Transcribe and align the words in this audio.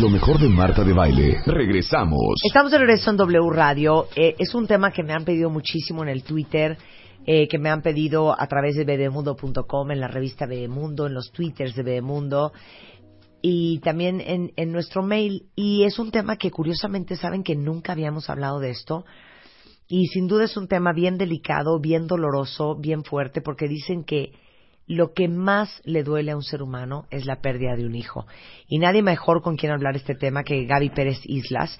lo 0.00 0.10
mejor 0.10 0.38
de 0.38 0.48
Marta 0.48 0.84
de 0.84 0.92
Baile. 0.92 1.40
Regresamos. 1.46 2.34
Estamos 2.44 2.70
de 2.70 2.78
regreso 2.78 3.10
en 3.10 3.16
W 3.16 3.50
Radio. 3.50 4.08
Eh, 4.14 4.34
es 4.38 4.54
un 4.54 4.66
tema 4.66 4.90
que 4.90 5.02
me 5.02 5.14
han 5.14 5.24
pedido 5.24 5.48
muchísimo 5.48 6.02
en 6.02 6.10
el 6.10 6.22
Twitter, 6.22 6.76
eh, 7.24 7.48
que 7.48 7.58
me 7.58 7.70
han 7.70 7.80
pedido 7.80 8.38
a 8.38 8.46
través 8.46 8.76
de 8.76 8.84
bebemundo.com, 8.84 9.90
en 9.90 10.00
la 10.00 10.08
revista 10.08 10.44
Bebemundo, 10.46 11.06
en 11.06 11.14
los 11.14 11.32
twitters 11.32 11.74
de 11.74 11.82
Bebemundo 11.82 12.52
y 13.40 13.78
también 13.78 14.20
en, 14.20 14.52
en 14.56 14.70
nuestro 14.70 15.02
mail. 15.02 15.46
Y 15.54 15.84
es 15.84 15.98
un 15.98 16.10
tema 16.10 16.36
que 16.36 16.50
curiosamente 16.50 17.16
saben 17.16 17.42
que 17.42 17.56
nunca 17.56 17.92
habíamos 17.92 18.28
hablado 18.28 18.60
de 18.60 18.70
esto. 18.70 19.06
Y 19.88 20.08
sin 20.08 20.26
duda 20.26 20.44
es 20.44 20.56
un 20.58 20.68
tema 20.68 20.92
bien 20.92 21.16
delicado, 21.16 21.80
bien 21.80 22.06
doloroso, 22.06 22.76
bien 22.78 23.02
fuerte, 23.02 23.40
porque 23.40 23.66
dicen 23.66 24.04
que 24.04 24.32
lo 24.86 25.12
que 25.12 25.28
más 25.28 25.80
le 25.84 26.02
duele 26.02 26.32
a 26.32 26.36
un 26.36 26.42
ser 26.42 26.62
humano 26.62 27.06
es 27.10 27.26
la 27.26 27.40
pérdida 27.40 27.76
de 27.76 27.86
un 27.86 27.94
hijo. 27.94 28.26
Y 28.68 28.78
nadie 28.78 29.02
mejor 29.02 29.42
con 29.42 29.56
quien 29.56 29.72
hablar 29.72 29.96
este 29.96 30.14
tema 30.14 30.44
que 30.44 30.64
Gaby 30.64 30.90
Pérez 30.90 31.20
Islas. 31.24 31.78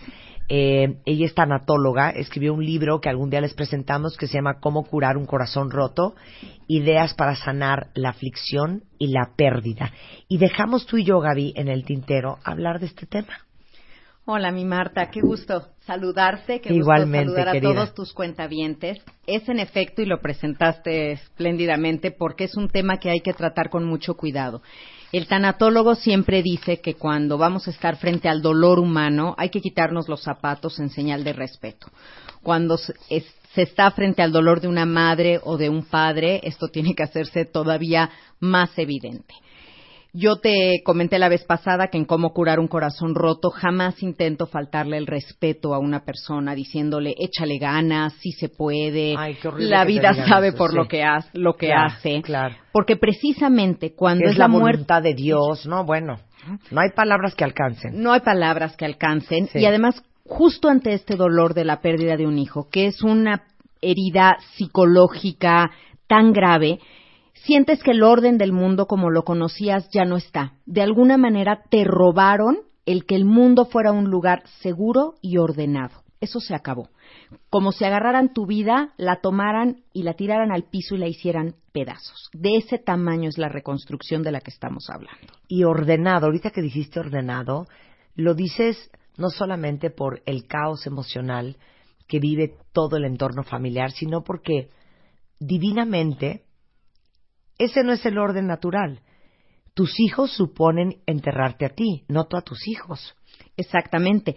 Eh, 0.48 0.98
ella 1.04 1.26
es 1.26 1.34
tanatóloga, 1.34 2.10
escribió 2.10 2.54
un 2.54 2.64
libro 2.64 3.00
que 3.00 3.08
algún 3.08 3.30
día 3.30 3.40
les 3.40 3.54
presentamos 3.54 4.16
que 4.16 4.28
se 4.28 4.34
llama 4.34 4.60
Cómo 4.60 4.84
curar 4.84 5.16
un 5.16 5.26
corazón 5.26 5.70
roto, 5.70 6.14
ideas 6.68 7.14
para 7.14 7.34
sanar 7.34 7.88
la 7.94 8.10
aflicción 8.10 8.84
y 8.98 9.08
la 9.08 9.32
pérdida. 9.36 9.92
Y 10.28 10.38
dejamos 10.38 10.86
tú 10.86 10.98
y 10.98 11.04
yo, 11.04 11.20
Gaby, 11.20 11.54
en 11.56 11.68
el 11.68 11.84
tintero 11.84 12.38
hablar 12.44 12.78
de 12.78 12.86
este 12.86 13.06
tema. 13.06 13.45
Hola, 14.28 14.50
mi 14.50 14.64
Marta, 14.64 15.08
qué 15.08 15.20
gusto 15.20 15.68
saludarte, 15.86 16.60
qué 16.60 16.74
Igualmente, 16.74 17.26
gusto 17.28 17.36
saludar 17.36 17.52
querida. 17.54 17.70
a 17.70 17.74
todos 17.74 17.94
tus 17.94 18.12
cuentavientes. 18.12 18.98
Es 19.24 19.48
en 19.48 19.60
efecto, 19.60 20.02
y 20.02 20.06
lo 20.06 20.20
presentaste 20.20 21.12
espléndidamente, 21.12 22.10
porque 22.10 22.44
es 22.44 22.56
un 22.56 22.68
tema 22.68 22.96
que 22.96 23.08
hay 23.10 23.20
que 23.20 23.32
tratar 23.34 23.70
con 23.70 23.84
mucho 23.84 24.14
cuidado. 24.16 24.62
El 25.12 25.28
tanatólogo 25.28 25.94
siempre 25.94 26.42
dice 26.42 26.80
que 26.80 26.94
cuando 26.94 27.38
vamos 27.38 27.68
a 27.68 27.70
estar 27.70 27.98
frente 27.98 28.28
al 28.28 28.42
dolor 28.42 28.80
humano 28.80 29.36
hay 29.38 29.50
que 29.50 29.60
quitarnos 29.60 30.08
los 30.08 30.24
zapatos 30.24 30.80
en 30.80 30.90
señal 30.90 31.22
de 31.22 31.32
respeto. 31.32 31.86
Cuando 32.42 32.74
es- 33.08 33.32
se 33.54 33.62
está 33.62 33.92
frente 33.92 34.22
al 34.22 34.32
dolor 34.32 34.60
de 34.60 34.66
una 34.66 34.86
madre 34.86 35.38
o 35.44 35.56
de 35.56 35.68
un 35.70 35.84
padre, 35.84 36.40
esto 36.42 36.66
tiene 36.66 36.94
que 36.96 37.04
hacerse 37.04 37.44
todavía 37.44 38.10
más 38.40 38.76
evidente. 38.76 39.34
Yo 40.18 40.36
te 40.36 40.80
comenté 40.82 41.18
la 41.18 41.28
vez 41.28 41.44
pasada 41.44 41.88
que 41.88 41.98
en 41.98 42.06
cómo 42.06 42.32
curar 42.32 42.58
un 42.58 42.68
corazón 42.68 43.14
roto 43.14 43.50
jamás 43.50 44.02
intento 44.02 44.46
faltarle 44.46 44.96
el 44.96 45.06
respeto 45.06 45.74
a 45.74 45.78
una 45.78 46.04
persona 46.06 46.54
diciéndole 46.54 47.14
échale 47.18 47.58
ganas, 47.58 48.14
sí 48.14 48.32
se 48.32 48.48
puede, 48.48 49.14
Ay, 49.18 49.34
qué 49.42 49.48
horrible 49.48 49.68
la 49.70 49.84
vida 49.84 50.14
sabe 50.26 50.48
eso, 50.48 50.56
por 50.56 50.70
sí. 50.70 50.76
lo 50.76 50.88
que, 50.88 51.02
ha- 51.04 51.24
lo 51.34 51.54
que 51.56 51.66
Claro, 51.66 51.86
hace. 51.92 52.22
claro. 52.22 52.54
Porque 52.72 52.96
precisamente 52.96 53.94
cuando 53.94 54.24
Que 54.24 54.30
es, 54.32 54.38
la 54.38 54.48
muerte 54.48 54.76
voluntad 54.78 55.02
de 55.02 55.12
Dios, 55.14 55.66
¿no? 55.66 55.84
Bueno, 55.84 56.16
no 56.70 56.80
hay 56.80 56.90
palabras 56.96 57.34
que 57.34 57.44
alcancen. 57.44 58.02
no 58.02 58.12
hay 58.12 58.20
palabras 58.20 58.74
que 58.76 58.86
alcancen 58.86 59.48
Sí. 59.48 59.58
y 59.58 59.66
además 59.66 60.02
justo 60.24 60.68
ante 60.70 60.94
este 60.94 61.16
dolor 61.16 61.52
de 61.52 61.64
la 61.66 61.80
pérdida 61.82 62.16
de 62.16 62.26
un 62.26 62.38
hijo, 62.38 62.68
que 62.70 62.86
es 62.86 63.02
una 63.02 63.42
herida 63.82 64.36
psicológica 64.54 65.70
tan 66.06 66.32
grave, 66.32 66.78
sientes 67.46 67.82
que 67.82 67.92
el 67.92 68.02
orden 68.02 68.38
del 68.38 68.52
mundo 68.52 68.86
como 68.86 69.10
lo 69.10 69.22
conocías 69.22 69.88
ya 69.92 70.04
no 70.04 70.16
está. 70.16 70.54
De 70.66 70.82
alguna 70.82 71.16
manera 71.16 71.62
te 71.70 71.84
robaron 71.84 72.58
el 72.84 73.06
que 73.06 73.14
el 73.14 73.24
mundo 73.24 73.66
fuera 73.66 73.92
un 73.92 74.10
lugar 74.10 74.42
seguro 74.60 75.14
y 75.22 75.38
ordenado. 75.38 76.02
Eso 76.20 76.40
se 76.40 76.54
acabó. 76.54 76.88
Como 77.50 77.72
si 77.72 77.84
agarraran 77.84 78.32
tu 78.32 78.46
vida, 78.46 78.94
la 78.96 79.20
tomaran 79.20 79.82
y 79.92 80.02
la 80.02 80.14
tiraran 80.14 80.50
al 80.50 80.64
piso 80.64 80.94
y 80.94 80.98
la 80.98 81.08
hicieran 81.08 81.54
pedazos. 81.72 82.30
De 82.32 82.56
ese 82.56 82.78
tamaño 82.78 83.28
es 83.28 83.38
la 83.38 83.48
reconstrucción 83.48 84.22
de 84.22 84.32
la 84.32 84.40
que 84.40 84.50
estamos 84.50 84.88
hablando. 84.90 85.32
y 85.48 85.64
ordenado. 85.64 86.26
Ahorita 86.26 86.50
que 86.50 86.62
dijiste 86.62 86.98
ordenado, 86.98 87.66
lo 88.14 88.34
dices 88.34 88.90
no 89.16 89.30
solamente 89.30 89.90
por 89.90 90.22
el 90.26 90.46
caos 90.46 90.86
emocional 90.86 91.56
que 92.08 92.18
vive 92.18 92.54
todo 92.72 92.96
el 92.96 93.04
entorno 93.04 93.42
familiar, 93.42 93.90
sino 93.90 94.22
porque 94.22 94.70
divinamente 95.38 96.45
ese 97.58 97.82
no 97.82 97.92
es 97.92 98.04
el 98.06 98.18
orden 98.18 98.46
natural. 98.46 99.00
Tus 99.74 99.98
hijos 100.00 100.32
suponen 100.32 101.02
enterrarte 101.06 101.66
a 101.66 101.70
ti, 101.70 102.04
no 102.08 102.24
tú 102.26 102.36
a 102.36 102.42
tus 102.42 102.66
hijos. 102.66 103.14
Exactamente. 103.56 104.36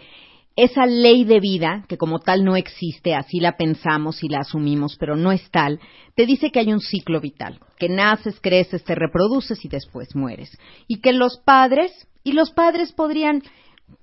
Esa 0.56 0.84
ley 0.84 1.24
de 1.24 1.40
vida, 1.40 1.84
que 1.88 1.96
como 1.96 2.18
tal 2.18 2.44
no 2.44 2.56
existe, 2.56 3.14
así 3.14 3.40
la 3.40 3.56
pensamos 3.56 4.22
y 4.22 4.28
la 4.28 4.40
asumimos, 4.40 4.96
pero 4.98 5.16
no 5.16 5.32
es 5.32 5.50
tal, 5.50 5.80
te 6.14 6.26
dice 6.26 6.50
que 6.50 6.58
hay 6.58 6.72
un 6.72 6.80
ciclo 6.80 7.20
vital, 7.20 7.60
que 7.78 7.88
naces, 7.88 8.38
creces, 8.40 8.84
te 8.84 8.94
reproduces 8.94 9.64
y 9.64 9.68
después 9.68 10.14
mueres. 10.14 10.58
Y 10.86 11.00
que 11.00 11.12
los 11.12 11.38
padres, 11.38 11.92
y 12.24 12.32
los 12.32 12.50
padres 12.50 12.92
podrían, 12.92 13.42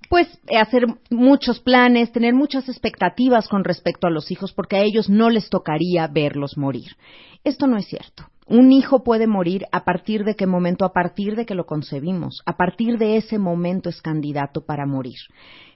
pues, 0.10 0.28
hacer 0.58 0.86
muchos 1.12 1.60
planes, 1.60 2.12
tener 2.12 2.34
muchas 2.34 2.70
expectativas 2.70 3.48
con 3.48 3.64
respecto 3.64 4.08
a 4.08 4.12
los 4.12 4.32
hijos, 4.32 4.54
porque 4.54 4.78
a 4.78 4.84
ellos 4.84 5.10
no 5.10 5.30
les 5.30 5.50
tocaría 5.50 6.08
verlos 6.08 6.58
morir. 6.58 6.96
Esto 7.44 7.68
no 7.68 7.78
es 7.78 7.86
cierto. 7.88 8.26
Un 8.50 8.72
hijo 8.72 9.04
puede 9.04 9.28
morir 9.28 9.66
a 9.74 9.84
partir 9.84 10.24
de 10.24 10.36
qué 10.36 10.48
momento, 10.48 10.86
a 10.86 10.94
partir 10.94 11.36
de 11.36 11.46
que 11.46 11.54
lo 11.54 11.66
concebimos, 11.66 12.42
a 12.46 12.56
partir 12.56 12.98
de 12.98 13.18
ese 13.18 13.40
momento 13.40 13.90
es 13.90 14.02
candidato 14.02 14.62
para 14.62 14.86
morir. 14.86 15.18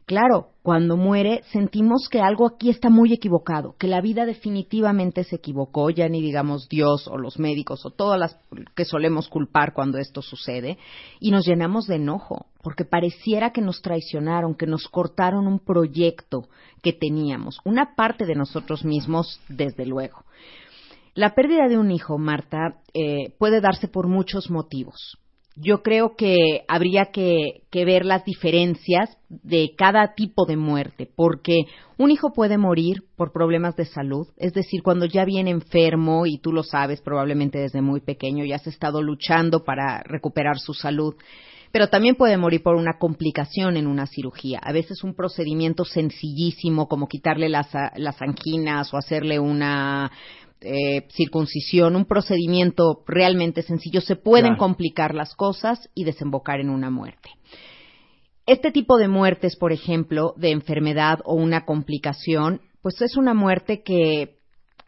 Claro, 0.06 0.52
cuando 0.64 0.96
muere 0.96 1.42
sentimos 1.52 2.08
que 2.10 2.22
algo 2.22 2.48
aquí 2.48 2.70
está 2.70 2.90
muy 2.90 3.12
equivocado, 3.12 3.76
que 3.78 3.88
la 3.88 4.00
vida 4.00 4.26
definitivamente 4.26 5.26
se 5.26 5.36
equivocó, 5.36 5.90
ya 5.90 6.08
ni 6.08 6.22
digamos 6.22 6.70
Dios 6.70 7.10
o 7.10 7.18
los 7.18 7.40
médicos 7.40 7.86
o 7.86 7.92
todas 7.92 8.18
las 8.18 8.40
que 8.74 8.86
solemos 8.86 9.28
culpar 9.28 9.74
cuando 9.74 9.98
esto 9.98 10.22
sucede, 10.22 10.78
y 11.20 11.32
nos 11.32 11.46
llenamos 11.46 11.88
de 11.88 11.96
enojo, 11.96 12.46
porque 12.64 12.86
pareciera 12.86 13.52
que 13.52 13.62
nos 13.62 13.82
traicionaron, 13.82 14.56
que 14.56 14.66
nos 14.66 14.88
cortaron 14.88 15.46
un 15.46 15.60
proyecto 15.60 16.48
que 16.82 16.94
teníamos, 16.94 17.60
una 17.66 17.96
parte 17.96 18.26
de 18.26 18.36
nosotros 18.36 18.86
mismos, 18.86 19.42
desde 19.50 19.86
luego. 19.86 20.24
La 21.14 21.36
pérdida 21.36 21.68
de 21.68 21.78
un 21.78 21.92
hijo, 21.92 22.18
Marta, 22.18 22.76
eh, 22.94 23.34
puede 23.38 23.60
darse 23.60 23.88
por 23.88 24.08
muchos 24.08 24.50
motivos. 24.50 25.18
Yo 25.58 25.84
creo 25.84 26.16
que 26.16 26.64
habría 26.70 27.08
que, 27.12 27.64
que 27.70 27.84
ver 27.84 28.06
las 28.06 28.24
diferencias 28.24 29.18
de 29.28 29.74
cada 29.78 30.14
tipo 30.16 30.46
de 30.46 30.56
muerte, 30.56 31.10
porque 31.14 31.66
un 31.98 32.10
hijo 32.10 32.32
puede 32.32 32.58
morir 32.58 33.04
por 33.18 33.34
problemas 33.34 33.76
de 33.76 33.84
salud, 33.84 34.28
es 34.38 34.54
decir, 34.54 34.82
cuando 34.82 35.06
ya 35.06 35.26
viene 35.26 35.52
enfermo 35.52 36.26
y 36.26 36.38
tú 36.38 36.54
lo 36.54 36.64
sabes 36.64 37.02
probablemente 37.02 37.60
desde 37.60 37.82
muy 37.82 38.00
pequeño 38.00 38.46
y 38.46 38.54
has 38.54 38.66
estado 38.66 39.02
luchando 39.02 39.66
para 39.66 40.02
recuperar 40.04 40.58
su 40.58 40.74
salud, 40.74 41.16
pero 41.74 41.90
también 41.90 42.16
puede 42.16 42.38
morir 42.38 42.64
por 42.64 42.76
una 42.76 42.98
complicación 42.98 43.76
en 43.76 43.88
una 43.88 44.06
cirugía. 44.06 44.60
A 44.64 44.72
veces 44.72 45.04
un 45.04 45.16
procedimiento 45.16 45.84
sencillísimo 45.84 46.88
como 46.88 47.08
quitarle 47.08 47.50
las, 47.50 47.70
las 47.96 48.22
anginas 48.22 48.94
o 48.94 48.98
hacerle 48.98 49.40
una 49.40 50.12
eh, 50.62 51.08
circuncisión, 51.10 51.96
un 51.96 52.06
procedimiento 52.06 53.04
realmente 53.08 53.64
sencillo, 53.64 54.02
se 54.02 54.16
pueden 54.16 54.52
Claro. 54.56 54.60
complicar 54.60 55.16
las 55.16 55.36
cosas 55.36 55.90
y 55.96 56.04
desembocar 56.04 56.60
en 56.60 56.70
una 56.70 56.90
muerte. 56.90 57.32
Este 58.46 58.72
tipo 58.72 58.98
de 58.98 59.08
muertes, 59.08 59.56
por 59.56 59.72
ejemplo, 59.72 60.34
de 60.38 60.52
enfermedad 60.52 61.20
o 61.26 61.36
una 61.36 61.66
complicación, 61.66 62.62
pues 62.82 63.02
es 63.02 63.16
una 63.18 63.34
muerte 63.34 63.82
que 63.84 64.38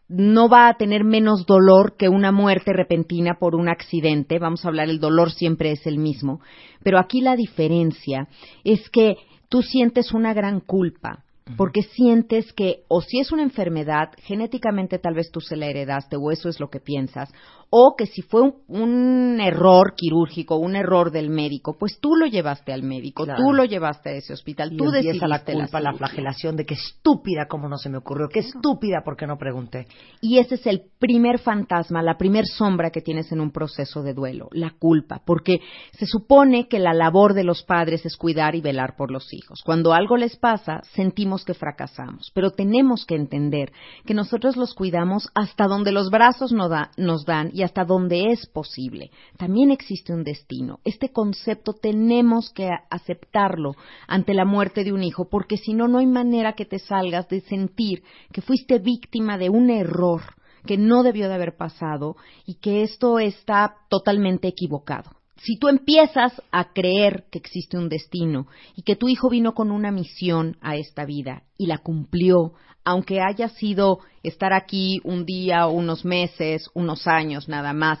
no 0.08 0.48
va 0.48 0.68
a 0.68 0.76
tener 0.76 1.02
menos 1.02 1.46
dolor 1.46 1.96
que 1.96 2.08
una 2.08 2.30
muerte 2.30 2.72
repentina 2.72 3.38
por 3.38 3.54
un 3.54 3.68
accidente. 3.68 4.38
Vamos 4.38 4.64
a 4.64 4.68
hablar, 4.68 4.88
el 4.90 5.00
dolor 5.00 5.30
siempre 5.32 5.70
es 5.72 5.86
el 5.86 5.98
mismo. 5.98 6.40
Pero 6.82 6.98
aquí 6.98 7.20
la 7.20 7.36
diferencia 7.36 8.28
es 8.64 8.90
que 8.90 9.16
tú 9.48 9.62
sientes 9.62 10.12
una 10.12 10.34
gran 10.34 10.60
culpa. 10.60 11.24
Porque 11.58 11.82
sientes 11.82 12.52
que, 12.54 12.84
o 12.88 13.02
si 13.02 13.20
es 13.20 13.30
una 13.30 13.42
enfermedad, 13.42 14.12
genéticamente 14.22 14.98
tal 14.98 15.14
vez 15.14 15.30
tú 15.30 15.40
se 15.40 15.56
la 15.56 15.66
heredaste, 15.66 16.16
o 16.16 16.30
eso 16.30 16.48
es 16.48 16.58
lo 16.58 16.70
que 16.70 16.80
piensas, 16.80 17.30
o 17.76 17.96
que 17.96 18.06
si 18.06 18.22
fue 18.22 18.40
un, 18.42 18.54
un 18.68 19.40
error 19.40 19.94
quirúrgico, 19.96 20.54
un 20.54 20.76
error 20.76 21.10
del 21.10 21.28
médico, 21.28 21.76
pues 21.76 21.98
tú 22.00 22.14
lo 22.14 22.26
llevaste 22.26 22.72
al 22.72 22.84
médico, 22.84 23.24
Claro. 23.24 23.42
tú 23.42 23.52
lo 23.52 23.64
llevaste 23.64 24.10
a 24.10 24.12
ese 24.12 24.32
hospital, 24.32 24.72
Y 24.72 24.76
tú 24.76 24.90
decidiste 24.92 25.26
la 25.26 25.42
culpa, 25.42 25.80
la, 25.80 25.92
flagelación 25.94 26.54
de 26.54 26.66
que 26.66 26.74
estúpida 26.74 27.46
como 27.48 27.68
no 27.68 27.76
se 27.76 27.88
me 27.88 27.98
ocurrió, 27.98 28.28
qué 28.28 28.38
estúpida 28.40 29.02
porque 29.04 29.26
no 29.26 29.38
pregunté. 29.38 29.88
Y 30.20 30.38
ese 30.38 30.54
es 30.54 30.66
el 30.68 30.82
primer 31.00 31.40
fantasma, 31.40 32.00
la 32.00 32.16
primer 32.16 32.46
sombra 32.46 32.90
que 32.90 33.00
tienes 33.00 33.32
en 33.32 33.40
un 33.40 33.50
proceso 33.50 34.04
de 34.04 34.14
duelo, 34.14 34.48
la 34.52 34.70
culpa, 34.78 35.20
porque 35.26 35.58
se 35.98 36.06
supone 36.06 36.68
que 36.68 36.78
la 36.78 36.94
labor 36.94 37.34
de 37.34 37.42
los 37.42 37.64
padres 37.64 38.06
es 38.06 38.16
cuidar 38.16 38.54
y 38.54 38.60
velar 38.60 38.94
por 38.96 39.10
los 39.10 39.32
hijos. 39.34 39.62
Cuando 39.64 39.94
algo 39.94 40.16
les 40.16 40.36
pasa, 40.36 40.80
sentimos 40.94 41.44
que 41.44 41.54
fracasamos, 41.54 42.30
pero 42.34 42.52
tenemos 42.52 43.04
que 43.04 43.16
entender 43.16 43.72
que 44.06 44.14
nosotros 44.14 44.56
los 44.56 44.74
cuidamos 44.74 45.28
hasta 45.34 45.66
donde 45.66 45.90
los 45.90 46.08
brazos 46.10 46.52
no 46.52 46.68
da- 46.68 46.92
nos 46.96 47.24
dan 47.24 47.50
y 47.52 47.63
hasta 47.64 47.84
donde 47.84 48.30
es 48.30 48.46
posible. 48.46 49.10
También 49.36 49.70
existe 49.70 50.12
un 50.12 50.24
destino. 50.24 50.80
Este 50.84 51.10
concepto 51.10 51.74
tenemos 51.74 52.50
que 52.50 52.70
aceptarlo 52.90 53.74
ante 54.06 54.34
la 54.34 54.44
muerte 54.44 54.84
de 54.84 54.92
un 54.92 55.02
hijo, 55.02 55.28
porque 55.28 55.56
si 55.56 55.74
no, 55.74 55.88
no 55.88 55.98
hay 55.98 56.06
manera 56.06 56.54
que 56.54 56.66
te 56.66 56.78
salgas 56.78 57.28
de 57.28 57.40
sentir 57.42 58.02
que 58.32 58.42
fuiste 58.42 58.78
víctima 58.78 59.38
de 59.38 59.50
un 59.50 59.70
error 59.70 60.22
que 60.66 60.78
no 60.78 61.02
debió 61.02 61.28
de 61.28 61.34
haber 61.34 61.56
pasado 61.56 62.16
y 62.46 62.54
que 62.54 62.82
esto 62.82 63.18
está 63.18 63.76
totalmente 63.88 64.48
equivocado. 64.48 65.10
Si 65.36 65.58
tú 65.58 65.68
empiezas 65.68 66.40
a 66.52 66.72
creer 66.72 67.24
que 67.30 67.38
existe 67.38 67.76
un 67.76 67.88
destino 67.88 68.46
y 68.76 68.82
que 68.82 68.96
tu 68.96 69.08
hijo 69.08 69.28
vino 69.28 69.54
con 69.54 69.70
una 69.70 69.90
misión 69.90 70.56
a 70.60 70.76
esta 70.76 71.04
vida 71.04 71.42
y 71.58 71.66
la 71.66 71.78
cumplió, 71.78 72.52
aunque 72.84 73.20
haya 73.20 73.48
sido 73.48 73.98
estar 74.22 74.52
aquí 74.52 75.00
un 75.04 75.24
día, 75.24 75.66
unos 75.66 76.04
meses, 76.04 76.70
unos 76.74 77.06
años 77.06 77.48
nada 77.48 77.72
más, 77.72 77.98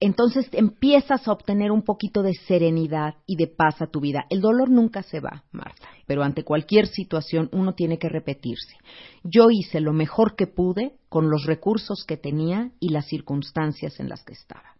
entonces 0.00 0.48
empiezas 0.52 1.26
a 1.26 1.32
obtener 1.32 1.72
un 1.72 1.82
poquito 1.82 2.22
de 2.22 2.34
serenidad 2.34 3.16
y 3.26 3.34
de 3.36 3.48
paz 3.48 3.82
a 3.82 3.88
tu 3.88 4.00
vida. 4.00 4.26
El 4.30 4.40
dolor 4.40 4.70
nunca 4.70 5.02
se 5.02 5.18
va, 5.18 5.44
Marta, 5.50 5.88
pero 6.06 6.22
ante 6.22 6.44
cualquier 6.44 6.86
situación 6.86 7.48
uno 7.52 7.74
tiene 7.74 7.98
que 7.98 8.08
repetirse. 8.08 8.76
Yo 9.24 9.50
hice 9.50 9.80
lo 9.80 9.92
mejor 9.92 10.36
que 10.36 10.46
pude 10.46 10.92
con 11.08 11.30
los 11.30 11.44
recursos 11.46 12.04
que 12.06 12.16
tenía 12.16 12.70
y 12.78 12.90
las 12.90 13.06
circunstancias 13.06 13.98
en 13.98 14.08
las 14.08 14.22
que 14.24 14.34
estaba. 14.34 14.77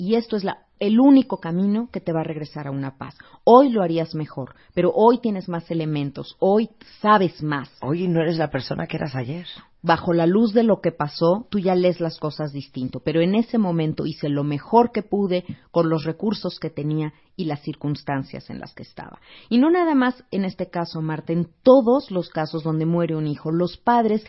Y 0.00 0.14
esto 0.14 0.36
es 0.36 0.44
la- 0.44 0.66
el 0.80 0.98
único 0.98 1.38
camino 1.38 1.88
que 1.92 2.00
te 2.00 2.12
va 2.12 2.20
a 2.20 2.24
regresar 2.24 2.66
a 2.66 2.70
una 2.70 2.96
paz. 2.98 3.14
Hoy 3.44 3.70
lo 3.70 3.82
harías 3.82 4.14
mejor, 4.14 4.54
pero 4.74 4.92
hoy 4.94 5.18
tienes 5.20 5.48
más 5.48 5.70
elementos, 5.70 6.36
hoy 6.40 6.70
sabes 7.00 7.42
más 7.42 7.70
Oye, 7.82 8.08
no 8.08 8.20
eres 8.20 8.38
la 8.38 8.50
persona 8.50 8.86
que 8.86 8.96
eras 8.96 9.14
ayer. 9.14 9.46
bajo 9.82 10.12
la 10.12 10.26
luz 10.26 10.52
de 10.52 10.62
lo 10.62 10.80
que 10.80 10.92
pasó, 10.92 11.46
tú 11.50 11.58
ya 11.58 11.74
lees 11.74 12.00
las 12.00 12.18
cosas 12.18 12.52
distinto. 12.52 13.00
Pero 13.00 13.20
en 13.20 13.34
ese 13.34 13.58
momento 13.58 14.04
hice 14.06 14.28
lo 14.28 14.44
mejor 14.44 14.92
que 14.92 15.02
pude 15.02 15.44
con 15.70 15.88
los 15.88 16.04
recursos 16.04 16.58
que 16.58 16.70
tenía 16.70 17.12
y 17.36 17.46
las 17.46 17.62
circunstancias 17.62 18.50
en 18.50 18.60
las 18.60 18.74
que 18.74 18.82
estaba. 18.82 19.18
Y 19.48 19.56
no 19.56 19.70
nada 19.70 19.94
más 19.94 20.22
en 20.30 20.44
este 20.44 20.68
caso, 20.68 21.00
Marta, 21.00 21.32
en 21.32 21.48
todos 21.62 22.10
los 22.10 22.28
casos 22.28 22.62
donde 22.62 22.84
muere 22.84 23.16
un 23.16 23.26
hijo, 23.26 23.50
los 23.50 23.78
padres 23.78 24.22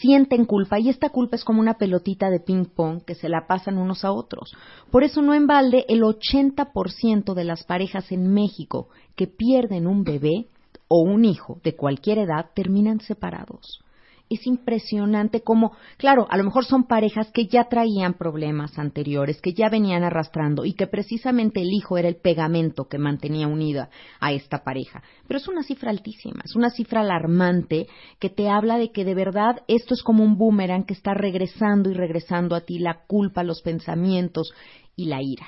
sienten 0.00 0.44
culpa 0.44 0.80
y 0.80 0.88
esta 0.88 1.10
culpa 1.10 1.36
es 1.36 1.44
como 1.44 1.60
una 1.60 1.74
pelotita 1.78 2.28
de 2.28 2.40
ping-pong 2.40 3.04
que 3.04 3.14
se 3.14 3.28
la 3.28 3.46
pasan 3.46 3.78
unos 3.78 4.04
a 4.04 4.10
otros. 4.10 4.52
Por 4.90 5.04
eso 5.04 5.22
no 5.22 5.34
en 5.34 5.46
balde 5.46 5.84
el 5.88 5.95
80% 6.02 7.34
de 7.34 7.44
las 7.44 7.64
parejas 7.64 8.10
en 8.12 8.32
México 8.32 8.88
que 9.14 9.26
pierden 9.26 9.86
un 9.86 10.04
bebé 10.04 10.48
o 10.88 11.00
un 11.02 11.24
hijo 11.24 11.60
de 11.62 11.74
cualquier 11.74 12.18
edad 12.18 12.50
terminan 12.54 13.00
separados 13.00 13.82
es 14.28 14.46
impresionante 14.46 15.42
cómo, 15.42 15.72
claro, 15.96 16.26
a 16.30 16.36
lo 16.36 16.44
mejor 16.44 16.64
son 16.64 16.84
parejas 16.84 17.30
que 17.32 17.46
ya 17.46 17.68
traían 17.68 18.14
problemas 18.14 18.78
anteriores, 18.78 19.40
que 19.40 19.52
ya 19.52 19.68
venían 19.68 20.02
arrastrando 20.02 20.64
y 20.64 20.72
que 20.72 20.86
precisamente 20.86 21.60
el 21.60 21.72
hijo 21.72 21.96
era 21.96 22.08
el 22.08 22.16
pegamento 22.16 22.88
que 22.88 22.98
mantenía 22.98 23.46
unida 23.46 23.88
a 24.20 24.32
esta 24.32 24.64
pareja. 24.64 25.02
Pero 25.28 25.38
es 25.38 25.48
una 25.48 25.62
cifra 25.62 25.90
altísima, 25.90 26.42
es 26.44 26.56
una 26.56 26.70
cifra 26.70 27.00
alarmante 27.00 27.86
que 28.18 28.30
te 28.30 28.48
habla 28.48 28.78
de 28.78 28.90
que 28.90 29.04
de 29.04 29.14
verdad 29.14 29.62
esto 29.68 29.94
es 29.94 30.02
como 30.02 30.24
un 30.24 30.36
boomerang 30.36 30.84
que 30.84 30.94
está 30.94 31.14
regresando 31.14 31.90
y 31.90 31.94
regresando 31.94 32.56
a 32.56 32.62
ti 32.62 32.78
la 32.78 33.04
culpa, 33.06 33.44
los 33.44 33.62
pensamientos 33.62 34.52
y 34.96 35.06
la 35.06 35.22
ira. 35.22 35.46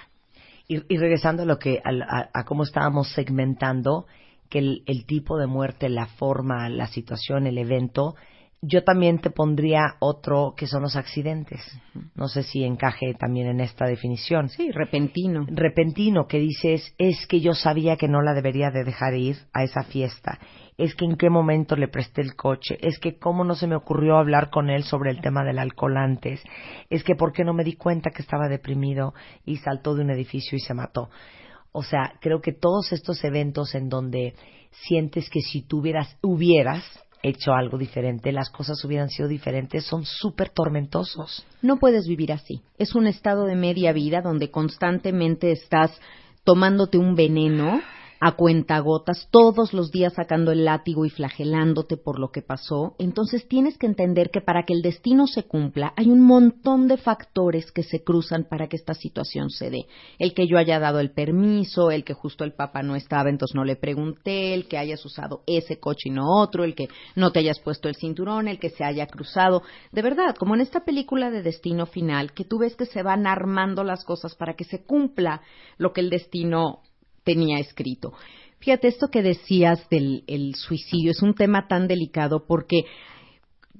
Y, 0.69 0.79
regresando 0.99 1.43
a 1.43 1.47
lo 1.47 1.59
que 1.59 1.81
a, 1.83 1.91
a- 1.91 2.31
a 2.33 2.45
cómo 2.45 2.63
estábamos 2.63 3.11
segmentando 3.13 4.07
que 4.51 4.59
el, 4.59 4.83
el 4.87 5.07
tipo 5.07 5.39
de 5.39 5.47
muerte, 5.47 5.89
la 5.89 6.07
forma, 6.07 6.69
la 6.69 6.87
situación, 6.89 7.47
el 7.47 7.59
evento, 7.59 8.15
yo 8.61 8.83
también 8.83 9.21
te 9.21 9.31
pondría 9.31 9.97
otro 10.01 10.55
que 10.57 10.67
son 10.67 10.83
los 10.83 10.97
accidentes. 10.97 11.61
No 12.17 12.27
sé 12.27 12.43
si 12.43 12.65
encaje 12.65 13.15
también 13.15 13.47
en 13.47 13.61
esta 13.61 13.87
definición. 13.87 14.49
Sí, 14.49 14.73
repentino. 14.73 15.47
Repentino 15.49 16.27
que 16.27 16.39
dices 16.39 16.95
es 16.99 17.27
que 17.29 17.41
yo 17.41 17.55
sabía 17.55 17.97
que 17.97 18.09
no 18.09 18.21
la 18.21 18.35
debería 18.35 18.71
de 18.71 18.83
dejar 18.83 19.15
ir 19.15 19.37
a 19.53 19.63
esa 19.63 19.85
fiesta. 19.85 20.41
Es 20.77 20.95
que 20.97 21.05
en 21.05 21.17
qué 21.17 21.31
momento 21.31 21.77
le 21.77 21.89
presté 21.89 22.21
el 22.21 22.35
coche. 22.35 22.79
Es 22.81 22.99
que 22.99 23.19
cómo 23.19 23.45
no 23.45 23.55
se 23.55 23.69
me 23.69 23.77
ocurrió 23.77 24.17
hablar 24.17 24.51
con 24.51 24.71
él 24.71 24.83
sobre 24.83 25.11
el 25.11 25.21
tema 25.21 25.45
del 25.45 25.59
alcohol 25.59 25.97
antes. 25.97 26.43
Es 26.91 27.05
que 27.05 27.15
por 27.15 27.33
qué 27.33 27.45
no 27.45 27.55
me 27.55 27.65
di 27.65 27.75
cuenta 27.75 28.11
que 28.11 28.23
estaba 28.23 28.49
deprimido 28.49 29.15
y 29.45 29.59
saltó 29.59 29.95
de 29.95 30.03
un 30.03 30.11
edificio 30.11 30.57
y 30.57 30.61
se 30.61 30.75
mató. 30.75 31.11
O 31.71 31.83
sea, 31.85 32.15
creo 32.21 32.41
que 32.41 32.53
todos 32.53 32.93
estos 32.93 33.23
eventos 33.23 33.75
en 33.77 33.89
donde 33.89 34.35
sientes 34.71 35.31
que 35.31 35.41
si 35.41 35.63
tú 35.63 35.79
hubieras, 35.79 36.17
hubieras 36.23 36.83
hecho 37.23 37.53
algo 37.53 37.79
diferente, 37.79 38.33
las 38.33 38.51
cosas 38.51 38.85
hubieran 38.85 39.09
sido 39.09 39.29
diferentes, 39.29 39.85
son 39.85 40.05
súper 40.05 40.51
tormentosos. 40.51 41.45
No 41.63 41.79
puedes 41.79 42.07
vivir 42.07 42.33
así. 42.33 42.63
Es 42.79 42.95
un 42.95 43.07
estado 43.07 43.45
de 43.45 43.57
media 43.57 43.93
vida 43.93 44.21
donde 44.23 44.51
constantemente 44.51 45.51
estás 45.53 46.01
tomándote 46.45 46.99
un 46.99 47.15
veneno 47.15 47.81
a 48.21 48.33
cuentagotas, 48.33 49.29
todos 49.31 49.73
los 49.73 49.91
días 49.91 50.15
sacando 50.15 50.51
el 50.51 50.65
látigo 50.65 51.05
y 51.05 51.11
flagelándote 51.11 51.97
por 51.97 52.19
lo 52.19 52.31
que 52.31 52.43
pasó. 52.43 52.97
Entonces 52.99 53.47
tienes 53.47 53.79
que 53.79 53.87
entender 53.87 54.31
que 54.31 54.41
para 54.41 54.65
que 54.65 54.73
el 54.73 54.83
destino 54.83 55.27
se 55.27 55.45
cumpla 55.45 55.93
hay 55.97 56.11
un 56.11 56.21
montón 56.21 56.89
de 56.89 56.97
factores 56.97 57.71
que 57.71 57.83
se 57.83 58.03
cruzan 58.03 58.45
para 58.45 58.69
que 58.69 58.77
esta 58.77 58.95
situación 58.95 59.51
se 59.51 59.71
dé. 59.71 59.87
El 60.19 60.35
que 60.35 60.47
yo 60.47 60.59
haya 60.59 60.79
dado 60.79 61.01
el 61.01 61.13
permiso, 61.13 61.91
el 61.91 62.05
que 62.05 62.15
justo 62.15 62.45
el 62.45 62.55
papá 62.55 62.83
no 62.83 62.97
estaba, 62.97 63.31
entonces 63.31 63.55
no 63.55 63.65
le 63.65 63.77
pregunté, 63.77 64.55
el 64.55 64.67
que 64.67 64.79
hayas 64.79 65.05
usado 65.05 65.43
ese 65.47 65.79
coche 65.79 66.09
y 66.09 66.11
no 66.11 66.29
otro, 66.41 66.65
el 66.65 66.75
que 66.75 66.89
no 67.15 67.31
te 67.31 67.41
hayas 67.41 67.61
puesto 67.61 67.89
el 67.89 67.97
cinturón, 67.97 68.49
el 68.49 68.59
que 68.59 68.71
se 68.71 68.85
haya 68.85 69.07
cruzado. 69.07 69.63
De 69.93 70.03
verdad, 70.03 70.35
como 70.37 70.55
en 70.55 70.61
esta 70.61 70.85
película 70.85 71.31
de 71.31 71.43
Destino 71.43 71.87
Final, 71.87 72.33
que 72.33 72.45
tú 72.45 72.59
ves 72.59 72.77
que 72.77 72.87
se 72.87 73.03
van 73.03 73.27
armando 73.27 73.85
las 73.85 74.05
cosas 74.05 74.35
para 74.35 74.55
que 74.55 74.65
se 74.65 74.85
cumpla 74.85 75.43
lo 75.77 75.93
que 75.93 76.01
el 76.01 76.11
destino 76.11 76.83
tenía 77.29 77.59
escrito. 77.59 78.15
Fíjate, 78.59 78.89
esto 78.89 79.09
que 79.09 79.21
decías 79.23 79.87
del 79.91 80.25
el 80.27 80.55
suicidio 80.55 81.11
es 81.11 81.21
un 81.21 81.35
tema 81.35 81.69
tan 81.69 81.87
delicado 81.87 82.47
porque 82.47 82.85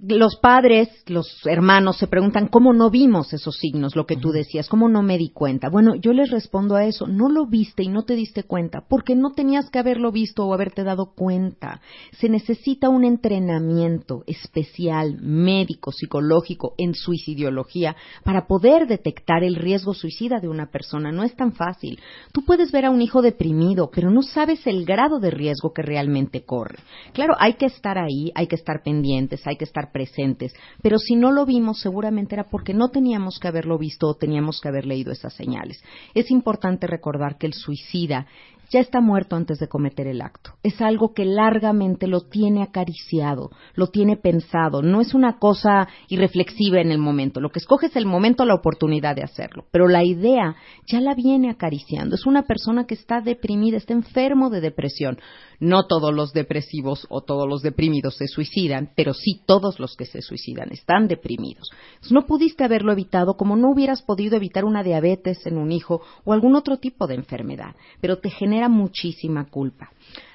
los 0.01 0.37
padres, 0.37 0.89
los 1.07 1.45
hermanos 1.47 1.97
se 1.99 2.07
preguntan 2.07 2.47
cómo 2.47 2.73
no 2.73 2.89
vimos 2.89 3.33
esos 3.33 3.57
signos, 3.57 3.97
lo 3.97 4.07
que 4.07 4.17
tú 4.17 4.31
decías, 4.31 4.69
cómo 4.69 4.89
no 4.89 5.03
me 5.03 5.19
di 5.19 5.31
cuenta. 5.31 5.69
Bueno, 5.71 5.97
yo 5.97 6.13
les 6.13 6.31
respondo 6.31 6.77
a 6.77 6.85
eso, 6.85 7.09
no 7.09 7.29
lo 7.29 7.47
viste 7.47 7.83
y 7.83 7.89
no 7.89 8.05
te 8.05 8.15
diste 8.15 8.45
cuenta, 8.45 8.85
porque 8.89 9.17
no 9.17 9.33
tenías 9.33 9.71
que 9.71 9.81
haberlo 9.81 10.13
visto 10.13 10.47
o 10.47 10.55
haberte 10.55 10.85
dado 10.85 11.15
cuenta. 11.17 11.81
Se 12.13 12.29
necesita 12.29 12.89
un 12.89 13.05
entrenamiento 13.05 14.23
especial, 14.27 15.19
médico, 15.21 15.91
psicológico, 15.91 16.75
en 16.79 16.95
suicidiología, 16.95 17.97
para 18.23 18.47
poder 18.47 18.87
detectar 18.87 19.43
el 19.43 19.57
riesgo 19.57 19.95
suicida 19.95 20.39
de 20.39 20.49
una 20.49 20.71
persona. 20.71 21.11
No 21.11 21.25
es 21.25 21.35
tan 21.35 21.53
fácil. 21.53 21.99
Tú 22.33 22.45
puedes 22.45 22.71
ver 22.71 22.85
a 22.85 22.91
un 22.91 23.03
hijo 23.03 23.21
deprimido, 23.21 23.91
pero 23.93 24.11
no 24.11 24.23
sabes 24.23 24.65
el 24.67 24.85
grado 24.85 25.19
de 25.19 25.31
riesgo 25.33 25.73
que 25.73 25.83
realmente 25.83 26.45
corre. 26.45 26.79
Claro, 27.15 27.35
hay 27.39 27.55
que 27.55 27.67
estar 27.67 27.99
ahí, 27.99 28.31
hay 28.37 28.47
que 28.47 28.57
estar 28.57 28.83
pendientes, 28.85 29.45
hay 29.45 29.57
que 29.57 29.65
estar 29.65 29.88
presentes, 29.93 30.55
pero 30.83 30.99
si 30.99 31.17
no 31.17 31.33
lo 31.33 31.47
vimos 31.47 31.81
seguramente 31.81 32.35
era 32.35 32.45
porque 32.45 32.75
no 32.75 32.91
teníamos 32.91 33.39
que 33.39 33.49
haberlo 33.49 33.79
visto 33.79 34.07
o 34.09 34.15
teníamos 34.15 34.61
que 34.61 34.69
haber 34.69 34.87
leído 34.87 35.13
esas 35.13 35.35
señales. 35.35 35.83
Es 36.15 36.31
importante 36.31 36.87
recordar 36.87 37.39
que 37.39 37.47
el 37.47 37.55
suicida 37.55 38.27
ya 38.71 38.81
está 38.81 39.01
muerto 39.01 39.37
antes 39.37 39.59
de 39.59 39.69
cometer 39.69 40.07
el 40.07 40.21
acto. 40.21 40.53
Es 40.63 40.81
algo 40.81 41.15
que 41.15 41.25
largamente 41.25 42.07
lo 42.07 42.23
tiene 42.23 42.63
acariciado, 42.63 43.51
lo 43.75 43.89
tiene 43.89 44.17
pensado. 44.17 44.83
No 44.83 45.01
es 45.01 45.15
una 45.15 45.39
cosa 45.39 45.89
irreflexiva 46.09 46.81
en 46.81 46.91
el 46.91 46.99
momento. 46.99 47.41
Lo 47.41 47.51
que 47.51 47.61
escoge 47.61 47.87
es 47.87 47.97
el 47.97 48.07
momento, 48.07 48.45
la 48.45 48.55
oportunidad 48.55 49.17
de 49.17 49.23
hacerlo. 49.23 49.65
Pero 49.71 49.89
la 49.89 50.05
idea 50.05 50.57
ya 50.87 51.01
la 51.01 51.15
viene 51.15 51.51
acariciando. 51.51 52.15
Es 52.15 52.27
una 52.27 52.43
persona 52.43 52.87
que 52.87 52.95
está 52.95 53.21
deprimida, 53.21 53.77
está 53.77 53.95
enfermo 53.95 54.51
de 54.51 54.61
depresión. 54.61 55.19
No 55.61 55.87
todos 55.87 56.15
los 56.15 56.33
depresivos 56.33 57.07
o 57.09 57.23
todos 57.23 57.49
los 57.49 57.63
deprimidos 57.63 58.17
se 58.17 58.29
suicidan, 58.29 58.91
pero 58.95 59.13
sí 59.13 59.43
todos 59.45 59.81
los 59.81 59.97
que 59.97 60.05
se 60.05 60.23
suicidan 60.23 60.71
están 60.71 61.09
deprimidos. 61.09 61.71
No 62.11 62.27
pudiste 62.27 62.65
haberlo 62.65 62.93
evitado 62.93 63.37
como 63.37 63.57
no 63.57 63.71
hubieras 63.71 64.03
podido 64.03 64.37
evitar 64.37 64.65
una 64.65 64.83
diabetes 64.83 65.45
en 65.47 65.59
un 65.59 65.73
hijo 65.73 66.01
o 66.25 66.33
algún 66.33 66.55
otro 66.55 66.79
tipo 66.79 67.07
de 67.07 67.15
enfermedad, 67.15 67.75
pero 68.01 68.19
te 68.19 68.31
genera 68.31 68.58
muchísima 68.67 69.45
culpa. 69.45 69.91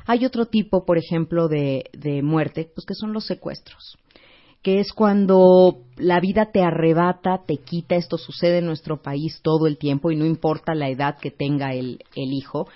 Hay 0.05 0.25
otro 0.25 0.45
tipo, 0.45 0.85
por 0.85 0.97
ejemplo, 0.97 1.49
de, 1.49 1.89
de 1.91 2.21
muerte, 2.21 2.69
pues 2.73 2.85
que 2.85 2.93
son 2.93 3.11
los 3.11 3.25
secuestros 3.25 3.97
que 4.63 4.79
es 4.79 4.93
cuando 4.93 5.79
la 5.97 6.21
vida 6.21 6.51
te 6.53 6.61
arrebata, 6.63 7.41
te 7.45 7.57
quita, 7.57 7.95
esto 7.95 8.17
sucede 8.17 8.59
en 8.59 8.65
nuestro 8.65 9.01
país 9.01 9.41
todo 9.43 9.67
el 9.67 9.77
tiempo 9.77 10.09
y 10.09 10.15
no 10.15 10.25
importa 10.25 10.73
la 10.73 10.89
edad 10.89 11.17
que 11.19 11.31
tenga 11.31 11.73
el, 11.73 11.99
el 12.15 12.31
hijo, 12.31 12.69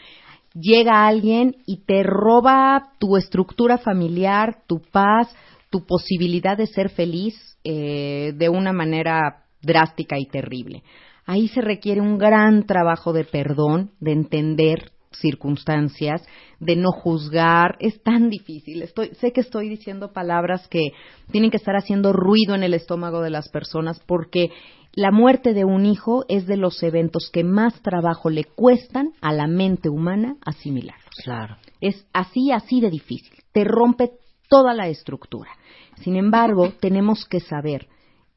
llega 0.54 1.08
alguien 1.08 1.56
y 1.66 1.86
te 1.86 2.04
roba 2.04 2.92
tu 3.00 3.16
estructura 3.16 3.77
familiar, 3.77 4.63
tu 4.68 4.82
paz, 4.82 5.34
tu 5.70 5.86
posibilidad 5.86 6.58
de 6.58 6.68
ser 6.68 6.89
feliz 6.89 7.58
eh, 7.63 8.34
de 8.36 8.50
una 8.50 8.74
manera 8.74 9.46
drástica 9.62 10.20
y 10.20 10.25
terrible. 10.25 10.84
Ahí 11.25 11.48
se 11.48 11.62
requiere 11.62 12.01
un 12.01 12.18
gran 12.18 12.66
trabajo 12.66 13.13
de 13.13 13.24
perdón, 13.24 13.92
de 14.01 14.12
entender 14.12 14.92
circunstancias, 15.20 16.22
de 16.60 16.76
no 16.76 16.92
juzgar. 16.92 17.76
Es 17.80 18.02
tan 18.04 18.30
difícil. 18.30 18.82
Estoy, 18.82 19.10
sé 19.20 19.32
que 19.32 19.42
estoy 19.42 19.70
diciendo 19.70 20.14
palabras 20.14 20.68
que 20.68 20.92
tienen 21.32 21.52
que 21.52 21.58
estar 21.58 21.76
haciendo 21.76 22.14
ruido 22.14 22.56
en 22.56 22.64
el 22.64 22.74
estómago 22.74 23.22
de 23.22 23.30
las 23.30 23.50
personas 23.50 24.00
porque 24.06 24.50
la 24.94 25.12
muerte 25.12 25.54
de 25.54 25.64
un 25.64 25.86
hijo 25.86 26.26
es 26.28 26.48
de 26.48 26.58
los 26.58 26.82
eventos 26.82 27.30
que 27.32 27.44
más 27.44 27.82
trabajo 27.82 28.30
le 28.30 28.46
cuestan 28.46 29.12
a 29.22 29.32
la 29.32 29.48
mente 29.48 29.90
humana 29.90 30.38
asimilarlos. 30.44 31.14
Claro. 31.24 31.58
Es 31.82 32.08
así, 32.14 32.52
así 32.52 32.82
de 32.82 32.90
difícil. 32.90 33.38
Te 33.52 33.64
rompe 33.64 34.12
toda 34.50 34.74
la 34.74 34.88
estructura. 34.88 35.52
Sin 35.98 36.16
embargo, 36.16 36.74
tenemos 36.80 37.26
que 37.26 37.40
saber 37.40 37.88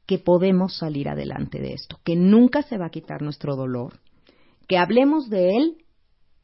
que 0.05 0.19
podemos 0.19 0.77
salir 0.77 1.09
adelante 1.09 1.59
de 1.59 1.73
esto, 1.73 1.99
que 2.03 2.15
nunca 2.15 2.63
se 2.63 2.77
va 2.77 2.87
a 2.87 2.91
quitar 2.91 3.21
nuestro 3.21 3.55
dolor, 3.55 3.93
que 4.67 4.77
hablemos 4.77 5.29
de 5.29 5.55
él 5.55 5.77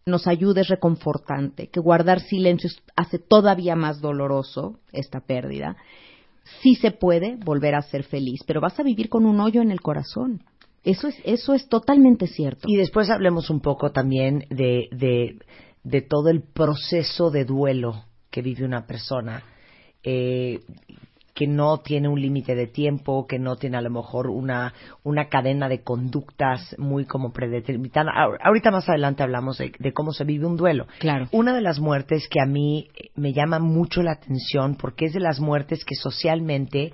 nos 0.08 0.26
ayude 0.26 0.62
es 0.62 0.70
reconfortante, 0.70 1.68
que 1.68 1.80
guardar 1.80 2.22
silencio 2.22 2.70
hace 2.96 3.20
todavía 3.20 3.76
más 3.76 4.02
doloroso 4.02 4.80
esta 4.92 5.20
pérdida. 5.20 5.76
Sí 6.62 6.76
se 6.76 6.92
puede 6.92 7.36
volver 7.36 7.76
a 7.76 7.82
ser 7.82 8.04
feliz, 8.04 8.40
pero 8.48 8.62
vas 8.62 8.80
a 8.80 8.84
vivir 8.84 9.10
con 9.10 9.26
un 9.26 9.40
hoyo 9.40 9.62
en 9.62 9.70
el 9.70 9.82
corazón. 9.82 10.44
Eso 10.84 11.10
es, 11.10 11.18
eso 11.26 11.54
es 11.54 11.68
totalmente 11.68 12.28
cierto. 12.28 12.68
Y 12.68 12.78
después 12.78 13.10
hablemos 13.10 13.50
un 13.50 13.60
poco 13.60 13.92
también 13.92 14.46
de, 14.50 14.88
de, 14.92 15.38
de 15.84 16.02
todo 16.02 16.30
el 16.30 16.42
proceso 16.42 17.30
de 17.30 17.44
duelo 17.44 18.06
que 18.32 18.42
vive 18.42 18.64
una 18.64 18.88
persona. 18.88 19.44
Eh, 20.04 20.62
que 21.38 21.46
no 21.46 21.78
tiene 21.82 22.08
un 22.08 22.20
límite 22.20 22.56
de 22.56 22.66
tiempo, 22.66 23.28
que 23.28 23.38
no 23.38 23.58
tiene 23.58 23.78
a 23.78 23.82
lo 23.82 23.92
mejor 23.92 24.28
una, 24.28 24.74
una 25.04 25.30
cadena 25.30 25.70
de 25.70 25.84
conductas 25.84 26.76
muy 26.80 27.06
como 27.06 27.32
predeterminada. 27.32 28.12
Ahorita 28.42 28.72
más 28.72 28.90
adelante 28.90 29.22
hablamos 29.22 29.60
de, 29.60 29.72
de, 29.78 29.94
cómo 29.94 30.14
se 30.14 30.24
vive 30.24 30.48
un 30.48 30.58
duelo. 30.58 30.88
Claro. 30.98 31.28
Una 31.32 31.54
de 31.54 31.62
las 31.62 31.80
muertes 31.80 32.28
que 32.28 32.42
a 32.42 32.48
mí 32.48 32.88
me 33.16 33.34
llama 33.34 33.60
mucho 33.60 34.02
la 34.02 34.14
atención, 34.14 34.78
porque 34.78 35.06
es 35.06 35.14
de 35.14 35.20
las 35.20 35.40
muertes 35.40 35.86
que 35.86 35.94
socialmente 35.94 36.92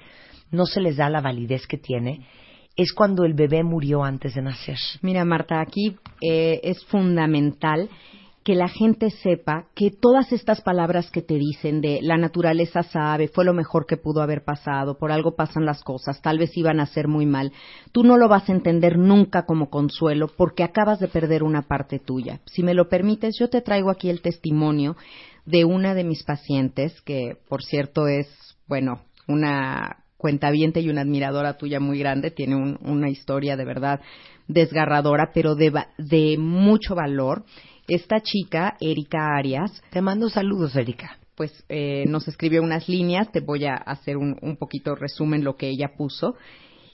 no 0.52 0.66
se 0.66 0.82
les 0.82 0.98
da 0.98 1.10
la 1.10 1.22
validez 1.22 1.66
que 1.66 1.78
tiene, 1.78 2.28
es 2.76 2.92
cuando 2.92 3.24
el 3.24 3.36
bebé 3.36 3.64
murió 3.64 4.04
antes 4.04 4.36
de 4.36 4.42
nacer. 4.42 4.78
Mira, 5.02 5.24
Marta, 5.24 5.62
aquí 5.62 5.96
eh, 6.20 6.60
es 6.64 6.84
fundamental 6.88 7.88
que 8.44 8.56
la 8.56 8.68
gente 8.68 9.10
sepa 9.10 9.68
que 9.74 9.90
todas 9.90 10.32
estas 10.34 10.62
palabras 10.62 11.10
que 11.10 11.22
te 11.22 11.36
dicen 11.36 11.80
de 11.80 12.00
la 12.02 12.18
naturaleza 12.18 12.84
sabe, 12.84 13.30
fue 13.30 13.46
lo 13.46 13.54
mejor 13.54 13.86
que 13.86 13.96
pudo 13.96 14.22
haber 14.22 14.44
pasado, 14.44 14.98
por 14.98 15.12
algo 15.12 15.36
pasan 15.36 15.66
las 15.66 15.82
cosas, 15.82 16.22
tal 16.22 16.40
vez 16.40 16.56
iban 16.58 16.80
a 16.80 16.86
ser 16.86 17.08
muy 17.08 17.26
mal, 17.26 17.54
tú 17.94 18.04
no 18.04 18.18
lo 18.18 18.28
vas 18.28 18.50
a 18.50 18.54
entender 18.54 18.98
nunca 18.98 19.46
como 19.46 19.70
consuelo 19.70 20.28
porque 20.28 20.64
acabas 20.64 21.00
de 21.00 21.08
perder 21.08 21.44
una 21.44 21.62
parte 21.64 22.00
tuya. 22.00 22.42
Si 22.46 22.64
me 22.64 22.74
lo 22.74 22.90
permites, 22.90 23.38
yo 23.40 23.50
te 23.50 23.62
traigo 23.62 23.90
aquí 23.90 24.10
el 24.10 24.22
testimonio 24.22 24.98
de 25.46 25.64
una 25.64 25.94
de 25.94 26.04
mis 26.04 26.24
pacientes, 26.24 27.00
que 27.02 27.38
por 27.48 27.64
cierto 27.64 28.08
es, 28.08 28.28
bueno, 28.68 29.04
una 29.28 30.04
cuentaviente 30.18 30.80
y 30.80 30.90
una 30.90 31.02
admiradora 31.02 31.58
tuya 31.58 31.80
muy 31.80 32.00
grande, 32.00 32.32
tiene 32.32 32.56
un, 32.56 32.78
una 32.82 33.10
historia 33.10 33.56
de 33.56 33.66
verdad 33.66 34.02
desgarradora, 34.48 35.32
pero 35.34 35.56
de, 35.56 35.72
de 35.98 36.38
mucho 36.38 36.96
valor 36.96 37.44
esta 37.88 38.22
chica, 38.22 38.76
Erika 38.80 39.36
Arias. 39.36 39.82
Te 39.92 40.02
mando 40.02 40.30
saludos, 40.30 40.76
Erika. 40.76 41.18
Pues 41.36 41.66
eh, 41.70 42.06
nos 42.08 42.28
escribió 42.28 42.62
unas 42.62 42.88
líneas, 42.88 43.32
te 43.32 43.40
voy 43.40 43.66
a 43.66 43.76
hacer 43.76 44.18
un, 44.18 44.38
un 44.42 44.58
poquito 44.58 44.96
resumen 44.96 45.44
lo 45.44 45.56
que 45.56 45.68
ella 45.70 45.94
puso 45.98 46.36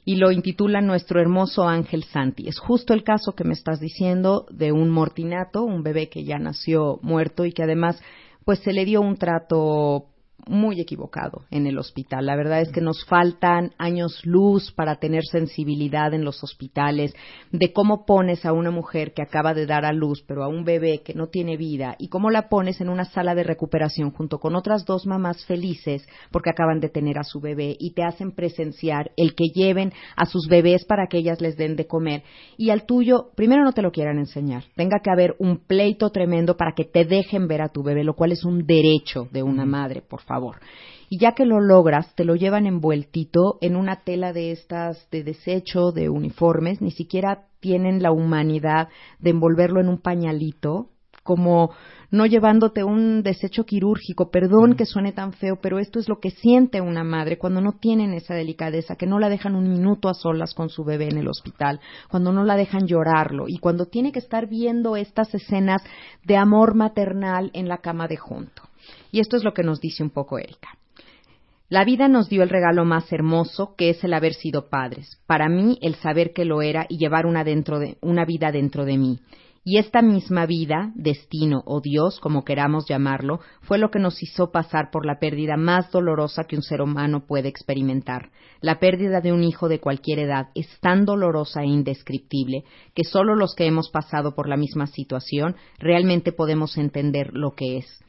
y 0.06 0.16
lo 0.16 0.32
intitula 0.32 0.82
Nuestro 0.82 1.20
hermoso 1.20 1.68
ángel 1.68 2.04
Santi. 2.06 2.48
Es 2.48 2.58
justo 2.58 2.94
el 2.94 3.04
caso 3.04 3.34
que 3.34 3.44
me 3.44 3.54
estás 3.54 3.80
diciendo 3.80 4.46
de 4.50 4.72
un 4.72 4.90
mortinato, 4.90 5.64
un 5.64 5.84
bebé 5.84 6.10
que 6.10 6.24
ya 6.24 6.40
nació 6.40 7.00
muerto 7.02 7.46
y 7.46 7.52
que 7.52 7.64
además 7.64 8.02
pues 8.46 8.60
se 8.60 8.74
le 8.74 8.86
dio 8.86 9.02
un 9.02 9.18
trato 9.18 10.08
muy 10.50 10.82
equivocado 10.82 11.44
en 11.52 11.68
el 11.68 11.78
hospital. 11.78 12.26
La 12.26 12.36
verdad 12.36 12.62
es 12.62 12.72
que 12.72 12.82
nos 12.82 13.06
faltan 13.06 13.72
años 13.78 14.22
luz 14.26 14.72
para 14.74 14.96
tener 14.96 15.24
sensibilidad 15.24 16.14
en 16.14 16.26
los 16.26 16.44
hospitales 16.44 17.14
de 17.52 17.72
cómo 17.72 18.06
pones 18.06 18.46
a 18.46 18.52
una 18.54 18.72
mujer 18.72 19.14
que 19.14 19.22
acaba 19.22 19.54
de 19.54 19.66
dar 19.66 19.86
a 19.86 19.94
luz, 19.94 20.24
pero 20.28 20.44
a 20.44 20.48
un 20.48 20.66
bebé 20.66 21.02
que 21.04 21.14
no 21.14 21.28
tiene 21.28 21.56
vida, 21.56 21.96
y 22.00 22.10
cómo 22.10 22.32
la 22.32 22.50
pones 22.50 22.82
en 22.82 22.90
una 22.90 23.06
sala 23.06 23.36
de 23.36 23.44
recuperación 23.44 24.12
junto 24.12 24.40
con 24.40 24.56
otras 24.56 24.86
dos 24.86 25.06
mamás 25.06 25.46
felices 25.46 26.08
porque 26.32 26.50
acaban 26.50 26.80
de 26.80 26.90
tener 26.90 27.18
a 27.18 27.24
su 27.24 27.40
bebé 27.40 27.76
y 27.80 27.94
te 27.94 28.04
hacen 28.04 28.32
presenciar 28.32 29.12
el 29.16 29.36
que 29.36 29.46
lleven 29.54 29.94
a 30.16 30.26
sus 30.26 30.48
bebés 30.48 30.86
para 30.86 31.08
que 31.08 31.20
ellas 31.20 31.42
les 31.42 31.56
den 31.56 31.76
de 31.76 31.88
comer 31.88 32.24
y 32.58 32.72
al 32.72 32.86
tuyo 32.86 33.30
primero 33.36 33.64
no 33.64 33.72
te 33.72 33.82
lo 33.82 33.92
quieran 33.92 34.18
enseñar. 34.18 34.64
Tenga 34.76 35.00
que 35.04 35.12
haber 35.12 35.36
un 35.40 35.60
pleito 35.60 36.10
tremendo 36.10 36.58
para 36.58 36.74
que 36.74 36.86
te 36.86 37.06
dejen 37.06 37.48
ver 37.48 37.62
a 37.62 37.70
tu 37.70 37.84
bebé, 37.84 38.04
lo 38.04 38.16
cual 38.16 38.32
es 38.32 38.44
un 38.44 38.66
derecho 38.66 39.28
de 39.32 39.44
una 39.44 39.66
madre, 39.66 40.02
por 40.02 40.22
favor. 40.22 40.39
Y 41.10 41.20
ya 41.20 41.34
que 41.34 41.46
lo 41.46 41.60
logras, 41.60 42.14
te 42.16 42.24
lo 42.24 42.36
llevan 42.36 42.68
envueltito 42.68 43.58
en 43.62 43.76
una 43.76 44.04
tela 44.04 44.32
de 44.32 44.52
estas 44.52 45.10
de 45.10 45.24
desecho, 45.24 45.92
de 45.92 46.10
uniformes, 46.10 46.82
ni 46.82 46.92
siquiera 46.92 47.48
tienen 47.60 48.04
la 48.04 48.12
humanidad 48.12 48.90
de 49.20 49.32
envolverlo 49.32 49.82
en 49.82 49.90
un 49.90 49.98
pañalito, 49.98 50.90
como 51.24 51.72
no 52.12 52.26
llevándote 52.26 52.84
un 52.84 53.22
desecho 53.22 53.66
quirúrgico. 53.66 54.32
Perdón 54.32 54.76
que 54.76 54.86
suene 54.86 55.12
tan 55.12 55.34
feo, 55.34 55.60
pero 55.62 55.80
esto 55.80 56.00
es 56.00 56.10
lo 56.10 56.20
que 56.20 56.32
siente 56.32 56.82
una 56.82 57.04
madre 57.04 57.38
cuando 57.38 57.62
no 57.62 57.74
tienen 57.74 58.14
esa 58.14 58.34
delicadeza, 58.34 58.96
que 58.96 59.06
no 59.06 59.20
la 59.20 59.30
dejan 59.30 59.56
un 59.56 59.70
minuto 59.70 60.10
a 60.10 60.14
solas 60.14 60.54
con 60.54 60.70
su 60.70 60.84
bebé 60.84 61.10
en 61.10 61.18
el 61.18 61.28
hospital, 61.28 61.80
cuando 62.10 62.32
no 62.32 62.44
la 62.44 62.56
dejan 62.56 62.88
llorarlo 62.88 63.46
y 63.48 63.60
cuando 63.60 63.86
tiene 63.86 64.12
que 64.12 64.20
estar 64.20 64.48
viendo 64.48 64.96
estas 64.96 65.34
escenas 65.34 65.84
de 66.24 66.38
amor 66.38 66.76
maternal 66.76 67.52
en 67.54 67.68
la 67.68 67.78
cama 67.78 68.08
de 68.08 68.18
junto. 68.18 68.69
Y 69.12 69.20
esto 69.20 69.38
es 69.38 69.44
lo 69.44 69.54
que 69.54 69.64
nos 69.64 69.80
dice 69.80 70.04
un 70.04 70.10
poco 70.10 70.38
Erika. 70.38 70.78
La 71.70 71.86
vida 71.86 72.08
nos 72.08 72.30
dio 72.30 72.42
el 72.42 72.50
regalo 72.50 72.84
más 72.84 73.14
hermoso, 73.14 73.76
que 73.78 73.92
es 73.92 74.04
el 74.04 74.16
haber 74.16 74.34
sido 74.34 74.70
padres. 74.70 75.22
Para 75.28 75.50
mí, 75.50 75.78
el 75.84 75.94
saber 75.96 76.34
que 76.34 76.44
lo 76.44 76.64
era 76.64 76.88
y 76.90 76.98
llevar 76.98 77.28
una, 77.28 77.44
dentro 77.44 77.78
de, 77.78 77.98
una 78.02 78.26
vida 78.26 78.52
dentro 78.52 78.86
de 78.86 78.98
mí. 78.98 79.20
Y 79.64 79.78
esta 79.78 80.02
misma 80.02 80.48
vida, 80.48 80.92
destino 80.96 81.62
o 81.66 81.80
Dios, 81.80 82.20
como 82.20 82.44
queramos 82.44 82.88
llamarlo, 82.88 83.40
fue 83.62 83.78
lo 83.78 83.92
que 83.92 84.00
nos 84.00 84.24
hizo 84.24 84.52
pasar 84.52 84.90
por 84.90 85.06
la 85.06 85.20
pérdida 85.20 85.58
más 85.58 85.92
dolorosa 85.92 86.46
que 86.46 86.56
un 86.56 86.64
ser 86.64 86.82
humano 86.82 87.28
puede 87.28 87.50
experimentar. 87.50 88.32
La 88.62 88.80
pérdida 88.80 89.22
de 89.22 89.32
un 89.32 89.44
hijo 89.44 89.70
de 89.70 89.80
cualquier 89.80 90.20
edad 90.20 90.48
es 90.56 90.68
tan 90.80 91.06
dolorosa 91.06 91.62
e 91.62 91.68
indescriptible 91.68 92.64
que 92.96 93.04
solo 93.04 93.36
los 93.36 93.54
que 93.54 93.68
hemos 93.68 93.92
pasado 93.92 94.34
por 94.34 94.50
la 94.50 94.58
misma 94.58 94.88
situación 94.88 95.56
realmente 95.78 96.32
podemos 96.32 96.76
entender 96.78 97.30
lo 97.34 97.52
que 97.52 97.78
es. 97.78 98.00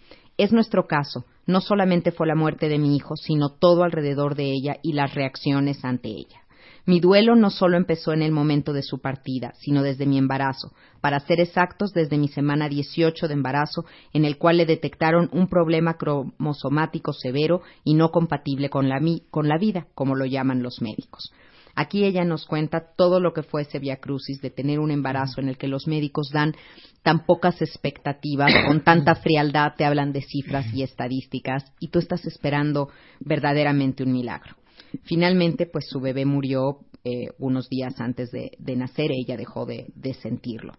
Es 0.40 0.52
nuestro 0.52 0.86
caso. 0.86 1.26
No 1.44 1.60
solamente 1.60 2.12
fue 2.12 2.26
la 2.26 2.34
muerte 2.34 2.70
de 2.70 2.78
mi 2.78 2.96
hijo, 2.96 3.14
sino 3.14 3.50
todo 3.50 3.82
alrededor 3.82 4.36
de 4.36 4.44
ella 4.44 4.78
y 4.82 4.94
las 4.94 5.14
reacciones 5.14 5.84
ante 5.84 6.08
ella. 6.08 6.40
Mi 6.86 6.98
duelo 6.98 7.36
no 7.36 7.50
solo 7.50 7.76
empezó 7.76 8.14
en 8.14 8.22
el 8.22 8.32
momento 8.32 8.72
de 8.72 8.82
su 8.82 9.00
partida, 9.00 9.52
sino 9.58 9.82
desde 9.82 10.06
mi 10.06 10.16
embarazo, 10.16 10.72
para 11.02 11.20
ser 11.20 11.40
exactos, 11.40 11.92
desde 11.92 12.16
mi 12.16 12.28
semana 12.28 12.70
18 12.70 13.28
de 13.28 13.34
embarazo, 13.34 13.84
en 14.14 14.24
el 14.24 14.38
cual 14.38 14.56
le 14.56 14.64
detectaron 14.64 15.28
un 15.30 15.46
problema 15.46 15.98
cromosomático 15.98 17.12
severo 17.12 17.60
y 17.84 17.92
no 17.92 18.10
compatible 18.10 18.70
con 18.70 18.88
la, 18.88 18.98
con 19.30 19.46
la 19.46 19.58
vida, 19.58 19.88
como 19.94 20.14
lo 20.14 20.24
llaman 20.24 20.62
los 20.62 20.80
médicos. 20.80 21.34
Aquí 21.80 22.04
ella 22.04 22.26
nos 22.26 22.44
cuenta 22.44 22.92
todo 22.94 23.20
lo 23.20 23.32
que 23.32 23.42
fue 23.42 23.62
ese 23.62 23.78
via 23.78 23.96
crucis 23.96 24.42
de 24.42 24.50
tener 24.50 24.80
un 24.80 24.90
embarazo 24.90 25.40
en 25.40 25.48
el 25.48 25.56
que 25.56 25.66
los 25.66 25.86
médicos 25.86 26.28
dan 26.30 26.54
tan 27.02 27.24
pocas 27.24 27.62
expectativas, 27.62 28.52
con 28.66 28.84
tanta 28.84 29.14
frialdad 29.14 29.72
te 29.78 29.86
hablan 29.86 30.12
de 30.12 30.20
cifras 30.20 30.66
y 30.74 30.82
estadísticas 30.82 31.64
y 31.80 31.88
tú 31.88 31.98
estás 31.98 32.26
esperando 32.26 32.90
verdaderamente 33.20 34.02
un 34.02 34.12
milagro. 34.12 34.56
Finalmente, 35.04 35.64
pues 35.64 35.86
su 35.88 36.00
bebé 36.00 36.26
murió 36.26 36.80
eh, 37.02 37.28
unos 37.38 37.70
días 37.70 37.98
antes 37.98 38.30
de, 38.30 38.76
nacer, 38.76 39.10
ella 39.10 39.38
dejó 39.38 39.64
de, 39.64 39.86
de 39.94 40.12
sentirlo. 40.12 40.74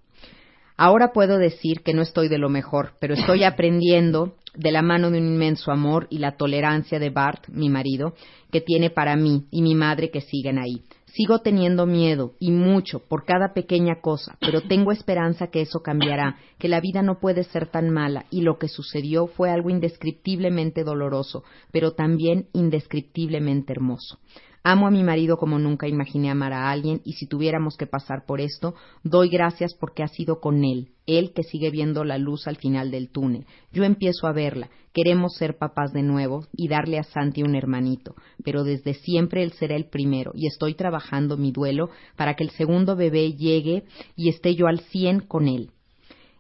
Ahora 0.84 1.14
puedo 1.14 1.38
decir 1.38 1.82
que 1.84 1.94
no 1.94 2.02
estoy 2.02 2.28
de 2.28 2.40
lo 2.40 2.50
mejor, 2.50 2.94
pero 3.00 3.14
estoy 3.14 3.44
aprendiendo 3.44 4.34
de 4.56 4.72
la 4.72 4.82
mano 4.82 5.12
de 5.12 5.20
un 5.20 5.28
inmenso 5.28 5.72
amor 5.72 6.08
y 6.10 6.18
la 6.18 6.38
tolerancia 6.38 6.98
de 6.98 7.12
Bart, 7.12 7.48
mi 7.50 7.70
marido, 7.70 8.16
que 8.52 8.62
tiene 8.62 8.90
para 8.90 9.16
mí 9.16 9.46
y 9.52 9.62
mi 9.62 9.76
madre 9.76 10.10
que 10.10 10.22
siguen 10.22 10.58
ahí. 10.58 10.82
Sigo 11.06 11.38
teniendo 11.38 11.86
miedo 11.86 12.34
y 12.40 12.50
mucho 12.50 12.98
por 12.98 13.26
cada 13.26 13.54
pequeña 13.54 14.02
cosa, 14.02 14.38
pero 14.42 14.62
tengo 14.62 14.92
esperanza 14.92 15.52
que 15.52 15.62
eso 15.62 15.84
cambiará, 15.84 16.38
que 16.58 16.68
la 16.68 16.82
vida 16.82 17.04
no 17.04 17.20
puede 17.20 17.44
ser 17.44 17.68
tan 17.68 17.92
mala 17.92 18.26
y 18.32 18.42
lo 18.42 18.58
que 18.58 18.68
sucedió 18.68 19.28
fue 19.28 19.52
algo 19.52 19.70
indescriptiblemente 19.70 20.84
doloroso, 20.84 21.44
pero 21.72 21.92
también 21.92 22.48
indescriptiblemente 22.54 23.72
hermoso. 23.72 24.18
Amo 24.64 24.86
a 24.86 24.92
mi 24.92 25.02
marido 25.02 25.38
como 25.38 25.58
nunca 25.58 25.88
imaginé 25.88 26.30
amar 26.30 26.54
a 26.54 26.70
alguien 26.70 27.02
y 27.04 27.14
si 27.14 27.26
tuviéramos 27.26 27.78
que 27.78 27.88
pasar 27.88 28.26
por 28.28 28.42
esto, 28.42 28.76
doy 29.04 29.30
gracias 29.30 29.74
porque 29.74 30.04
ha 30.04 30.08
sido 30.08 30.40
con 30.40 30.64
él, 30.64 30.90
él 31.08 31.34
que 31.34 31.42
sigue 31.42 31.72
viendo 31.72 32.04
la 32.04 32.20
luz 32.20 32.46
al 32.46 32.58
final 32.58 32.92
del 32.92 33.10
túnel. 33.10 33.48
Yo 33.72 33.84
empiezo 33.84 34.28
a 34.28 34.34
verla, 34.34 34.70
queremos 34.94 35.34
ser 35.34 35.58
papás 35.58 35.94
de 35.94 36.04
nuevo 36.04 36.46
y 36.54 36.68
darle 36.68 37.00
a 37.00 37.04
Santi 37.04 37.42
un 37.42 37.56
hermanito, 37.56 38.14
pero 38.44 38.64
desde 38.64 38.94
siempre 38.94 39.42
él 39.42 39.52
será 39.54 39.76
el 39.76 39.90
primero 39.90 40.32
y 40.36 40.46
estoy 40.46 40.76
trabajando 40.76 41.38
mi 41.38 41.52
duelo 41.52 41.90
para 42.16 42.36
que 42.36 42.44
el 42.44 42.52
segundo 42.52 42.96
bebé 42.96 43.34
llegue 43.34 43.86
y 44.16 44.30
esté 44.30 44.54
yo 44.54 44.68
al 44.68 44.82
cien 44.82 45.22
con 45.22 45.48
él. 45.48 45.72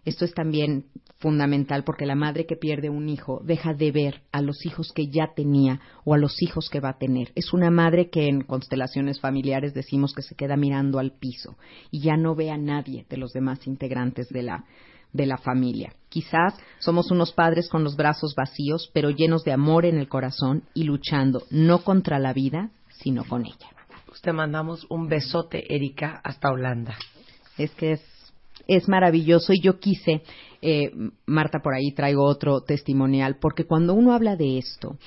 Esto 0.06 0.25
es 0.25 0.34
también 0.36 0.86
fundamental 1.22 1.84
porque 1.84 2.06
la 2.06 2.16
madre 2.16 2.46
que 2.46 2.58
pierde 2.58 2.90
un 2.90 3.08
hijo 3.08 3.42
deja 3.46 3.74
de 3.74 3.92
ver 3.92 4.22
a 4.32 4.42
los 4.42 4.66
hijos 4.66 4.92
que 4.94 5.08
ya 5.08 5.34
tenía 5.34 5.80
o 6.04 6.13
a 6.13 6.18
los 6.18 6.42
hijos 6.42 6.70
que 6.70 6.80
va 6.80 6.90
a 6.90 6.98
tener. 6.98 7.32
Es 7.36 7.54
una 7.54 7.70
madre 7.70 8.10
que 8.10 8.28
en 8.28 8.42
constelaciones 8.42 9.22
familiares 9.22 9.74
decimos 9.74 10.13
que 10.13 10.24
se 10.24 10.36
queda 10.36 10.58
mirando 10.58 11.00
al 11.00 11.12
piso 11.12 11.56
y 11.92 12.01
ya 12.01 12.18
no 12.18 12.36
ve 12.36 12.50
a 12.50 12.58
nadie 12.58 13.06
de 13.10 13.18
los 13.18 13.32
demás 13.32 13.66
integrantes 13.68 14.28
de 14.30 14.44
la 14.44 14.66
de 15.13 15.25
la 15.25 15.38
familia. 15.38 15.94
Quizás 16.08 16.58
somos 16.80 17.12
unos 17.12 17.34
padres 17.34 17.68
con 17.70 17.84
los 17.84 17.98
brazos 17.98 18.34
vacíos, 18.34 18.90
pero 18.94 19.10
llenos 19.10 19.44
de 19.44 19.51
amor 19.51 19.86
en 19.86 19.98
el 19.98 20.08
corazón 20.08 20.63
y 20.74 20.84
luchando 20.84 21.44
no 21.50 21.84
contra 21.84 22.18
la 22.18 22.32
vida, 22.32 22.72
sino 22.88 23.25
con 23.25 23.46
ella. 23.46 23.70
Te 24.22 24.32
mandamos 24.32 24.86
un 24.90 25.10
besote, 25.10 25.75
Erika, 25.75 26.22
hasta 26.24 26.50
Holanda. 26.50 26.96
Es 27.58 27.72
que 27.72 27.94
es 27.94 28.01
es 28.68 28.88
maravilloso 28.88 29.54
y 29.54 29.62
yo 29.62 29.80
quise, 29.80 30.24
eh, 30.62 30.91
Marta, 31.25 31.60
por 31.60 31.74
ahí 31.74 31.91
traigo 31.94 32.24
otro 32.24 32.62
testimonial, 32.62 33.38
porque 33.39 33.65
cuando 33.65 33.94
uno 33.94 34.13
habla 34.13 34.36
de 34.36 34.58
esto, 34.58 34.98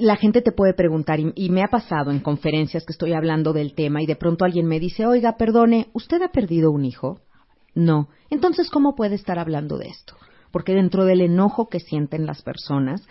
la 0.00 0.16
gente 0.16 0.42
te 0.42 0.52
puede 0.52 0.74
preguntar, 0.74 1.20
y, 1.20 1.32
y, 1.34 1.50
me 1.50 1.62
ha 1.62 1.68
pasado 1.68 2.10
en 2.10 2.20
conferencias 2.20 2.84
que 2.84 2.92
estoy 2.92 3.12
hablando 3.12 3.52
del 3.52 3.74
tema 3.74 4.02
y 4.02 4.06
de 4.06 4.16
pronto 4.16 4.44
alguien 4.44 4.66
me 4.66 4.80
dice, 4.80 5.06
oiga, 5.06 5.36
perdone, 5.36 5.88
¿usted 5.92 6.22
ha 6.22 6.28
perdido 6.28 6.70
un 6.70 6.84
hijo? 6.84 7.20
No. 7.74 8.08
Entonces, 8.30 8.70
¿cómo 8.70 8.94
puede 8.94 9.16
estar 9.16 9.38
hablando 9.38 9.76
de 9.76 9.88
esto? 9.88 10.16
Porque 10.50 10.72
dentro 10.72 11.04
del 11.04 11.20
enojo 11.20 11.68
que 11.68 11.80
sienten 11.80 12.24
las 12.24 12.42
personas, 12.42 13.06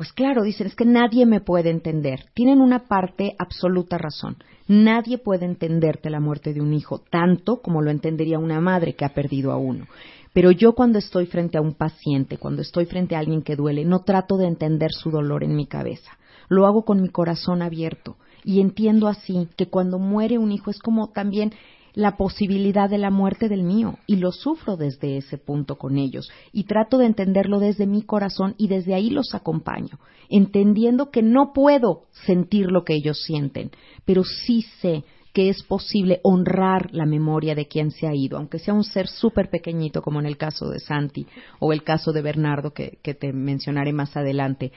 pues 0.00 0.12
claro, 0.12 0.42
dicen, 0.42 0.66
es 0.66 0.74
que 0.74 0.84
nadie 0.84 1.26
me 1.26 1.40
puede 1.40 1.70
entender. 1.70 2.26
Tienen 2.34 2.60
una 2.60 2.86
parte 2.86 3.34
absoluta 3.38 3.98
razón. 3.98 4.36
Nadie 4.66 5.18
puede 5.18 5.44
entenderte 5.44 6.10
la 6.10 6.20
muerte 6.20 6.54
de 6.54 6.60
un 6.60 6.72
hijo 6.72 7.02
tanto 7.10 7.60
como 7.60 7.82
lo 7.82 7.90
entendería 7.90 8.38
una 8.38 8.60
madre 8.60 8.94
que 8.94 9.04
ha 9.04 9.14
perdido 9.14 9.52
a 9.52 9.56
uno. 9.56 9.86
Pero 10.32 10.50
yo 10.52 10.74
cuando 10.74 10.98
estoy 10.98 11.26
frente 11.26 11.58
a 11.58 11.60
un 11.60 11.74
paciente, 11.74 12.38
cuando 12.38 12.62
estoy 12.62 12.86
frente 12.86 13.16
a 13.16 13.18
alguien 13.18 13.42
que 13.42 13.56
duele, 13.56 13.84
no 13.84 14.02
trato 14.04 14.36
de 14.36 14.46
entender 14.46 14.92
su 14.92 15.10
dolor 15.10 15.42
en 15.42 15.56
mi 15.56 15.66
cabeza. 15.66 16.18
Lo 16.48 16.66
hago 16.66 16.84
con 16.84 17.02
mi 17.02 17.08
corazón 17.08 17.62
abierto. 17.62 18.16
Y 18.44 18.60
entiendo 18.60 19.08
así 19.08 19.48
que 19.56 19.68
cuando 19.68 19.98
muere 19.98 20.38
un 20.38 20.52
hijo 20.52 20.70
es 20.70 20.78
como 20.78 21.08
también 21.08 21.52
la 21.94 22.16
posibilidad 22.16 22.88
de 22.88 22.98
la 22.98 23.10
muerte 23.10 23.48
del 23.48 23.64
mío. 23.64 23.98
Y 24.06 24.16
lo 24.16 24.30
sufro 24.30 24.76
desde 24.76 25.16
ese 25.16 25.36
punto 25.36 25.76
con 25.76 25.98
ellos. 25.98 26.30
Y 26.52 26.64
trato 26.64 26.98
de 26.98 27.06
entenderlo 27.06 27.58
desde 27.58 27.86
mi 27.86 28.02
corazón 28.02 28.54
y 28.56 28.68
desde 28.68 28.94
ahí 28.94 29.10
los 29.10 29.34
acompaño, 29.34 29.98
entendiendo 30.28 31.10
que 31.10 31.22
no 31.22 31.52
puedo 31.52 32.04
sentir 32.24 32.70
lo 32.70 32.84
que 32.84 32.94
ellos 32.94 33.20
sienten, 33.24 33.72
pero 34.04 34.22
sí 34.24 34.62
sé 34.80 35.04
que 35.40 35.48
es 35.48 35.62
posible 35.62 36.20
honrar 36.22 36.90
la 36.92 37.06
memoria 37.06 37.54
de 37.54 37.66
quien 37.66 37.92
se 37.92 38.06
ha 38.06 38.14
ido, 38.14 38.36
aunque 38.36 38.58
sea 38.58 38.74
un 38.74 38.84
ser 38.84 39.08
súper 39.08 39.48
pequeñito 39.48 40.02
como 40.02 40.20
en 40.20 40.26
el 40.26 40.36
caso 40.36 40.68
de 40.68 40.80
Santi 40.80 41.26
o 41.60 41.72
el 41.72 41.82
caso 41.82 42.12
de 42.12 42.20
Bernardo 42.20 42.74
que, 42.74 42.98
que 43.02 43.14
te 43.14 43.32
mencionaré 43.32 43.94
más 43.94 44.14
adelante 44.18 44.70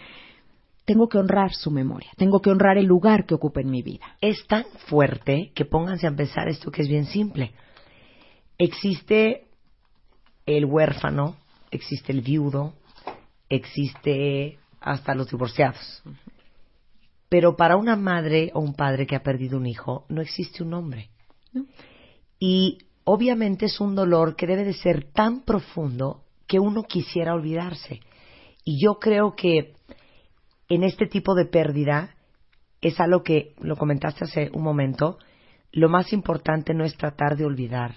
tengo 0.85 1.09
que 1.09 1.17
honrar 1.17 1.53
su 1.53 1.69
memoria, 1.69 2.11
tengo 2.15 2.41
que 2.41 2.49
honrar 2.49 2.77
el 2.77 2.85
lugar 2.85 3.25
que 3.25 3.33
ocupa 3.33 3.59
en 3.59 3.71
mi 3.71 3.81
vida. 3.81 4.05
Es 4.21 4.47
tan 4.47 4.63
fuerte 4.87 5.51
que 5.53 5.65
pónganse 5.65 6.07
a 6.07 6.11
empezar 6.11 6.47
esto 6.47 6.71
que 6.71 6.83
es 6.83 6.87
bien 6.87 7.07
simple. 7.07 7.51
Existe 8.57 9.47
el 10.45 10.63
huérfano, 10.63 11.35
existe 11.71 12.13
el 12.13 12.21
viudo, 12.21 12.73
existe 13.49 14.59
hasta 14.79 15.13
los 15.13 15.29
divorciados. 15.29 16.03
Pero 17.33 17.55
para 17.55 17.77
una 17.77 17.95
madre 17.95 18.51
o 18.53 18.59
un 18.59 18.75
padre 18.75 19.07
que 19.07 19.15
ha 19.15 19.23
perdido 19.23 19.57
un 19.57 19.65
hijo 19.65 20.05
no 20.07 20.21
existe 20.21 20.61
un 20.61 20.69
nombre. 20.69 21.09
Y 22.37 22.77
obviamente 23.05 23.65
es 23.65 23.79
un 23.81 23.95
dolor 23.95 24.35
que 24.35 24.45
debe 24.45 24.63
de 24.63 24.73
ser 24.73 25.11
tan 25.11 25.41
profundo 25.41 26.25
que 26.45 26.59
uno 26.59 26.83
quisiera 26.83 27.33
olvidarse. 27.33 28.01
Y 28.63 28.79
yo 28.79 28.99
creo 28.99 29.35
que 29.35 29.73
en 30.69 30.83
este 30.83 31.07
tipo 31.07 31.33
de 31.33 31.45
pérdida 31.45 32.13
es 32.81 32.99
algo 32.99 33.23
que 33.23 33.55
lo 33.61 33.77
comentaste 33.77 34.25
hace 34.25 34.51
un 34.53 34.61
momento, 34.61 35.17
lo 35.71 35.89
más 35.89 36.13
importante 36.13 36.75
no 36.75 36.85
es 36.85 36.95
tratar 36.97 37.35
de 37.35 37.45
olvidar, 37.45 37.95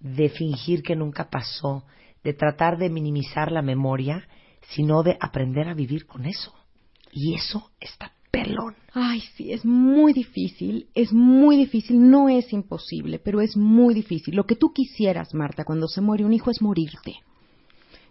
de 0.00 0.30
fingir 0.30 0.82
que 0.82 0.96
nunca 0.96 1.28
pasó, 1.28 1.84
de 2.24 2.32
tratar 2.32 2.78
de 2.78 2.88
minimizar 2.88 3.52
la 3.52 3.60
memoria, 3.60 4.26
sino 4.70 5.02
de 5.02 5.18
aprender 5.20 5.68
a 5.68 5.74
vivir 5.74 6.06
con 6.06 6.24
eso. 6.24 6.54
Y 7.12 7.34
eso 7.34 7.70
está 7.80 8.12
pelón. 8.30 8.74
Ay, 8.92 9.22
sí, 9.36 9.52
es 9.52 9.64
muy 9.64 10.12
difícil, 10.12 10.86
es 10.94 11.12
muy 11.12 11.56
difícil, 11.56 12.10
no 12.10 12.28
es 12.28 12.52
imposible, 12.52 13.18
pero 13.18 13.40
es 13.40 13.56
muy 13.56 13.94
difícil. 13.94 14.34
Lo 14.34 14.44
que 14.44 14.56
tú 14.56 14.72
quisieras, 14.72 15.34
Marta, 15.34 15.64
cuando 15.64 15.88
se 15.88 16.00
muere 16.00 16.24
un 16.24 16.32
hijo 16.32 16.50
es 16.50 16.60
morirte. 16.62 17.14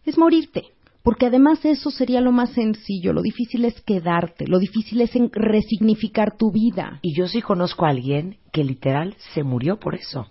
Es 0.05 0.17
morirte 0.17 0.63
porque 1.07 1.27
además 1.27 1.63
eso 1.63 1.89
sería 1.89 2.19
lo 2.19 2.33
más 2.33 2.49
sencillo, 2.49 3.13
lo 3.13 3.21
difícil 3.21 3.63
es 3.63 3.79
quedarte, 3.79 4.45
lo 4.45 4.59
difícil 4.59 4.99
es 4.99 5.11
resignificar 5.31 6.35
tu 6.35 6.51
vida. 6.51 6.99
Y 7.01 7.15
yo 7.15 7.29
sí 7.29 7.41
conozco 7.41 7.85
a 7.85 7.91
alguien 7.91 8.39
que 8.51 8.65
literal 8.65 9.15
se 9.33 9.43
murió 9.43 9.79
por 9.79 9.95
eso. 9.95 10.27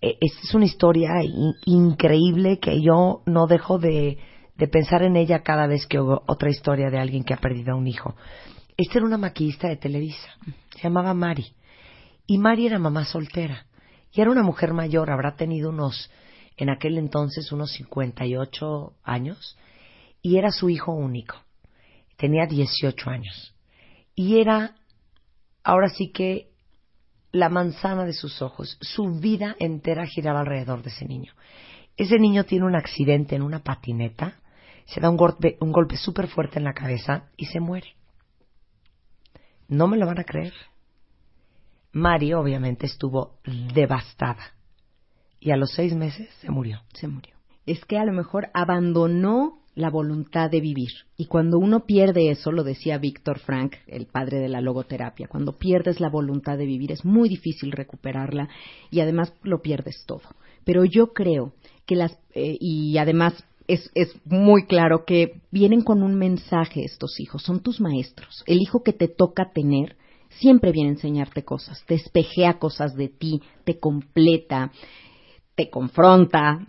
E, 0.00 0.16
esta 0.20 0.40
es 0.44 0.54
una 0.54 0.66
historia 0.66 1.10
increíble 1.64 2.60
que 2.60 2.80
yo 2.80 3.22
no 3.26 3.48
dejo 3.48 3.80
de, 3.80 4.18
de 4.56 4.68
pensar 4.68 5.02
en 5.02 5.16
ella 5.16 5.42
cada 5.42 5.66
vez 5.66 5.88
que 5.88 5.98
oigo 5.98 6.22
otra 6.28 6.50
historia 6.50 6.88
de 6.88 7.00
alguien 7.00 7.24
que 7.24 7.34
ha 7.34 7.38
perdido 7.38 7.72
a 7.72 7.76
un 7.76 7.88
hijo. 7.88 8.14
Esta 8.76 8.98
era 8.98 9.06
una 9.06 9.18
maquillista 9.18 9.68
de 9.68 9.76
Televisa, 9.76 10.28
se 10.74 10.82
llamaba 10.82 11.14
Mari. 11.14 11.54
Y 12.26 12.38
Mari 12.38 12.66
era 12.66 12.78
mamá 12.78 13.04
soltera. 13.04 13.66
Y 14.12 14.20
era 14.20 14.30
una 14.30 14.42
mujer 14.42 14.72
mayor, 14.72 15.10
habrá 15.10 15.36
tenido 15.36 15.70
unos, 15.70 16.10
en 16.56 16.70
aquel 16.70 16.98
entonces, 16.98 17.52
unos 17.52 17.72
58 17.72 18.94
años 19.04 19.56
y 20.26 20.38
era 20.38 20.50
su 20.50 20.68
hijo 20.68 20.92
único. 20.92 21.36
Tenía 22.16 22.46
18 22.46 23.10
años. 23.10 23.54
Y 24.16 24.40
era, 24.40 24.74
ahora 25.62 25.88
sí 25.88 26.10
que, 26.10 26.50
la 27.30 27.48
manzana 27.48 28.04
de 28.04 28.12
sus 28.12 28.42
ojos. 28.42 28.76
Su 28.80 29.20
vida 29.20 29.54
entera 29.60 30.04
giraba 30.04 30.40
alrededor 30.40 30.82
de 30.82 30.90
ese 30.90 31.04
niño. 31.04 31.32
Ese 31.96 32.18
niño 32.18 32.42
tiene 32.42 32.66
un 32.66 32.74
accidente 32.74 33.36
en 33.36 33.42
una 33.42 33.62
patineta, 33.62 34.40
se 34.86 35.00
da 35.00 35.10
un 35.10 35.16
golpe, 35.16 35.58
un 35.60 35.70
golpe 35.70 35.96
súper 35.96 36.26
fuerte 36.26 36.58
en 36.58 36.64
la 36.64 36.74
cabeza 36.74 37.28
y 37.36 37.46
se 37.46 37.60
muere. 37.60 37.94
No 39.68 39.88
me 39.88 39.96
lo 39.96 40.06
van 40.06 40.20
a 40.20 40.24
creer. 40.24 40.54
Mari 41.92 42.34
obviamente 42.34 42.86
estuvo 42.86 43.38
devastada 43.74 44.52
y 45.40 45.50
a 45.50 45.56
los 45.56 45.72
seis 45.72 45.94
meses 45.94 46.28
se 46.40 46.50
murió. 46.50 46.82
Se 46.94 47.08
murió. 47.08 47.34
Es 47.64 47.84
que 47.84 47.98
a 47.98 48.04
lo 48.04 48.12
mejor 48.12 48.48
abandonó 48.52 49.62
la 49.74 49.90
voluntad 49.90 50.50
de 50.50 50.60
vivir. 50.60 50.90
Y 51.16 51.26
cuando 51.26 51.58
uno 51.58 51.84
pierde 51.84 52.30
eso, 52.30 52.50
lo 52.50 52.64
decía 52.64 52.98
Víctor 52.98 53.38
Frank, 53.38 53.76
el 53.86 54.06
padre 54.06 54.38
de 54.40 54.48
la 54.48 54.60
logoterapia, 54.60 55.28
cuando 55.28 55.58
pierdes 55.58 56.00
la 56.00 56.08
voluntad 56.08 56.56
de 56.58 56.66
vivir 56.66 56.92
es 56.92 57.04
muy 57.04 57.28
difícil 57.28 57.72
recuperarla 57.72 58.48
y 58.90 59.00
además 59.00 59.34
lo 59.42 59.60
pierdes 59.60 60.04
todo. 60.06 60.22
Pero 60.64 60.84
yo 60.84 61.12
creo 61.12 61.52
que 61.84 61.94
las, 61.94 62.18
eh, 62.34 62.56
y 62.58 62.96
además 62.98 63.44
es, 63.68 63.90
es, 63.94 64.14
muy 64.24 64.66
claro 64.66 65.04
que 65.04 65.40
vienen 65.50 65.82
con 65.82 66.02
un 66.02 66.14
mensaje 66.14 66.84
estos 66.84 67.18
hijos, 67.20 67.42
son 67.42 67.60
tus 67.60 67.80
maestros. 67.80 68.42
El 68.46 68.60
hijo 68.60 68.82
que 68.82 68.92
te 68.92 69.08
toca 69.08 69.50
tener 69.52 69.96
siempre 70.38 70.72
viene 70.72 70.90
a 70.90 70.92
enseñarte 70.92 71.44
cosas, 71.44 71.82
te 71.86 71.94
espejea 71.94 72.58
cosas 72.58 72.94
de 72.94 73.08
ti, 73.08 73.40
te 73.64 73.78
completa, 73.78 74.70
te 75.54 75.70
confronta, 75.70 76.64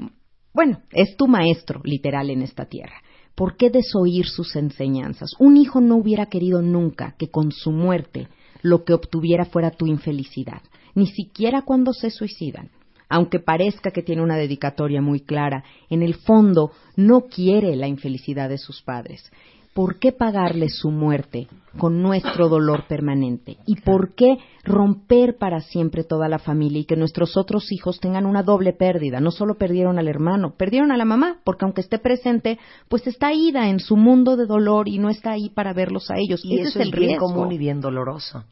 bueno, 0.57 0.81
es 0.91 1.15
tu 1.17 1.27
maestro, 1.27 1.81
literal, 1.83 2.31
en 2.31 2.41
esta 2.41 2.65
tierra. 2.65 3.03
¿Por 3.36 3.57
qué 3.57 3.69
desoír 3.69 4.25
sus 4.25 4.55
enseñanzas? 4.55 5.29
Un 5.38 5.55
hijo 5.55 5.81
no 5.81 5.97
hubiera 5.97 6.25
querido 6.25 6.63
nunca 6.63 7.15
que 7.19 7.29
con 7.29 7.51
su 7.51 7.71
muerte 7.71 8.27
lo 8.63 8.83
que 8.83 8.93
obtuviera 8.93 9.45
fuera 9.45 9.69
tu 9.69 9.86
infelicidad, 9.86 10.63
ni 10.95 11.05
siquiera 11.05 11.62
cuando 11.62 11.93
se 11.93 12.10
suicidan. 12.10 12.71
Aunque 13.09 13.39
parezca 13.39 13.91
que 13.91 14.03
tiene 14.03 14.21
una 14.21 14.37
dedicatoria 14.37 15.01
muy 15.01 15.21
clara, 15.21 15.63
en 15.89 16.03
el 16.03 16.15
fondo 16.15 16.71
no 16.95 17.21
quiere 17.21 17.75
la 17.75 17.87
infelicidad 17.87 18.49
de 18.49 18.57
sus 18.57 18.81
padres. 18.81 19.31
¿por 19.77 19.99
qué 19.99 20.11
pagarle 20.11 20.69
su 20.69 20.89
muerte 20.89 21.47
con 21.77 22.01
nuestro 22.01 22.49
dolor 22.49 22.87
permanente? 22.87 23.57
¿Y 23.67 23.75
por 23.81 24.15
qué 24.15 24.39
romper 24.63 25.37
para 25.37 25.59
siempre 25.59 26.03
toda 26.03 26.27
la 26.27 26.39
familia 26.39 26.79
y 26.79 26.85
que 26.85 26.95
nuestros 26.95 27.37
otros 27.37 27.71
hijos 27.71 27.99
tengan 27.99 28.25
una 28.25 28.41
doble 28.41 28.73
pérdida? 28.73 29.19
No 29.19 29.29
solo 29.29 29.53
perdieron 29.59 29.99
al 29.99 30.07
hermano, 30.07 30.55
perdieron 30.57 30.91
a 30.91 30.97
la 30.97 31.05
mamá, 31.05 31.41
porque 31.43 31.65
aunque 31.65 31.81
esté 31.81 31.99
presente, 31.99 32.57
pues 32.89 33.05
está 33.05 33.33
ida 33.33 33.69
en 33.69 33.79
su 33.79 33.97
mundo 33.97 34.35
de 34.35 34.47
dolor 34.47 34.87
y 34.87 34.97
no 34.97 35.11
está 35.11 35.33
ahí 35.33 35.49
para 35.49 35.73
verlos 35.73 36.09
a 36.09 36.15
ellos. 36.17 36.43
Y 36.43 36.55
Ese 36.55 36.69
eso 36.69 36.79
es 36.79 36.85
el 36.87 36.91
bien 36.91 37.09
riesgo. 37.09 37.27
común 37.27 37.51
y 37.51 37.59
bien 37.59 37.79
doloroso. 37.79 38.45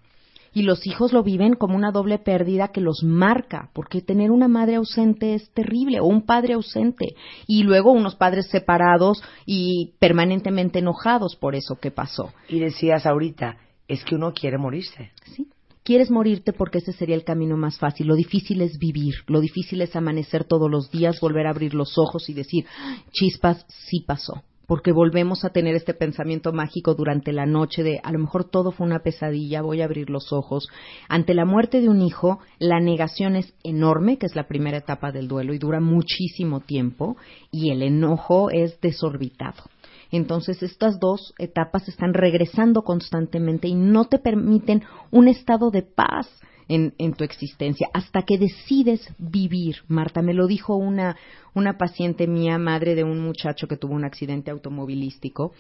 Y 0.55 0.63
los 0.63 0.87
hijos 0.87 1.13
lo 1.13 1.21
viven 1.21 1.53
como 1.53 1.75
una 1.75 1.91
doble 1.91 2.17
pérdida 2.17 2.69
que 2.69 2.81
los 2.81 3.03
marca, 3.03 3.69
porque 3.73 4.01
tener 4.01 4.31
una 4.31 4.47
madre 4.47 4.75
ausente 4.75 5.35
es 5.35 5.51
terrible, 5.51 5.99
o 5.99 6.05
un 6.05 6.25
padre 6.25 6.53
ausente, 6.53 7.15
y 7.45 7.63
luego 7.63 7.91
unos 7.91 8.15
padres 8.15 8.47
separados 8.47 9.21
y 9.45 9.93
permanentemente 9.99 10.79
enojados 10.79 11.35
por 11.35 11.55
eso 11.55 11.75
que 11.75 11.91
pasó. 11.91 12.31
Y 12.49 12.59
decías 12.59 13.05
ahorita, 13.05 13.57
es 13.87 14.03
que 14.05 14.15
uno 14.15 14.33
quiere 14.33 14.57
morirse. 14.57 15.11
¿sí? 15.35 15.49
Quieres 15.83 16.09
morirte 16.09 16.51
porque 16.51 16.79
ese 16.79 16.93
sería 16.93 17.15
el 17.15 17.23
camino 17.23 17.57
más 17.57 17.77
fácil. 17.77 18.07
Lo 18.07 18.15
difícil 18.15 18.61
es 18.61 18.79
vivir, 18.79 19.13
lo 19.27 19.39
difícil 19.39 19.81
es 19.81 19.95
amanecer 19.95 20.45
todos 20.45 20.71
los 20.71 20.89
días, 20.89 21.19
volver 21.19 21.45
a 21.45 21.51
abrir 21.51 21.75
los 21.75 21.99
ojos 21.99 22.27
y 22.29 22.33
decir, 22.33 22.65
chispas, 23.11 23.65
sí 23.67 24.05
pasó. 24.07 24.41
Porque 24.67 24.91
volvemos 24.91 25.45
a 25.45 25.49
tener 25.49 25.75
este 25.75 25.93
pensamiento 25.93 26.51
mágico 26.53 26.95
durante 26.95 27.31
la 27.31 27.45
noche 27.45 27.83
de 27.83 27.99
a 28.03 28.11
lo 28.11 28.19
mejor 28.19 28.45
todo 28.45 28.71
fue 28.71 28.87
una 28.87 28.99
pesadilla, 28.99 29.61
voy 29.61 29.81
a 29.81 29.85
abrir 29.85 30.09
los 30.09 30.33
ojos. 30.33 30.67
Ante 31.07 31.33
la 31.33 31.45
muerte 31.45 31.81
de 31.81 31.89
un 31.89 32.01
hijo, 32.01 32.39
la 32.59 32.79
negación 32.79 33.35
es 33.35 33.53
enorme, 33.63 34.17
que 34.17 34.25
es 34.25 34.35
la 34.35 34.47
primera 34.47 34.77
etapa 34.77 35.11
del 35.11 35.27
duelo 35.27 35.53
y 35.53 35.59
dura 35.59 35.79
muchísimo 35.79 36.61
tiempo, 36.61 37.17
y 37.51 37.71
el 37.71 37.81
enojo 37.81 38.49
es 38.49 38.79
desorbitado. 38.81 39.63
Entonces 40.11 40.63
estas 40.63 40.99
dos 40.99 41.33
etapas 41.39 41.87
están 41.87 42.13
regresando 42.13 42.83
constantemente 42.83 43.67
y 43.67 43.75
no 43.75 44.05
te 44.05 44.19
permiten 44.19 44.83
un 45.11 45.27
estado 45.27 45.71
de 45.71 45.81
paz 45.81 46.27
en, 46.67 46.93
en, 46.97 47.13
tu 47.13 47.23
existencia 47.23 47.89
hasta 47.93 48.23
que 48.23 48.37
decides 48.37 49.07
vivir. 49.17 49.77
Marta, 49.87 50.21
me 50.21 50.33
lo 50.33 50.47
dijo 50.47 50.75
una, 50.75 51.15
una 51.53 51.77
paciente 51.77 52.27
mía, 52.27 52.57
madre 52.57 52.95
de 52.95 53.03
un 53.03 53.19
muchacho 53.19 53.67
que 53.67 53.77
tuvo 53.77 53.93
un 53.93 54.05
accidente 54.05 54.51
automovilístico. 54.51 55.53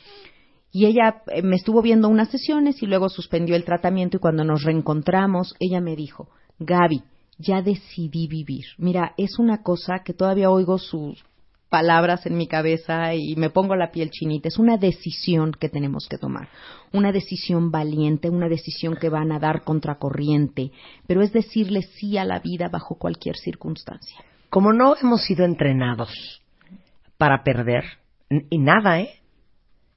Y 0.71 0.85
ella 0.87 1.23
eh, 1.27 1.41
me 1.41 1.55
estuvo 1.55 1.81
viendo 1.81 2.09
unas 2.09 2.29
sesiones 2.29 2.81
y 2.83 2.85
luego 2.85 3.09
suspendió 3.09 3.55
el 3.55 3.63
tratamiento 3.63 4.17
y 4.17 4.19
cuando 4.19 4.43
nos 4.43 4.63
reencontramos, 4.63 5.55
ella 5.59 5.79
me 5.79 5.95
dijo, 5.95 6.29
Gaby, 6.59 7.03
ya 7.37 7.61
decidí 7.61 8.27
vivir. 8.27 8.65
Mira, 8.77 9.13
es 9.17 9.39
una 9.39 9.61
cosa 9.61 10.03
que 10.03 10.13
todavía 10.13 10.49
oigo 10.49 10.77
sus 10.77 11.23
palabras 11.69 12.25
en 12.25 12.37
mi 12.37 12.47
cabeza 12.47 13.13
y 13.13 13.35
me 13.35 13.49
pongo 13.49 13.75
la 13.75 13.91
piel 13.91 14.09
chinita. 14.09 14.47
Es 14.47 14.59
una 14.59 14.77
decisión 14.77 15.51
que 15.51 15.69
tenemos 15.69 16.07
que 16.07 16.17
tomar, 16.17 16.49
una 16.93 17.11
decisión 17.11 17.71
valiente, 17.71 18.29
una 18.29 18.47
decisión 18.47 18.95
que 18.95 19.09
va 19.09 19.21
a 19.21 19.25
nadar 19.25 19.63
contracorriente, 19.63 20.71
pero 21.07 21.21
es 21.21 21.33
decirle 21.33 21.81
sí 21.81 22.17
a 22.17 22.25
la 22.25 22.39
vida 22.39 22.69
bajo 22.69 22.95
cualquier 22.95 23.35
circunstancia. 23.35 24.17
Como 24.49 24.73
no 24.73 24.95
hemos 24.95 25.23
sido 25.23 25.43
entrenados 25.43 26.41
para 27.17 27.43
perder, 27.43 27.83
y 28.49 28.57
nada, 28.57 28.99
¿eh? 29.01 29.19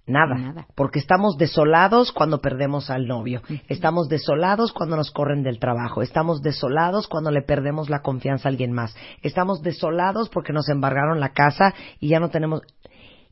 Nada. 0.08 0.34
Nada. 0.36 0.66
Porque 0.74 0.98
estamos 0.98 1.36
desolados 1.36 2.12
cuando 2.12 2.40
perdemos 2.40 2.88
al 2.90 3.06
novio. 3.06 3.42
Estamos 3.68 4.08
desolados 4.08 4.72
cuando 4.72 4.96
nos 4.96 5.10
corren 5.10 5.42
del 5.42 5.60
trabajo. 5.60 6.02
Estamos 6.02 6.40
desolados 6.40 7.06
cuando 7.06 7.30
le 7.30 7.42
perdemos 7.42 7.90
la 7.90 8.00
confianza 8.00 8.48
a 8.48 8.50
alguien 8.50 8.72
más. 8.72 8.96
Estamos 9.22 9.62
desolados 9.62 10.30
porque 10.30 10.54
nos 10.54 10.68
embargaron 10.70 11.20
la 11.20 11.34
casa 11.34 11.74
y 12.00 12.08
ya 12.08 12.20
no 12.20 12.30
tenemos. 12.30 12.62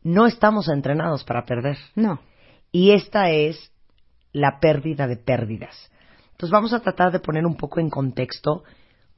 No 0.02 0.26
estamos 0.26 0.68
entrenados 0.68 1.24
para 1.24 1.46
perder. 1.46 1.78
No. 1.94 2.20
Y 2.70 2.90
esta 2.90 3.30
es 3.30 3.72
la 4.32 4.60
pérdida 4.60 5.06
de 5.06 5.16
pérdidas. 5.16 5.90
Entonces 6.32 6.52
vamos 6.52 6.74
a 6.74 6.80
tratar 6.80 7.10
de 7.10 7.20
poner 7.20 7.46
un 7.46 7.56
poco 7.56 7.80
en 7.80 7.88
contexto 7.88 8.64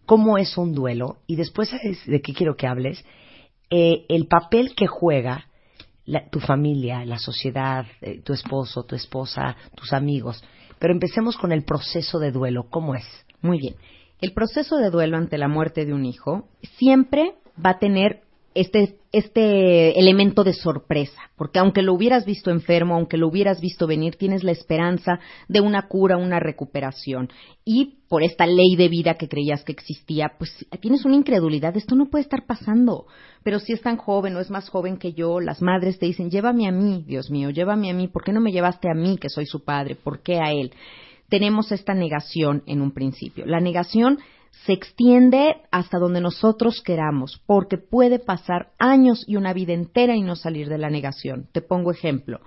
cómo 0.06 0.38
es 0.38 0.56
un 0.56 0.74
duelo 0.74 1.16
y 1.26 1.34
después 1.34 1.70
¿sabes 1.70 2.06
de 2.06 2.20
qué 2.22 2.32
quiero 2.32 2.54
que 2.54 2.68
hables. 2.68 3.04
Eh, 3.68 4.06
el 4.08 4.28
papel 4.28 4.74
que 4.76 4.86
juega 4.86 5.47
la, 6.08 6.28
tu 6.30 6.40
familia, 6.40 7.04
la 7.04 7.18
sociedad, 7.18 7.86
eh, 8.00 8.22
tu 8.22 8.32
esposo, 8.32 8.84
tu 8.84 8.96
esposa, 8.96 9.56
tus 9.74 9.92
amigos. 9.92 10.42
Pero 10.78 10.94
empecemos 10.94 11.36
con 11.36 11.52
el 11.52 11.64
proceso 11.64 12.18
de 12.18 12.32
duelo. 12.32 12.68
¿Cómo 12.70 12.94
es? 12.94 13.04
Muy 13.42 13.58
bien. 13.58 13.76
El 14.20 14.32
proceso 14.32 14.78
de 14.78 14.90
duelo 14.90 15.18
ante 15.18 15.36
la 15.36 15.48
muerte 15.48 15.84
de 15.84 15.92
un 15.92 16.06
hijo 16.06 16.48
siempre 16.78 17.34
va 17.64 17.70
a 17.70 17.78
tener 17.78 18.22
este, 18.60 18.96
este 19.12 19.98
elemento 19.98 20.42
de 20.42 20.52
sorpresa, 20.52 21.30
porque 21.36 21.60
aunque 21.60 21.82
lo 21.82 21.94
hubieras 21.94 22.26
visto 22.26 22.50
enfermo, 22.50 22.96
aunque 22.96 23.16
lo 23.16 23.28
hubieras 23.28 23.60
visto 23.60 23.86
venir, 23.86 24.16
tienes 24.16 24.42
la 24.42 24.50
esperanza 24.50 25.20
de 25.48 25.60
una 25.60 25.88
cura, 25.88 26.16
una 26.16 26.40
recuperación. 26.40 27.30
Y 27.64 27.98
por 28.08 28.24
esta 28.24 28.46
ley 28.46 28.74
de 28.76 28.88
vida 28.88 29.14
que 29.14 29.28
creías 29.28 29.62
que 29.62 29.72
existía, 29.72 30.32
pues 30.38 30.66
tienes 30.80 31.04
una 31.04 31.14
incredulidad, 31.14 31.76
esto 31.76 31.94
no 31.94 32.06
puede 32.06 32.22
estar 32.22 32.46
pasando. 32.46 33.06
Pero 33.44 33.60
si 33.60 33.72
es 33.72 33.80
tan 33.80 33.96
joven 33.96 34.34
o 34.34 34.40
es 34.40 34.50
más 34.50 34.68
joven 34.68 34.96
que 34.96 35.12
yo, 35.12 35.38
las 35.38 35.62
madres 35.62 35.98
te 35.98 36.06
dicen, 36.06 36.30
llévame 36.30 36.66
a 36.66 36.72
mí, 36.72 37.04
Dios 37.06 37.30
mío, 37.30 37.50
llévame 37.50 37.90
a 37.90 37.94
mí, 37.94 38.08
¿por 38.08 38.24
qué 38.24 38.32
no 38.32 38.40
me 38.40 38.50
llevaste 38.50 38.90
a 38.90 38.94
mí, 38.94 39.18
que 39.18 39.28
soy 39.28 39.46
su 39.46 39.62
padre? 39.62 39.94
¿Por 39.94 40.20
qué 40.20 40.40
a 40.40 40.50
él? 40.50 40.72
Tenemos 41.28 41.70
esta 41.70 41.94
negación 41.94 42.62
en 42.66 42.80
un 42.80 42.92
principio. 42.92 43.46
La 43.46 43.60
negación 43.60 44.18
se 44.64 44.72
extiende 44.72 45.56
hasta 45.70 45.98
donde 45.98 46.20
nosotros 46.20 46.82
queramos, 46.84 47.40
porque 47.46 47.78
puede 47.78 48.18
pasar 48.18 48.72
años 48.78 49.24
y 49.26 49.36
una 49.36 49.52
vida 49.52 49.72
entera 49.72 50.16
y 50.16 50.22
no 50.22 50.36
salir 50.36 50.68
de 50.68 50.78
la 50.78 50.90
negación. 50.90 51.48
Te 51.52 51.62
pongo 51.62 51.90
ejemplo. 51.90 52.40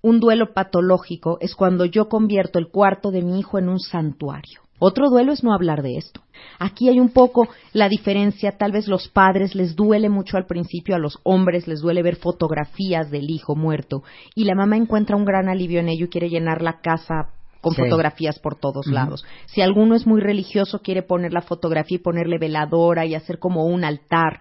Un 0.00 0.18
duelo 0.18 0.52
patológico 0.52 1.38
es 1.40 1.54
cuando 1.54 1.84
yo 1.84 2.08
convierto 2.08 2.58
el 2.58 2.68
cuarto 2.68 3.10
de 3.10 3.22
mi 3.22 3.38
hijo 3.38 3.58
en 3.58 3.68
un 3.68 3.78
santuario. 3.78 4.60
Otro 4.84 5.10
duelo 5.10 5.32
es 5.32 5.44
no 5.44 5.54
hablar 5.54 5.80
de 5.80 5.96
esto. 5.96 6.22
Aquí 6.58 6.88
hay 6.88 6.98
un 6.98 7.10
poco 7.10 7.46
la 7.72 7.88
diferencia, 7.88 8.58
tal 8.58 8.72
vez 8.72 8.88
los 8.88 9.06
padres 9.06 9.54
les 9.54 9.76
duele 9.76 10.08
mucho 10.08 10.36
al 10.36 10.46
principio, 10.46 10.96
a 10.96 10.98
los 10.98 11.20
hombres 11.22 11.68
les 11.68 11.80
duele 11.80 12.02
ver 12.02 12.16
fotografías 12.16 13.08
del 13.08 13.30
hijo 13.30 13.54
muerto 13.54 14.02
y 14.34 14.42
la 14.42 14.56
mamá 14.56 14.76
encuentra 14.76 15.14
un 15.14 15.24
gran 15.24 15.48
alivio 15.48 15.78
en 15.78 15.88
ello 15.88 16.06
y 16.06 16.08
quiere 16.08 16.28
llenar 16.28 16.62
la 16.62 16.80
casa 16.80 17.28
con 17.62 17.72
Sí. 17.74 17.80
fotografías 17.80 18.38
por 18.38 18.58
todos 18.58 18.86
lados. 18.88 19.24
Si 19.46 19.62
alguno 19.62 19.94
es 19.94 20.06
muy 20.06 20.20
religioso, 20.20 20.80
quiere 20.82 21.02
poner 21.02 21.32
la 21.32 21.40
fotografía 21.40 21.96
y 21.96 22.00
ponerle 22.02 22.36
veladora 22.38 23.06
y 23.06 23.14
hacer 23.14 23.38
como 23.38 23.64
un 23.64 23.84
altar. 23.84 24.40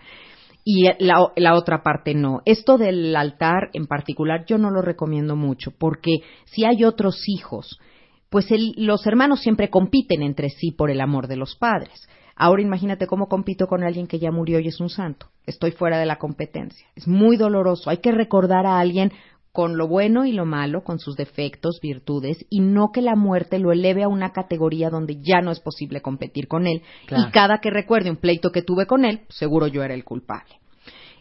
Y 0.66 0.84
la, 1.00 1.28
la 1.38 1.56
otra 1.56 1.82
parte 1.82 2.14
no. 2.14 2.42
Esto 2.46 2.78
del 2.78 3.16
altar 3.16 3.70
en 3.74 3.88
particular 3.88 4.46
yo 4.46 4.58
no 4.58 4.70
lo 4.70 4.82
recomiendo 4.82 5.36
mucho 5.36 5.72
porque 5.78 6.18
si 6.46 6.66
hay 6.66 6.84
otros 6.84 7.24
hijos, 7.28 7.80
pues 8.30 8.52
el- 8.52 8.74
los 8.76 9.06
hermanos 9.08 9.40
siempre 9.42 9.70
compiten 9.70 10.22
entre 10.22 10.50
sí 10.50 10.72
por 10.72 10.92
el 10.92 11.02
amor 11.02 11.28
de 11.28 11.36
los 11.38 11.56
padres. 11.56 12.08
Ahora 12.36 12.62
imagínate 12.64 13.06
cómo 13.08 13.28
compito 13.28 13.68
con 13.68 13.84
alguien 13.84 14.08
que 14.08 14.18
ya 14.18 14.32
murió 14.32 14.60
y 14.60 14.68
es 14.68 14.80
un 14.80 14.90
santo. 14.90 15.28
Estoy 15.46 15.72
fuera 15.72 16.00
de 16.00 16.06
la 16.08 16.16
competencia. 16.18 16.88
Es 16.96 17.08
muy 17.08 17.38
doloroso. 17.38 17.90
Hay 17.90 17.98
que 17.98 18.12
recordar 18.12 18.66
a 18.66 18.80
alguien 18.80 19.12
con 19.52 19.78
lo 19.78 19.88
bueno 19.88 20.26
y 20.26 20.32
lo 20.32 20.46
malo, 20.46 20.84
con 20.84 21.00
sus 21.00 21.16
defectos, 21.16 21.80
virtudes, 21.82 22.46
y 22.50 22.62
no 22.62 22.92
que 22.92 23.02
la 23.02 23.16
muerte 23.16 23.60
lo 23.60 23.72
eleve 23.72 24.04
a 24.04 24.08
una 24.08 24.32
categoría 24.32 24.90
donde 24.90 25.18
ya 25.22 25.42
no 25.42 25.52
es 25.52 25.60
posible 25.60 26.02
competir 26.02 26.48
con 26.48 26.68
él. 26.68 26.82
Claro. 27.08 27.28
Y 27.28 27.32
cada 27.32 27.60
que 27.60 27.70
recuerde 27.70 28.10
un 28.10 28.18
pleito 28.18 28.52
que 28.52 28.62
tuve 28.62 28.86
con 28.86 29.04
él, 29.06 29.22
seguro 29.30 29.68
yo 29.68 29.84
era 29.84 29.94
el 29.94 30.04
culpable. 30.04 30.56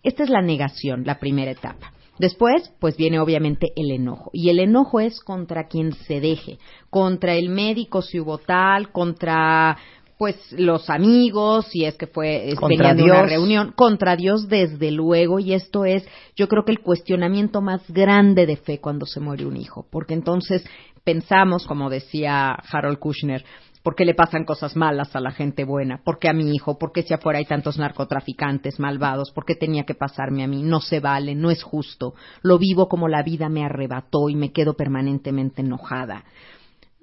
Esta 0.02 0.22
es 0.22 0.30
la 0.30 0.42
negación, 0.42 1.04
la 1.04 1.18
primera 1.18 1.50
etapa. 1.50 1.92
Después, 2.20 2.70
pues 2.78 2.98
viene 2.98 3.18
obviamente 3.18 3.68
el 3.76 3.90
enojo. 3.90 4.30
Y 4.34 4.50
el 4.50 4.58
enojo 4.58 5.00
es 5.00 5.20
contra 5.20 5.68
quien 5.68 5.92
se 5.92 6.20
deje, 6.20 6.58
contra 6.90 7.34
el 7.34 7.48
médico 7.48 8.02
si 8.02 8.20
hubo 8.20 8.36
tal, 8.36 8.92
contra 8.92 9.78
pues 10.20 10.36
los 10.52 10.90
amigos, 10.90 11.68
si 11.70 11.86
es 11.86 11.94
que 11.94 12.06
fue 12.06 12.52
Contra 12.60 12.88
venían 12.88 12.96
de 12.98 13.04
una 13.04 13.22
reunión, 13.22 13.72
contra 13.74 14.16
Dios 14.16 14.48
desde 14.48 14.90
luego, 14.90 15.38
y 15.38 15.54
esto 15.54 15.86
es, 15.86 16.06
yo 16.36 16.46
creo 16.46 16.66
que 16.66 16.72
el 16.72 16.80
cuestionamiento 16.80 17.62
más 17.62 17.80
grande 17.90 18.44
de 18.44 18.58
fe 18.58 18.80
cuando 18.80 19.06
se 19.06 19.18
muere 19.18 19.46
un 19.46 19.56
hijo, 19.56 19.86
porque 19.90 20.12
entonces 20.12 20.62
pensamos, 21.04 21.66
como 21.66 21.88
decía 21.88 22.50
Harold 22.70 22.98
Kushner, 22.98 23.46
¿Por 23.82 23.94
qué 23.94 24.04
le 24.04 24.12
pasan 24.12 24.44
cosas 24.44 24.76
malas 24.76 25.16
a 25.16 25.20
la 25.20 25.30
gente 25.30 25.64
buena? 25.64 26.02
¿Por 26.04 26.18
qué 26.18 26.28
a 26.28 26.34
mi 26.34 26.54
hijo? 26.54 26.78
¿Por 26.78 26.92
qué 26.92 27.02
si 27.02 27.14
afuera 27.14 27.38
hay 27.38 27.46
tantos 27.46 27.78
narcotraficantes 27.78 28.78
malvados? 28.78 29.32
¿Por 29.32 29.46
qué 29.46 29.54
tenía 29.54 29.84
que 29.84 29.94
pasarme 29.94 30.44
a 30.44 30.46
mí? 30.46 30.62
No 30.62 30.82
se 30.82 31.00
vale, 31.00 31.34
no 31.34 31.50
es 31.50 31.62
justo. 31.62 32.12
Lo 32.42 32.58
vivo 32.58 32.90
como 32.90 33.08
la 33.08 33.22
vida 33.22 33.48
me 33.48 33.64
arrebató 33.64 34.28
y 34.28 34.36
me 34.36 34.52
quedo 34.52 34.74
permanentemente 34.74 35.62
enojada. 35.62 36.24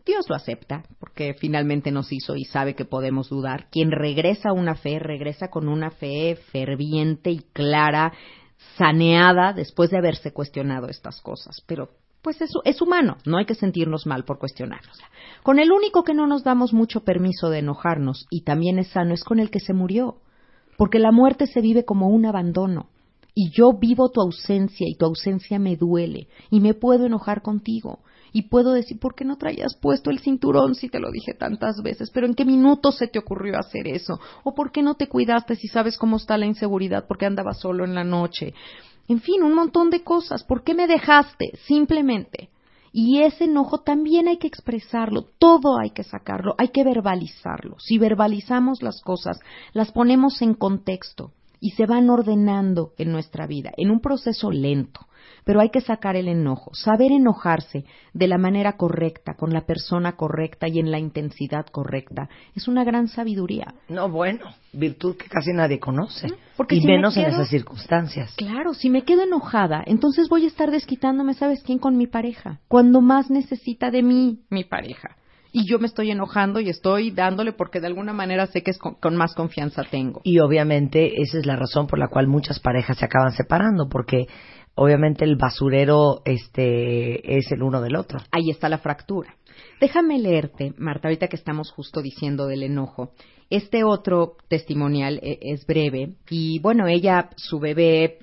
Dios 0.07 0.25
lo 0.29 0.35
acepta, 0.35 0.83
porque 0.99 1.35
finalmente 1.35 1.91
nos 1.91 2.11
hizo 2.11 2.35
y 2.35 2.45
sabe 2.45 2.75
que 2.75 2.85
podemos 2.85 3.29
dudar. 3.29 3.67
Quien 3.69 3.91
regresa 3.91 4.49
a 4.49 4.53
una 4.53 4.75
fe, 4.75 4.99
regresa 4.99 5.49
con 5.49 5.67
una 5.67 5.91
fe 5.91 6.37
ferviente 6.51 7.29
y 7.29 7.39
clara, 7.53 8.13
saneada 8.77 9.53
después 9.53 9.91
de 9.91 9.97
haberse 9.97 10.31
cuestionado 10.31 10.87
estas 10.87 11.21
cosas. 11.21 11.61
Pero 11.67 11.89
pues 12.21 12.41
es, 12.41 12.51
es 12.63 12.81
humano, 12.81 13.17
no 13.25 13.37
hay 13.37 13.45
que 13.45 13.53
sentirnos 13.53 14.07
mal 14.07 14.23
por 14.23 14.39
cuestionarnos. 14.39 14.97
Con 15.43 15.59
el 15.59 15.71
único 15.71 16.03
que 16.03 16.13
no 16.13 16.25
nos 16.25 16.43
damos 16.43 16.73
mucho 16.73 17.01
permiso 17.01 17.49
de 17.49 17.59
enojarnos 17.59 18.25
y 18.29 18.41
también 18.43 18.79
es 18.79 18.87
sano 18.87 19.13
es 19.13 19.23
con 19.23 19.39
el 19.39 19.51
que 19.51 19.59
se 19.59 19.73
murió, 19.73 20.21
porque 20.77 20.99
la 20.99 21.11
muerte 21.11 21.47
se 21.47 21.61
vive 21.61 21.85
como 21.85 22.07
un 22.07 22.25
abandono 22.25 22.89
y 23.33 23.51
yo 23.51 23.73
vivo 23.73 24.09
tu 24.09 24.21
ausencia 24.21 24.87
y 24.89 24.95
tu 24.95 25.05
ausencia 25.05 25.59
me 25.59 25.75
duele 25.75 26.27
y 26.49 26.59
me 26.59 26.73
puedo 26.73 27.05
enojar 27.05 27.41
contigo 27.41 27.99
y 28.37 28.43
puedo 28.43 28.73
decir, 28.73 28.99
¿por 28.99 29.15
qué 29.15 29.25
no 29.25 29.37
traías 29.37 29.75
puesto 29.81 30.11
el 30.11 30.19
cinturón 30.19 30.75
si 30.75 30.89
te 30.89 30.99
lo 30.99 31.09
dije 31.09 31.33
tantas 31.33 31.81
veces? 31.81 32.11
Pero 32.11 32.27
¿en 32.27 32.35
qué 32.35 32.45
minuto 32.45 32.91
se 32.91 33.07
te 33.07 33.17
ocurrió 33.17 33.57
hacer 33.57 33.87
eso? 33.87 34.19
¿O 34.43 34.53
por 34.53 34.71
qué 34.71 34.83
no 34.83 34.93
te 34.93 35.07
cuidaste 35.07 35.55
si 35.55 35.67
sabes 35.67 35.97
cómo 35.97 36.17
está 36.17 36.37
la 36.37 36.45
inseguridad 36.45 37.07
porque 37.07 37.25
andaba 37.25 37.55
solo 37.55 37.83
en 37.83 37.95
la 37.95 38.03
noche? 38.03 38.53
En 39.07 39.21
fin, 39.21 39.41
un 39.41 39.55
montón 39.55 39.89
de 39.89 40.03
cosas. 40.03 40.43
¿Por 40.43 40.63
qué 40.63 40.75
me 40.75 40.85
dejaste? 40.85 41.57
Simplemente. 41.65 42.51
Y 42.93 43.23
ese 43.23 43.45
enojo 43.45 43.79
también 43.79 44.27
hay 44.27 44.37
que 44.37 44.45
expresarlo, 44.45 45.25
todo 45.39 45.79
hay 45.79 45.89
que 45.89 46.03
sacarlo, 46.03 46.53
hay 46.59 46.67
que 46.67 46.83
verbalizarlo. 46.83 47.77
Si 47.79 47.97
verbalizamos 47.97 48.83
las 48.83 49.01
cosas, 49.01 49.39
las 49.73 49.91
ponemos 49.91 50.43
en 50.43 50.53
contexto 50.53 51.31
y 51.59 51.71
se 51.71 51.85
van 51.85 52.09
ordenando 52.09 52.93
en 52.97 53.11
nuestra 53.11 53.47
vida, 53.47 53.71
en 53.77 53.91
un 53.91 53.99
proceso 53.99 54.51
lento 54.51 55.07
pero 55.47 55.61
hay 55.61 55.69
que 55.69 55.79
sacar 55.79 56.17
el 56.17 56.27
enojo, 56.27 56.71
saber 56.73 57.13
enojarse 57.13 57.85
de 58.13 58.27
la 58.27 58.37
manera 58.37 58.73
correcta, 58.73 59.35
con 59.35 59.53
la 59.53 59.61
persona 59.65 60.17
correcta 60.17 60.67
y 60.67 60.77
en 60.77 60.91
la 60.91 60.99
intensidad 60.99 61.65
correcta. 61.67 62.27
Es 62.53 62.67
una 62.67 62.83
gran 62.83 63.07
sabiduría. 63.07 63.73
No, 63.87 64.09
bueno, 64.09 64.45
virtud 64.73 65.15
que 65.15 65.29
casi 65.29 65.53
nadie 65.53 65.79
conoce. 65.79 66.27
Porque 66.57 66.75
y 66.75 66.81
si 66.81 66.87
me 66.87 66.97
menos 66.97 67.15
en 67.15 67.27
esas 67.27 67.47
circunstancias. 67.47 68.33
Claro, 68.35 68.73
si 68.73 68.89
me 68.89 69.03
quedo 69.03 69.23
enojada, 69.23 69.83
entonces 69.85 70.27
voy 70.27 70.43
a 70.43 70.47
estar 70.47 70.69
desquitándome, 70.69 71.33
¿sabes 71.33 71.63
quién? 71.63 71.79
Con 71.79 71.95
mi 71.95 72.07
pareja. 72.07 72.59
Cuando 72.67 72.99
más 72.99 73.29
necesita 73.29 73.89
de 73.89 74.03
mí, 74.03 74.41
mi 74.49 74.65
pareja. 74.65 75.15
Y 75.57 75.65
yo 75.65 75.79
me 75.79 75.87
estoy 75.87 76.11
enojando 76.11 76.59
y 76.59 76.69
estoy 76.69 77.09
dándole 77.09 77.51
porque 77.51 77.79
de 77.79 77.87
alguna 77.87 78.13
manera 78.13 78.45
sé 78.45 78.61
que 78.61 78.69
es 78.69 78.77
con, 78.77 78.93
con 78.93 79.15
más 79.15 79.33
confianza 79.33 79.81
tengo. 79.89 80.21
Y 80.23 80.37
obviamente 80.37 81.19
esa 81.19 81.39
es 81.39 81.47
la 81.47 81.55
razón 81.55 81.87
por 81.87 81.97
la 81.97 82.09
cual 82.09 82.27
muchas 82.27 82.59
parejas 82.59 82.99
se 82.99 83.05
acaban 83.05 83.31
separando, 83.31 83.89
porque 83.89 84.27
obviamente 84.75 85.25
el 85.25 85.35
basurero 85.35 86.21
este 86.25 87.39
es 87.39 87.51
el 87.51 87.63
uno 87.63 87.81
del 87.81 87.95
otro. 87.95 88.19
Ahí 88.29 88.51
está 88.51 88.69
la 88.69 88.77
fractura. 88.77 89.33
Déjame 89.81 90.19
leerte, 90.19 90.75
Marta, 90.77 91.07
ahorita 91.07 91.27
que 91.27 91.37
estamos 91.37 91.71
justo 91.71 92.03
diciendo 92.03 92.45
del 92.45 92.61
enojo. 92.61 93.13
Este 93.49 93.83
otro 93.83 94.35
testimonial 94.49 95.19
eh, 95.23 95.39
es 95.41 95.65
breve 95.65 96.17
y 96.29 96.59
bueno, 96.59 96.85
ella, 96.85 97.31
su 97.35 97.57
bebé, 97.57 98.19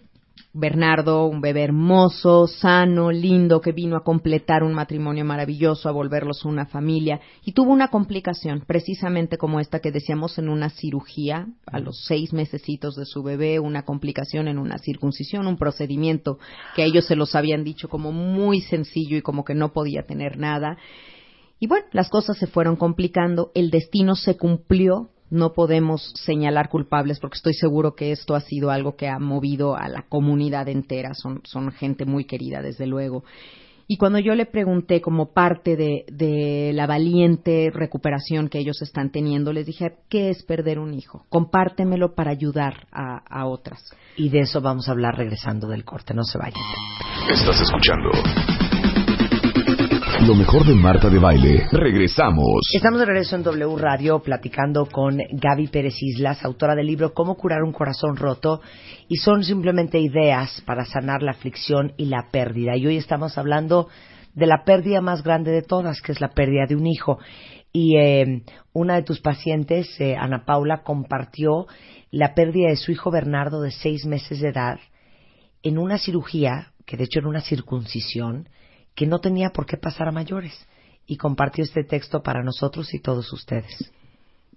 Bernardo, 0.56 1.26
un 1.26 1.40
bebé 1.40 1.64
hermoso, 1.64 2.46
sano, 2.46 3.10
lindo, 3.10 3.60
que 3.60 3.72
vino 3.72 3.96
a 3.96 4.04
completar 4.04 4.62
un 4.62 4.72
matrimonio 4.72 5.24
maravilloso, 5.24 5.88
a 5.88 5.92
volverlos 5.92 6.44
una 6.44 6.66
familia, 6.66 7.20
y 7.44 7.52
tuvo 7.52 7.72
una 7.72 7.88
complicación, 7.88 8.62
precisamente 8.64 9.36
como 9.36 9.58
esta 9.58 9.80
que 9.80 9.90
decíamos 9.90 10.38
en 10.38 10.48
una 10.48 10.70
cirugía, 10.70 11.48
a 11.66 11.80
los 11.80 12.04
seis 12.06 12.32
mesecitos 12.32 12.94
de 12.94 13.04
su 13.04 13.24
bebé, 13.24 13.58
una 13.58 13.84
complicación 13.84 14.46
en 14.46 14.58
una 14.58 14.78
circuncisión, 14.78 15.48
un 15.48 15.56
procedimiento 15.56 16.38
que 16.76 16.82
a 16.82 16.86
ellos 16.86 17.06
se 17.06 17.16
los 17.16 17.34
habían 17.34 17.64
dicho 17.64 17.88
como 17.88 18.12
muy 18.12 18.60
sencillo 18.60 19.16
y 19.16 19.22
como 19.22 19.44
que 19.44 19.56
no 19.56 19.72
podía 19.72 20.06
tener 20.06 20.38
nada. 20.38 20.78
Y 21.58 21.66
bueno, 21.66 21.86
las 21.90 22.08
cosas 22.10 22.38
se 22.38 22.46
fueron 22.46 22.76
complicando, 22.76 23.50
el 23.56 23.72
destino 23.72 24.14
se 24.14 24.36
cumplió, 24.36 25.10
no 25.34 25.52
podemos 25.52 26.12
señalar 26.14 26.68
culpables 26.68 27.18
porque 27.18 27.36
estoy 27.36 27.54
seguro 27.54 27.94
que 27.94 28.12
esto 28.12 28.34
ha 28.34 28.40
sido 28.40 28.70
algo 28.70 28.96
que 28.96 29.08
ha 29.08 29.18
movido 29.18 29.76
a 29.76 29.88
la 29.88 30.02
comunidad 30.08 30.68
entera, 30.68 31.12
son, 31.14 31.40
son 31.44 31.72
gente 31.72 32.04
muy 32.04 32.24
querida 32.24 32.62
desde 32.62 32.86
luego. 32.86 33.24
Y 33.86 33.98
cuando 33.98 34.18
yo 34.18 34.34
le 34.34 34.46
pregunté 34.46 35.02
como 35.02 35.34
parte 35.34 35.76
de, 35.76 36.06
de 36.10 36.72
la 36.72 36.86
valiente 36.86 37.70
recuperación 37.74 38.48
que 38.48 38.58
ellos 38.58 38.80
están 38.80 39.10
teniendo, 39.10 39.52
les 39.52 39.66
dije, 39.66 39.96
¿qué 40.08 40.30
es 40.30 40.42
perder 40.42 40.78
un 40.78 40.94
hijo? 40.94 41.26
Compártemelo 41.28 42.14
para 42.14 42.30
ayudar 42.30 42.86
a, 42.92 43.18
a 43.28 43.46
otras. 43.46 43.92
Y 44.16 44.30
de 44.30 44.40
eso 44.40 44.62
vamos 44.62 44.88
a 44.88 44.92
hablar 44.92 45.16
regresando 45.16 45.68
del 45.68 45.84
corte, 45.84 46.14
no 46.14 46.24
se 46.24 46.38
vayan. 46.38 46.62
Estás 47.28 47.60
escuchando 47.60 48.10
lo 50.22 50.34
mejor 50.34 50.64
de 50.64 50.74
Marta 50.74 51.10
de 51.10 51.18
Baile. 51.18 51.66
Regresamos. 51.70 52.60
Estamos 52.72 53.00
de 53.00 53.06
regreso 53.06 53.36
en 53.36 53.42
W 53.42 53.76
Radio 53.76 54.20
platicando 54.20 54.86
con 54.86 55.18
Gaby 55.18 55.66
Pérez 55.68 55.94
Islas, 56.00 56.44
autora 56.44 56.74
del 56.74 56.86
libro 56.86 57.12
Cómo 57.12 57.34
curar 57.34 57.62
un 57.62 57.72
corazón 57.72 58.16
roto, 58.16 58.60
y 59.08 59.16
son 59.16 59.44
simplemente 59.44 59.98
ideas 59.98 60.62
para 60.64 60.84
sanar 60.84 61.22
la 61.22 61.32
aflicción 61.32 61.92
y 61.96 62.06
la 62.06 62.28
pérdida. 62.30 62.76
Y 62.76 62.86
hoy 62.86 62.96
estamos 62.96 63.36
hablando 63.36 63.88
de 64.34 64.46
la 64.46 64.64
pérdida 64.64 65.00
más 65.00 65.22
grande 65.22 65.50
de 65.50 65.62
todas, 65.62 66.00
que 66.00 66.12
es 66.12 66.20
la 66.20 66.28
pérdida 66.28 66.66
de 66.66 66.76
un 66.76 66.86
hijo. 66.86 67.18
Y 67.72 67.98
eh, 67.98 68.42
una 68.72 68.94
de 68.94 69.02
tus 69.02 69.20
pacientes, 69.20 70.00
eh, 70.00 70.16
Ana 70.16 70.44
Paula, 70.46 70.82
compartió 70.82 71.66
la 72.10 72.34
pérdida 72.34 72.68
de 72.68 72.76
su 72.76 72.92
hijo 72.92 73.10
Bernardo 73.10 73.60
de 73.60 73.72
seis 73.72 74.06
meses 74.06 74.40
de 74.40 74.48
edad 74.48 74.78
en 75.62 75.76
una 75.76 75.98
cirugía, 75.98 76.72
que 76.86 76.96
de 76.96 77.04
hecho 77.04 77.18
era 77.18 77.28
una 77.28 77.40
circuncisión, 77.40 78.48
que 78.94 79.06
no 79.06 79.20
tenía 79.20 79.50
por 79.50 79.66
qué 79.66 79.76
pasar 79.76 80.08
a 80.08 80.12
mayores. 80.12 80.52
Y 81.06 81.16
compartió 81.16 81.64
este 81.64 81.84
texto 81.84 82.22
para 82.22 82.42
nosotros 82.42 82.94
y 82.94 83.00
todos 83.00 83.32
ustedes. 83.32 83.92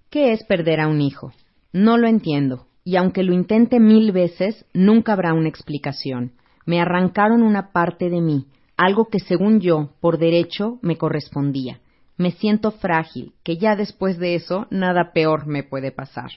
¿Qué 0.09 0.31
es 0.31 0.43
perder 0.45 0.79
a 0.79 0.87
un 0.87 1.01
hijo? 1.01 1.33
No 1.73 1.97
lo 1.97 2.07
entiendo, 2.07 2.67
y 2.85 2.95
aunque 2.95 3.23
lo 3.23 3.33
intente 3.33 3.81
mil 3.81 4.13
veces, 4.13 4.65
nunca 4.73 5.11
habrá 5.11 5.33
una 5.33 5.49
explicación. 5.49 6.31
Me 6.65 6.79
arrancaron 6.79 7.43
una 7.43 7.73
parte 7.73 8.09
de 8.09 8.21
mí, 8.21 8.47
algo 8.77 9.09
que 9.09 9.19
según 9.19 9.59
yo, 9.59 9.89
por 9.99 10.17
derecho, 10.17 10.79
me 10.81 10.97
correspondía. 10.97 11.81
Me 12.15 12.31
siento 12.31 12.71
frágil, 12.71 13.33
que 13.43 13.57
ya 13.57 13.75
después 13.75 14.17
de 14.17 14.35
eso 14.35 14.67
nada 14.69 15.11
peor 15.13 15.47
me 15.47 15.63
puede 15.63 15.91
pasar. 15.91 16.31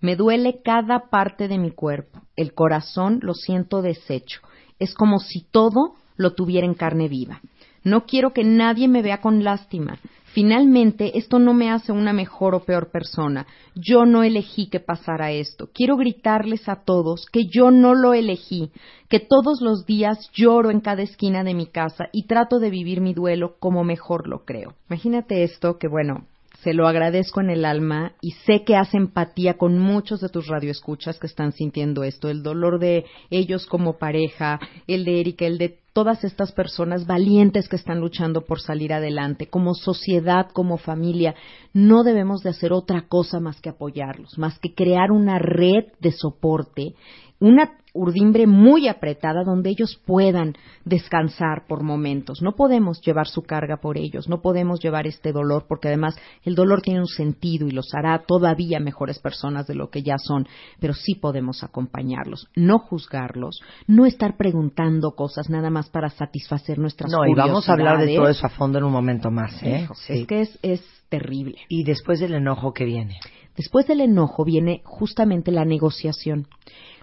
Me 0.00 0.16
duele 0.16 0.60
cada 0.62 1.08
parte 1.08 1.48
de 1.48 1.58
mi 1.58 1.70
cuerpo, 1.70 2.20
el 2.36 2.52
corazón 2.52 3.20
lo 3.22 3.32
siento 3.32 3.80
deshecho. 3.80 4.40
Es 4.78 4.92
como 4.94 5.18
si 5.18 5.46
todo 5.50 5.94
lo 6.16 6.34
tuviera 6.34 6.66
en 6.66 6.74
carne 6.74 7.08
viva. 7.08 7.40
No 7.82 8.06
quiero 8.06 8.32
que 8.32 8.44
nadie 8.44 8.88
me 8.88 9.02
vea 9.02 9.20
con 9.20 9.44
lástima. 9.44 9.98
Finalmente, 10.34 11.16
esto 11.16 11.38
no 11.38 11.54
me 11.54 11.70
hace 11.70 11.92
una 11.92 12.12
mejor 12.12 12.56
o 12.56 12.64
peor 12.64 12.90
persona. 12.90 13.46
Yo 13.76 14.04
no 14.04 14.24
elegí 14.24 14.68
que 14.68 14.80
pasara 14.80 15.30
esto. 15.30 15.68
Quiero 15.72 15.96
gritarles 15.96 16.68
a 16.68 16.82
todos 16.82 17.26
que 17.30 17.44
yo 17.44 17.70
no 17.70 17.94
lo 17.94 18.14
elegí, 18.14 18.72
que 19.08 19.20
todos 19.20 19.60
los 19.60 19.86
días 19.86 20.30
lloro 20.34 20.72
en 20.72 20.80
cada 20.80 21.02
esquina 21.02 21.44
de 21.44 21.54
mi 21.54 21.66
casa 21.66 22.06
y 22.10 22.26
trato 22.26 22.58
de 22.58 22.70
vivir 22.70 23.00
mi 23.00 23.14
duelo 23.14 23.54
como 23.60 23.84
mejor 23.84 24.26
lo 24.26 24.44
creo. 24.44 24.74
Imagínate 24.90 25.44
esto, 25.44 25.78
que 25.78 25.86
bueno, 25.86 26.26
se 26.64 26.72
lo 26.72 26.88
agradezco 26.88 27.42
en 27.42 27.50
el 27.50 27.66
alma 27.66 28.14
y 28.22 28.32
sé 28.46 28.64
que 28.64 28.74
hace 28.74 28.96
empatía 28.96 29.58
con 29.58 29.78
muchos 29.78 30.20
de 30.20 30.30
tus 30.30 30.48
radioescuchas 30.48 31.18
que 31.18 31.26
están 31.26 31.52
sintiendo 31.52 32.02
esto, 32.04 32.30
el 32.30 32.42
dolor 32.42 32.80
de 32.80 33.04
ellos 33.28 33.66
como 33.66 33.98
pareja, 33.98 34.58
el 34.86 35.04
de 35.04 35.20
Erika, 35.20 35.44
el 35.44 35.58
de 35.58 35.78
todas 35.92 36.24
estas 36.24 36.52
personas 36.52 37.06
valientes 37.06 37.68
que 37.68 37.76
están 37.76 38.00
luchando 38.00 38.46
por 38.46 38.60
salir 38.60 38.92
adelante, 38.92 39.46
como 39.46 39.74
sociedad, 39.74 40.48
como 40.52 40.78
familia, 40.78 41.34
no 41.72 42.02
debemos 42.02 42.42
de 42.42 42.50
hacer 42.50 42.72
otra 42.72 43.06
cosa 43.08 43.40
más 43.40 43.60
que 43.60 43.68
apoyarlos, 43.68 44.36
más 44.38 44.58
que 44.58 44.74
crear 44.74 45.12
una 45.12 45.38
red 45.38 45.84
de 46.00 46.12
soporte, 46.12 46.94
una 47.40 47.72
urdimbre 47.96 48.48
muy 48.48 48.88
apretada 48.88 49.44
donde 49.44 49.70
ellos 49.70 50.00
puedan 50.04 50.54
descansar 50.84 51.64
por 51.68 51.84
momentos. 51.84 52.42
No 52.42 52.52
podemos 52.56 53.00
llevar 53.00 53.28
su 53.28 53.42
carga 53.42 53.76
por 53.76 53.96
ellos, 53.96 54.28
no 54.28 54.42
podemos 54.42 54.80
llevar 54.80 55.06
este 55.06 55.30
dolor 55.30 55.66
porque 55.68 55.88
además 55.88 56.16
el 56.42 56.56
dolor 56.56 56.82
tiene 56.82 56.98
un 57.00 57.06
sentido 57.06 57.68
y 57.68 57.70
los 57.70 57.94
hará 57.94 58.24
todavía 58.26 58.80
mejores 58.80 59.20
personas 59.20 59.68
de 59.68 59.76
lo 59.76 59.90
que 59.90 60.02
ya 60.02 60.18
son, 60.18 60.48
pero 60.80 60.92
sí 60.92 61.14
podemos 61.14 61.62
acompañarlos, 61.62 62.48
no 62.56 62.80
juzgarlos, 62.80 63.60
no 63.86 64.06
estar 64.06 64.36
preguntando 64.36 65.12
cosas 65.12 65.48
nada 65.48 65.70
más 65.70 65.88
para 65.88 66.10
satisfacer 66.10 66.80
nuestras 66.80 67.12
No, 67.12 67.24
y 67.26 67.34
vamos 67.34 67.68
a 67.68 67.74
hablar 67.74 67.98
de 67.98 68.06
todo 68.06 68.24
curiosidades. 68.24 68.36
eso 68.38 68.46
a 68.46 68.50
fondo 68.50 68.78
en 68.78 68.84
un 68.84 68.92
momento 68.92 69.30
más, 69.30 69.62
¿eh? 69.62 69.82
Hijo, 69.84 69.94
Sí. 69.94 70.12
Es 70.14 70.26
que 70.26 70.40
es, 70.40 70.58
es 70.62 70.82
terrible. 71.08 71.58
Y 71.68 71.84
después 71.84 72.18
del 72.18 72.34
enojo 72.34 72.72
que 72.72 72.84
viene. 72.84 73.20
Después 73.56 73.86
del 73.86 74.00
enojo 74.00 74.44
viene 74.44 74.80
justamente 74.84 75.52
la 75.52 75.64
negociación. 75.64 76.48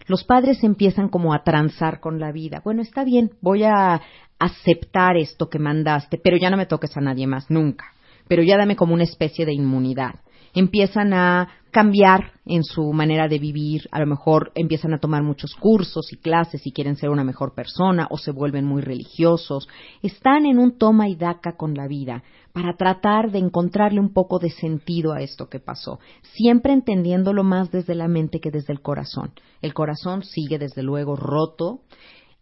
Los 0.08 0.24
padres 0.24 0.64
empiezan 0.64 1.10
como 1.10 1.34
a 1.34 1.44
transar 1.44 2.00
con 2.00 2.20
la 2.20 2.32
vida. 2.32 2.62
Bueno, 2.64 2.82
está 2.82 3.04
bien, 3.04 3.32
voy 3.42 3.64
a 3.64 4.02
aceptar 4.40 5.18
esto 5.18 5.50
que 5.50 5.60
mandaste, 5.60 6.18
pero 6.18 6.38
ya 6.38 6.50
no 6.50 6.58
me 6.58 6.66
toques 6.66 6.96
a 6.98 7.02
nadie 7.02 7.28
más, 7.28 7.50
nunca. 7.50 7.86
Pero 8.28 8.44
ya 8.44 8.58
dame 8.58 8.76
como 8.76 8.94
una 8.94 9.04
especie 9.04 9.46
de 9.46 9.54
inmunidad. 9.54 10.16
Empiezan 10.54 11.14
a 11.14 11.50
cambiar 11.72 12.34
en 12.46 12.64
su 12.64 12.92
manera 12.94 13.28
de 13.28 13.40
vivir, 13.40 13.88
a 13.92 14.00
lo 14.00 14.06
mejor 14.06 14.52
empiezan 14.56 14.94
a 14.94 15.00
tomar 15.00 15.24
muchos 15.24 15.56
cursos 15.56 16.12
y 16.12 16.18
clases 16.18 16.66
y 16.68 16.72
quieren 16.72 16.98
ser 16.98 17.10
una 17.10 17.24
mejor 17.24 17.56
persona 17.56 18.08
o 18.10 18.18
se 18.18 18.32
vuelven 18.32 18.66
muy 18.66 18.82
religiosos. 18.82 19.68
Están 20.02 20.46
en 20.46 20.60
un 20.60 20.78
toma 20.78 21.08
y 21.08 21.16
daca 21.16 21.56
con 21.56 21.74
la 21.74 21.88
vida 21.88 22.24
para 22.54 22.76
tratar 22.76 23.32
de 23.32 23.40
encontrarle 23.40 24.00
un 24.00 24.14
poco 24.14 24.38
de 24.38 24.50
sentido 24.50 25.14
a 25.14 25.22
esto 25.22 25.50
que 25.50 25.60
pasó, 25.60 26.00
siempre 26.34 26.74
entendiéndolo 26.74 27.44
más 27.44 27.72
desde 27.72 27.96
la 27.96 28.08
mente 28.08 28.40
que 28.40 28.52
desde 28.52 28.74
el 28.74 28.82
corazón. 28.82 29.32
El 29.62 29.74
corazón 29.74 30.24
sigue 30.24 30.60
desde 30.60 30.84
luego 30.84 31.16
roto, 31.16 31.82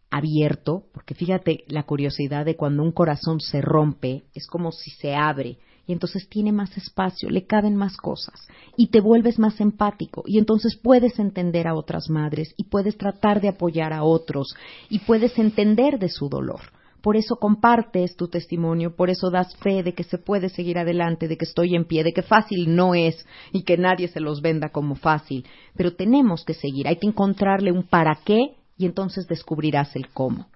abierto, 0.10 0.86
porque 0.92 1.13
fíjate 1.13 1.65
la 1.68 1.84
curiosidad 1.84 2.46
de 2.46 2.56
cuando 2.56 2.82
un 2.82 2.92
corazón 2.92 3.39
se 3.39 3.62
rompe, 3.62 4.24
es 4.34 4.48
como 4.48 4.72
si 4.72 4.89
se 4.92 5.13
abre 5.13 5.60
y 5.89 5.91
entonces 5.91 6.30
tiene 6.30 6.52
más 6.52 6.78
espacio, 6.78 7.32
le 7.32 7.47
caben 7.47 7.75
más 7.75 7.97
cosas 7.97 8.47
y 8.78 8.89
te 8.89 9.02
vuelves 9.02 9.39
más 9.39 9.60
empático 9.60 10.21
y 10.28 10.38
entonces 10.38 10.78
puedes 10.80 11.17
entender 11.17 11.67
a 11.67 11.73
otras 11.73 12.12
madres 12.12 12.54
y 12.58 12.65
puedes 12.65 12.95
tratar 12.95 13.41
de 13.41 13.47
apoyar 13.47 13.91
a 13.91 14.04
otros 14.04 14.54
y 14.88 14.99
puedes 14.99 15.39
entender 15.39 15.97
de 15.97 16.10
su 16.10 16.30
dolor. 16.30 16.62
Por 17.02 17.17
eso 17.17 17.38
compartes 17.38 18.15
tu 18.15 18.28
testimonio, 18.28 18.95
por 18.95 19.10
eso 19.10 19.32
das 19.32 19.56
fe 19.56 19.82
de 19.82 19.95
que 19.95 20.04
se 20.04 20.19
puede 20.19 20.49
seguir 20.49 20.78
adelante, 20.78 21.28
de 21.28 21.38
que 21.38 21.45
estoy 21.45 21.73
en 21.73 21.86
pie, 21.86 22.04
de 22.04 22.13
que 22.13 22.21
fácil 22.21 22.75
no 22.75 22.93
es 22.93 23.25
y 23.52 23.63
que 23.63 23.75
nadie 23.75 24.10
se 24.10 24.19
los 24.19 24.43
venda 24.43 24.69
como 24.69 24.93
fácil. 24.93 25.47
Pero 25.75 25.95
tenemos 25.95 26.45
que 26.45 26.54
seguir, 26.54 26.88
hay 26.88 26.97
que 26.97 27.08
encontrarle 27.08 27.71
un 27.71 27.82
para 27.82 28.19
qué 28.23 28.58
y 28.78 28.86
entonces 28.86 29.25
descubrirás 29.25 29.95
el 29.95 30.10
cómo. 30.10 30.49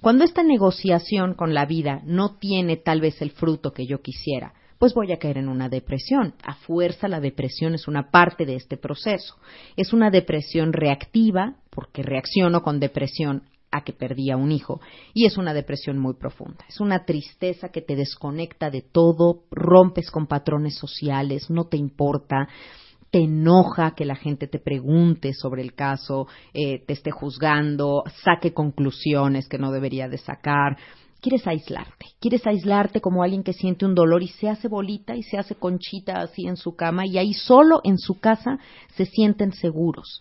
Cuando 0.00 0.24
esta 0.24 0.42
negociación 0.42 1.34
con 1.34 1.52
la 1.52 1.66
vida 1.66 2.00
no 2.06 2.36
tiene 2.38 2.78
tal 2.78 3.02
vez 3.02 3.20
el 3.20 3.32
fruto 3.32 3.74
que 3.74 3.86
yo 3.86 4.00
quisiera, 4.00 4.54
pues 4.80 4.94
voy 4.94 5.12
a 5.12 5.18
caer 5.18 5.36
en 5.36 5.50
una 5.50 5.68
depresión. 5.68 6.32
A 6.42 6.54
fuerza 6.54 7.06
la 7.06 7.20
depresión 7.20 7.74
es 7.74 7.86
una 7.86 8.10
parte 8.10 8.46
de 8.46 8.56
este 8.56 8.78
proceso. 8.78 9.36
Es 9.76 9.92
una 9.92 10.10
depresión 10.10 10.72
reactiva, 10.72 11.56
porque 11.68 12.02
reacciono 12.02 12.62
con 12.62 12.80
depresión 12.80 13.42
a 13.70 13.84
que 13.84 13.92
perdía 13.92 14.38
un 14.38 14.50
hijo, 14.50 14.80
y 15.12 15.26
es 15.26 15.36
una 15.36 15.52
depresión 15.52 15.98
muy 15.98 16.14
profunda. 16.14 16.64
Es 16.66 16.80
una 16.80 17.04
tristeza 17.04 17.68
que 17.68 17.82
te 17.82 17.94
desconecta 17.94 18.70
de 18.70 18.80
todo, 18.80 19.42
rompes 19.50 20.10
con 20.10 20.26
patrones 20.26 20.76
sociales, 20.76 21.50
no 21.50 21.66
te 21.66 21.76
importa, 21.76 22.48
te 23.10 23.18
enoja 23.18 23.94
que 23.94 24.06
la 24.06 24.16
gente 24.16 24.46
te 24.46 24.60
pregunte 24.60 25.34
sobre 25.34 25.60
el 25.60 25.74
caso, 25.74 26.26
eh, 26.54 26.82
te 26.86 26.94
esté 26.94 27.10
juzgando, 27.10 28.02
saque 28.24 28.54
conclusiones 28.54 29.46
que 29.46 29.58
no 29.58 29.72
debería 29.72 30.08
de 30.08 30.18
sacar. 30.18 30.78
Quieres 31.20 31.46
aislarte, 31.46 32.06
quieres 32.18 32.46
aislarte 32.46 33.00
como 33.00 33.22
alguien 33.22 33.42
que 33.42 33.52
siente 33.52 33.84
un 33.84 33.94
dolor 33.94 34.22
y 34.22 34.28
se 34.28 34.48
hace 34.48 34.68
bolita 34.68 35.16
y 35.16 35.22
se 35.22 35.36
hace 35.36 35.54
conchita 35.54 36.20
así 36.20 36.46
en 36.46 36.56
su 36.56 36.76
cama 36.76 37.06
y 37.06 37.18
ahí 37.18 37.34
solo 37.34 37.80
en 37.84 37.98
su 37.98 38.18
casa 38.20 38.58
se 38.96 39.04
sienten 39.04 39.52
seguros 39.52 40.20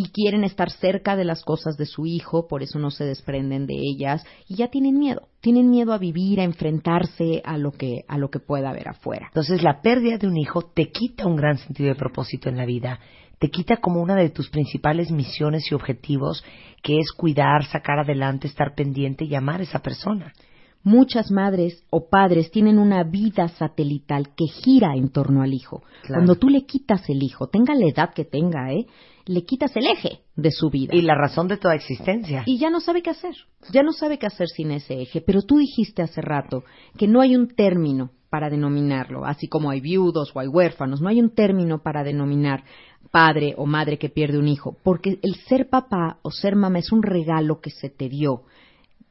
y 0.00 0.10
quieren 0.10 0.44
estar 0.44 0.70
cerca 0.70 1.16
de 1.16 1.24
las 1.24 1.42
cosas 1.42 1.76
de 1.76 1.84
su 1.84 2.06
hijo, 2.06 2.46
por 2.46 2.62
eso 2.62 2.78
no 2.78 2.92
se 2.92 3.04
desprenden 3.04 3.66
de 3.66 3.74
ellas 3.74 4.24
y 4.46 4.54
ya 4.54 4.68
tienen 4.68 4.96
miedo, 4.96 5.22
tienen 5.40 5.70
miedo 5.70 5.92
a 5.92 5.98
vivir, 5.98 6.38
a 6.38 6.44
enfrentarse 6.44 7.42
a 7.44 7.56
lo 7.56 7.72
que 7.72 8.04
a 8.06 8.16
lo 8.16 8.30
que 8.30 8.38
pueda 8.38 8.70
haber 8.70 8.88
afuera. 8.88 9.26
Entonces 9.26 9.60
la 9.64 9.80
pérdida 9.82 10.16
de 10.16 10.28
un 10.28 10.36
hijo 10.36 10.62
te 10.62 10.92
quita 10.92 11.26
un 11.26 11.34
gran 11.34 11.58
sentido 11.58 11.88
de 11.88 11.96
propósito 11.96 12.48
en 12.48 12.58
la 12.58 12.64
vida, 12.64 13.00
te 13.38 13.50
quita 13.50 13.76
como 13.76 14.02
una 14.02 14.16
de 14.16 14.30
tus 14.30 14.50
principales 14.50 15.10
misiones 15.10 15.70
y 15.70 15.74
objetivos, 15.74 16.44
que 16.82 16.98
es 16.98 17.12
cuidar, 17.12 17.64
sacar 17.66 17.98
adelante, 18.00 18.46
estar 18.46 18.74
pendiente 18.74 19.24
y 19.24 19.34
amar 19.34 19.60
a 19.60 19.64
esa 19.64 19.80
persona. 19.80 20.32
Muchas 20.84 21.30
madres 21.30 21.84
o 21.90 22.08
padres 22.08 22.50
tienen 22.50 22.78
una 22.78 23.02
vida 23.02 23.48
satelital 23.48 24.34
que 24.36 24.46
gira 24.46 24.94
en 24.94 25.10
torno 25.10 25.42
al 25.42 25.52
hijo. 25.52 25.82
Claro. 26.02 26.14
Cuando 26.14 26.36
tú 26.36 26.48
le 26.48 26.66
quitas 26.66 27.08
el 27.08 27.22
hijo, 27.22 27.48
tenga 27.48 27.74
la 27.74 27.86
edad 27.86 28.14
que 28.14 28.24
tenga, 28.24 28.72
¿eh? 28.72 28.86
le 29.28 29.44
quitas 29.44 29.76
el 29.76 29.86
eje 29.86 30.20
de 30.36 30.50
su 30.50 30.70
vida. 30.70 30.94
Y 30.94 31.02
la 31.02 31.14
razón 31.14 31.48
de 31.48 31.58
toda 31.58 31.74
existencia. 31.74 32.44
Y 32.46 32.58
ya 32.58 32.70
no 32.70 32.80
sabe 32.80 33.02
qué 33.02 33.10
hacer, 33.10 33.34
ya 33.72 33.82
no 33.82 33.92
sabe 33.92 34.18
qué 34.18 34.26
hacer 34.26 34.48
sin 34.48 34.70
ese 34.70 35.02
eje. 35.02 35.20
Pero 35.20 35.42
tú 35.42 35.58
dijiste 35.58 36.02
hace 36.02 36.22
rato 36.22 36.64
que 36.96 37.06
no 37.06 37.20
hay 37.20 37.36
un 37.36 37.48
término 37.48 38.10
para 38.30 38.50
denominarlo, 38.50 39.24
así 39.24 39.48
como 39.48 39.70
hay 39.70 39.80
viudos 39.80 40.32
o 40.34 40.40
hay 40.40 40.48
huérfanos, 40.48 41.00
no 41.00 41.08
hay 41.08 41.20
un 41.20 41.34
término 41.34 41.82
para 41.82 42.04
denominar 42.04 42.64
padre 43.10 43.54
o 43.56 43.66
madre 43.66 43.98
que 43.98 44.08
pierde 44.08 44.38
un 44.38 44.48
hijo, 44.48 44.76
porque 44.82 45.18
el 45.22 45.34
ser 45.48 45.68
papá 45.68 46.18
o 46.22 46.30
ser 46.30 46.56
mamá 46.56 46.78
es 46.78 46.92
un 46.92 47.02
regalo 47.02 47.60
que 47.60 47.70
se 47.70 47.90
te 47.90 48.08
dio, 48.08 48.42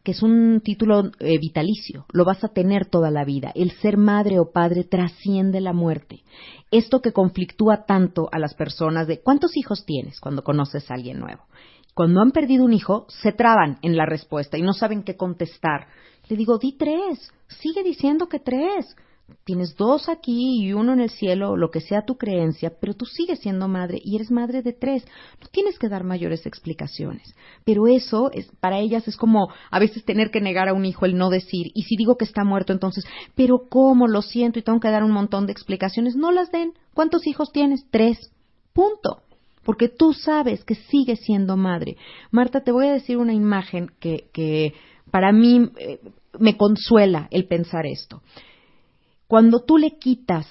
que 0.08 0.12
es 0.12 0.24
un 0.24 0.62
título 0.64 1.12
eh, 1.20 1.38
vitalicio, 1.38 2.06
lo 2.14 2.24
vas 2.24 2.42
a 2.44 2.48
tener 2.48 2.86
toda 2.86 3.12
la 3.12 3.26
vida. 3.26 3.52
El 3.56 3.72
ser 3.72 3.98
madre 3.98 4.40
o 4.40 4.52
padre 4.52 4.86
trasciende 4.86 5.60
la 5.60 5.74
muerte. 5.74 6.24
Esto 6.72 7.02
que 7.02 7.12
conflictúa 7.12 7.86
tanto 7.86 8.30
a 8.32 8.40
las 8.40 8.54
personas 8.54 9.08
de 9.08 9.20
¿cuántos 9.20 9.58
hijos 9.58 9.86
tienes 9.86 10.22
cuando 10.22 10.46
conoces 10.46 10.90
a 10.90 10.94
alguien 10.94 11.20
nuevo? 11.20 11.44
Cuando 11.94 12.22
han 12.22 12.32
perdido 12.32 12.64
un 12.64 12.72
hijo, 12.72 13.06
se 13.10 13.34
traban 13.34 13.80
en 13.82 13.98
la 13.98 14.06
respuesta 14.06 14.58
y 14.58 14.62
no 14.62 14.72
saben 14.72 15.04
qué 15.04 15.18
contestar. 15.18 15.88
Le 16.30 16.38
digo, 16.38 16.58
di 16.58 16.78
tres, 16.78 17.34
sigue 17.48 17.84
diciendo 17.84 18.30
que 18.30 18.40
tres. 18.40 18.96
Tienes 19.44 19.76
dos 19.76 20.08
aquí 20.08 20.62
y 20.62 20.74
uno 20.74 20.94
en 20.94 21.02
el 21.02 21.10
cielo, 21.10 21.58
lo 21.58 21.70
que 21.70 21.82
sea 21.82 22.06
tu 22.06 22.18
creencia, 22.18 22.74
pero 22.80 22.94
tú 22.94 23.06
sigues 23.06 23.40
siendo 23.40 23.68
madre 23.68 24.00
y 24.02 24.16
eres 24.16 24.32
madre 24.32 24.62
de 24.62 24.72
tres. 24.72 25.06
No 25.42 25.48
tienes 25.52 25.78
que 25.78 25.90
dar 25.90 26.04
mayores 26.04 26.46
explicaciones. 26.46 27.36
Pero 27.66 27.88
eso 27.88 28.32
es, 28.32 28.48
para 28.60 28.80
ellas 28.80 29.08
es 29.08 29.18
como 29.18 29.50
a 29.70 29.80
veces 29.80 30.06
tener 30.06 30.32
que 30.32 30.40
negar 30.40 30.70
a 30.70 30.74
un 30.74 30.86
hijo 30.86 31.06
el 31.06 31.18
no 31.18 31.30
decir. 31.30 31.72
Y 31.74 31.84
si 31.84 31.98
digo 31.98 32.18
que 32.18 32.26
está 32.26 32.46
muerto, 32.46 32.72
entonces, 32.72 33.06
pero 33.36 33.68
cómo 33.70 34.08
lo 34.08 34.22
siento 34.22 34.60
y 34.60 34.64
tengo 34.64 34.80
que 34.80 34.92
dar 34.92 35.04
un 35.04 35.12
montón 35.12 35.46
de 35.46 35.52
explicaciones. 35.52 36.16
No 36.16 36.32
las 36.32 36.52
den. 36.52 36.74
¿Cuántos 36.94 37.28
hijos 37.28 37.52
tienes? 37.52 37.86
Tres. 37.92 38.32
Punto 38.74 39.24
porque 39.68 39.90
tú 39.90 40.14
sabes 40.14 40.64
que 40.64 40.76
sigues 40.76 41.20
siendo 41.20 41.58
madre. 41.58 41.98
Marta, 42.32 42.62
te 42.62 42.72
voy 42.72 42.88
a 42.88 42.94
decir 42.94 43.18
una 43.18 43.34
imagen 43.34 43.92
que, 44.00 44.30
que 44.32 44.74
para 45.12 45.34
mí 45.34 45.70
eh, 45.78 46.00
me 46.40 46.56
consuela 46.56 47.28
el 47.32 47.48
pensar 47.48 47.86
esto. 47.86 48.22
Cuando 49.28 49.64
tú 49.64 49.78
le 49.78 49.98
quitas 49.98 50.48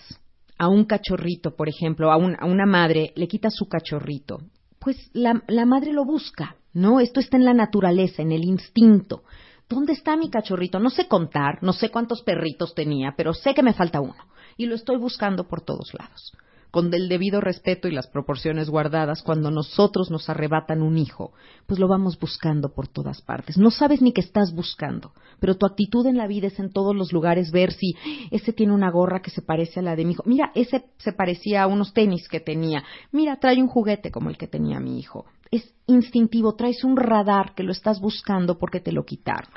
a 0.59 0.69
un 0.69 0.85
cachorrito, 0.85 1.57
por 1.57 1.69
ejemplo, 1.69 2.13
a, 2.13 2.17
un, 2.17 2.37
a 2.39 2.47
una 2.47 2.67
madre, 2.67 3.13
le 3.17 3.29
quitas 3.29 3.55
su 3.55 3.69
cachorrito, 3.69 4.41
pues 4.79 5.11
la, 5.13 5.43
la 5.49 5.67
madre 5.67 5.93
lo 5.93 6.05
busca, 6.05 6.57
¿no? 6.73 7.01
Esto 7.01 7.21
está 7.21 7.37
en 7.37 7.45
la 7.45 7.55
naturaleza, 7.55 8.23
en 8.23 8.33
el 8.33 8.45
instinto. 8.45 9.23
¿Dónde 9.69 9.95
está 9.95 10.17
mi 10.17 10.31
cachorrito? 10.31 10.79
No 10.79 10.91
sé 10.91 11.09
contar, 11.09 11.63
no 11.63 11.73
sé 11.73 11.91
cuántos 11.91 12.23
perritos 12.23 12.75
tenía, 12.75 13.15
pero 13.17 13.35
sé 13.35 13.55
que 13.55 13.63
me 13.63 13.75
falta 13.75 14.01
uno. 14.01 14.15
Y 14.57 14.67
lo 14.67 14.75
estoy 14.75 14.97
buscando 14.97 15.49
por 15.49 15.63
todos 15.63 15.93
lados 15.99 16.33
con 16.71 16.93
el 16.93 17.09
debido 17.09 17.41
respeto 17.41 17.89
y 17.89 17.93
las 17.93 18.07
proporciones 18.07 18.69
guardadas, 18.71 19.23
cuando 19.23 19.51
nosotros 19.51 20.11
nos 20.11 20.29
arrebatan 20.29 20.83
un 20.83 20.99
hijo, 20.99 21.33
pues 21.67 21.81
lo 21.81 21.89
vamos 21.89 22.19
buscando 22.19 22.75
por 22.75 22.89
todas 22.89 23.23
partes. 23.23 23.57
No 23.57 23.71
sabes 23.71 24.03
ni 24.03 24.13
qué 24.13 24.21
estás 24.21 24.55
buscando, 24.55 25.13
pero 25.41 25.57
tu 25.57 25.67
actitud 25.67 26.07
en 26.07 26.17
la 26.17 26.27
vida 26.27 26.49
es 26.49 26.59
en 26.59 26.73
todos 26.73 26.95
los 26.95 27.13
lugares 27.13 27.51
ver 27.51 27.73
si 27.73 27.95
ese 28.31 28.53
tiene 28.53 28.73
una 28.73 28.91
gorra 28.91 29.21
que 29.21 29.31
se 29.31 29.43
parece 29.43 29.81
a 29.81 29.83
la 29.83 29.97
de 29.97 30.05
mi 30.05 30.13
hijo. 30.13 30.23
Mira, 30.27 30.53
ese 30.55 30.85
se 30.99 31.13
parecía 31.13 31.63
a 31.63 31.67
unos 31.67 31.93
tenis 31.93 32.29
que 32.29 32.41
tenía. 32.41 32.85
Mira, 33.13 33.37
trae 33.37 33.63
un 33.63 33.69
juguete 33.69 34.11
como 34.11 34.31
el 34.31 34.37
que 34.37 34.47
tenía 34.47 34.81
mi 34.81 34.99
hijo. 34.99 35.27
Es 35.51 35.75
instintivo, 35.87 36.55
traes 36.55 36.83
un 36.85 36.97
radar 36.97 37.55
que 37.55 37.63
lo 37.63 37.73
estás 37.73 38.01
buscando 38.01 38.59
porque 38.59 38.81
te 38.81 38.93
lo 38.93 39.05
quitaron. 39.05 39.51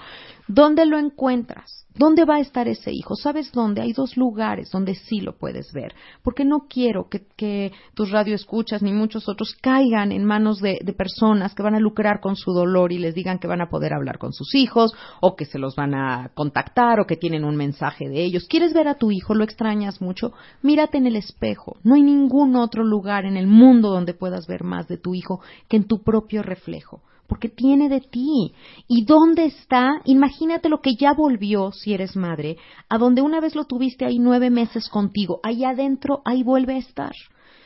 ¿Dónde 0.47 0.85
lo 0.85 0.97
encuentras? 0.97 1.85
¿Dónde 1.95 2.25
va 2.25 2.35
a 2.35 2.39
estar 2.39 2.67
ese 2.67 2.91
hijo? 2.91 3.15
¿Sabes 3.15 3.51
dónde? 3.51 3.81
Hay 3.81 3.93
dos 3.93 4.15
lugares 4.17 4.71
donde 4.71 4.95
sí 4.95 5.21
lo 5.21 5.37
puedes 5.37 5.71
ver. 5.73 5.93
Porque 6.23 6.45
no 6.45 6.65
quiero 6.67 7.07
que, 7.09 7.27
que 7.35 7.71
tus 7.93 8.09
radioescuchas 8.09 8.81
ni 8.81 8.91
muchos 8.91 9.27
otros 9.27 9.55
caigan 9.61 10.11
en 10.11 10.25
manos 10.25 10.59
de, 10.59 10.79
de, 10.81 10.93
personas 10.93 11.53
que 11.53 11.61
van 11.61 11.75
a 11.75 11.79
lucrar 11.79 12.19
con 12.19 12.35
su 12.35 12.51
dolor 12.51 12.91
y 12.91 12.99
les 12.99 13.13
digan 13.13 13.37
que 13.37 13.47
van 13.47 13.61
a 13.61 13.69
poder 13.69 13.93
hablar 13.93 14.17
con 14.17 14.33
sus 14.33 14.55
hijos 14.55 14.93
o 15.21 15.35
que 15.35 15.45
se 15.45 15.59
los 15.59 15.75
van 15.75 15.93
a 15.93 16.31
contactar 16.33 16.99
o 16.99 17.05
que 17.05 17.17
tienen 17.17 17.43
un 17.43 17.55
mensaje 17.55 18.07
de 18.07 18.23
ellos. 18.23 18.47
¿Quieres 18.49 18.73
ver 18.73 18.87
a 18.87 18.95
tu 18.95 19.11
hijo? 19.11 19.35
¿Lo 19.35 19.43
extrañas 19.43 20.01
mucho? 20.01 20.31
Mírate 20.63 20.97
en 20.97 21.05
el 21.05 21.15
espejo. 21.15 21.77
No 21.83 21.95
hay 21.95 22.01
ningún 22.01 22.55
otro 22.55 22.83
lugar 22.83 23.25
en 23.25 23.35
el 23.35 23.47
mundo 23.47 23.89
donde 23.89 24.13
puedas 24.13 24.47
ver 24.47 24.63
más 24.63 24.87
de 24.87 24.97
tu 24.97 25.13
hijo 25.13 25.41
que 25.67 25.75
en 25.79 25.87
tu 25.87 26.03
propio 26.03 26.43
reflejo 26.43 27.01
porque 27.29 27.47
tiene 27.47 27.87
de 27.87 28.01
ti. 28.01 28.53
¿Y 28.87 29.05
dónde 29.05 29.45
está? 29.45 30.01
Imagínate 30.05 30.67
lo 30.67 30.81
que 30.81 30.95
ya 30.95 31.13
volvió, 31.13 31.71
si 31.71 31.93
eres 31.93 32.17
madre, 32.17 32.57
a 32.89 32.97
donde 32.97 33.21
una 33.21 33.39
vez 33.39 33.55
lo 33.55 33.65
tuviste 33.65 34.03
ahí 34.03 34.17
nueve 34.17 34.49
meses 34.49 34.89
contigo, 34.89 35.39
ahí 35.43 35.63
adentro, 35.63 36.21
ahí 36.25 36.41
vuelve 36.41 36.73
a 36.73 36.79
estar. 36.79 37.13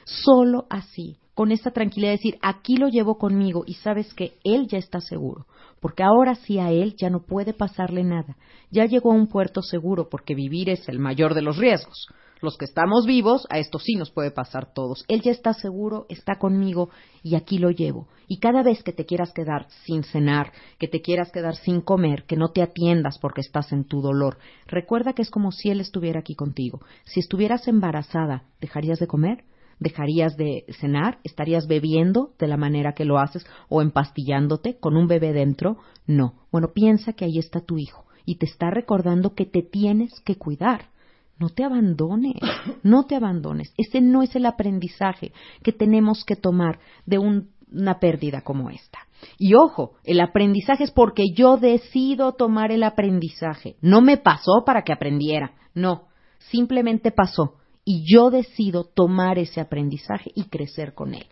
Solo 0.03 0.65
así, 0.69 1.15
con 1.33 1.51
esta 1.53 1.71
tranquilidad 1.71 2.11
de 2.11 2.17
decir, 2.17 2.37
aquí 2.41 2.75
lo 2.75 2.89
llevo 2.89 3.17
conmigo 3.17 3.63
y 3.65 3.75
sabes 3.75 4.13
que 4.13 4.33
él 4.43 4.67
ya 4.67 4.77
está 4.77 4.99
seguro, 4.99 5.47
porque 5.79 6.03
ahora 6.03 6.35
sí 6.35 6.59
a 6.59 6.71
él 6.71 6.95
ya 6.97 7.09
no 7.09 7.21
puede 7.21 7.53
pasarle 7.53 8.03
nada. 8.03 8.35
Ya 8.69 8.85
llegó 8.85 9.13
a 9.13 9.15
un 9.15 9.27
puerto 9.27 9.61
seguro, 9.61 10.09
porque 10.09 10.35
vivir 10.35 10.69
es 10.69 10.89
el 10.89 10.99
mayor 10.99 11.33
de 11.33 11.41
los 11.41 11.57
riesgos 11.57 12.09
los 12.43 12.57
que 12.57 12.65
estamos 12.65 13.05
vivos, 13.05 13.47
a 13.49 13.59
esto 13.59 13.79
sí 13.79 13.95
nos 13.95 14.11
puede 14.11 14.31
pasar 14.31 14.73
todos. 14.73 15.05
Él 15.07 15.21
ya 15.21 15.31
está 15.31 15.53
seguro, 15.53 16.05
está 16.09 16.37
conmigo 16.37 16.89
y 17.23 17.35
aquí 17.35 17.57
lo 17.57 17.71
llevo. 17.71 18.07
Y 18.27 18.39
cada 18.39 18.63
vez 18.63 18.83
que 18.83 18.93
te 18.93 19.05
quieras 19.05 19.31
quedar 19.33 19.67
sin 19.85 20.03
cenar, 20.03 20.51
que 20.77 20.87
te 20.87 21.01
quieras 21.01 21.31
quedar 21.31 21.55
sin 21.55 21.81
comer, 21.81 22.25
que 22.25 22.35
no 22.35 22.49
te 22.49 22.61
atiendas 22.61 23.17
porque 23.19 23.41
estás 23.41 23.71
en 23.71 23.85
tu 23.85 24.01
dolor, 24.01 24.37
recuerda 24.67 25.13
que 25.13 25.21
es 25.21 25.29
como 25.29 25.51
si 25.51 25.69
él 25.69 25.79
estuviera 25.79 26.19
aquí 26.19 26.35
contigo. 26.35 26.81
Si 27.05 27.19
estuvieras 27.19 27.67
embarazada, 27.67 28.43
¿dejarías 28.59 28.99
de 28.99 29.07
comer? 29.07 29.45
¿Dejarías 29.79 30.37
de 30.37 30.65
cenar? 30.79 31.19
¿Estarías 31.23 31.67
bebiendo 31.67 32.33
de 32.39 32.47
la 32.47 32.57
manera 32.57 32.93
que 32.93 33.05
lo 33.05 33.17
haces 33.19 33.45
o 33.69 33.81
empastillándote 33.81 34.77
con 34.79 34.95
un 34.95 35.07
bebé 35.07 35.33
dentro? 35.33 35.77
No. 36.05 36.35
Bueno, 36.51 36.69
piensa 36.73 37.13
que 37.13 37.25
ahí 37.25 37.37
está 37.37 37.61
tu 37.61 37.77
hijo 37.77 38.05
y 38.25 38.35
te 38.35 38.45
está 38.45 38.69
recordando 38.69 39.33
que 39.33 39.45
te 39.45 39.61
tienes 39.61 40.21
que 40.21 40.35
cuidar 40.35 40.92
no 41.39 41.49
te 41.49 41.63
abandones, 41.63 42.35
no 42.83 43.05
te 43.05 43.15
abandones. 43.15 43.73
Ese 43.77 44.01
no 44.01 44.21
es 44.23 44.35
el 44.35 44.45
aprendizaje 44.45 45.31
que 45.63 45.71
tenemos 45.71 46.23
que 46.25 46.35
tomar 46.35 46.79
de 47.05 47.17
un, 47.17 47.49
una 47.71 47.99
pérdida 47.99 48.41
como 48.41 48.69
esta. 48.69 48.99
Y 49.37 49.55
ojo, 49.55 49.93
el 50.03 50.19
aprendizaje 50.19 50.83
es 50.83 50.91
porque 50.91 51.25
yo 51.33 51.57
decido 51.57 52.33
tomar 52.33 52.71
el 52.71 52.83
aprendizaje. 52.83 53.77
No 53.81 54.01
me 54.01 54.17
pasó 54.17 54.63
para 54.65 54.83
que 54.83 54.93
aprendiera, 54.93 55.53
no. 55.73 56.07
simplemente 56.39 57.11
pasó 57.11 57.55
y 57.85 58.03
yo 58.05 58.29
decido 58.29 58.85
tomar 58.85 59.37
ese 59.39 59.59
aprendizaje 59.59 60.31
y 60.35 60.45
crecer 60.45 60.93
con 60.93 61.13
él, 61.13 61.25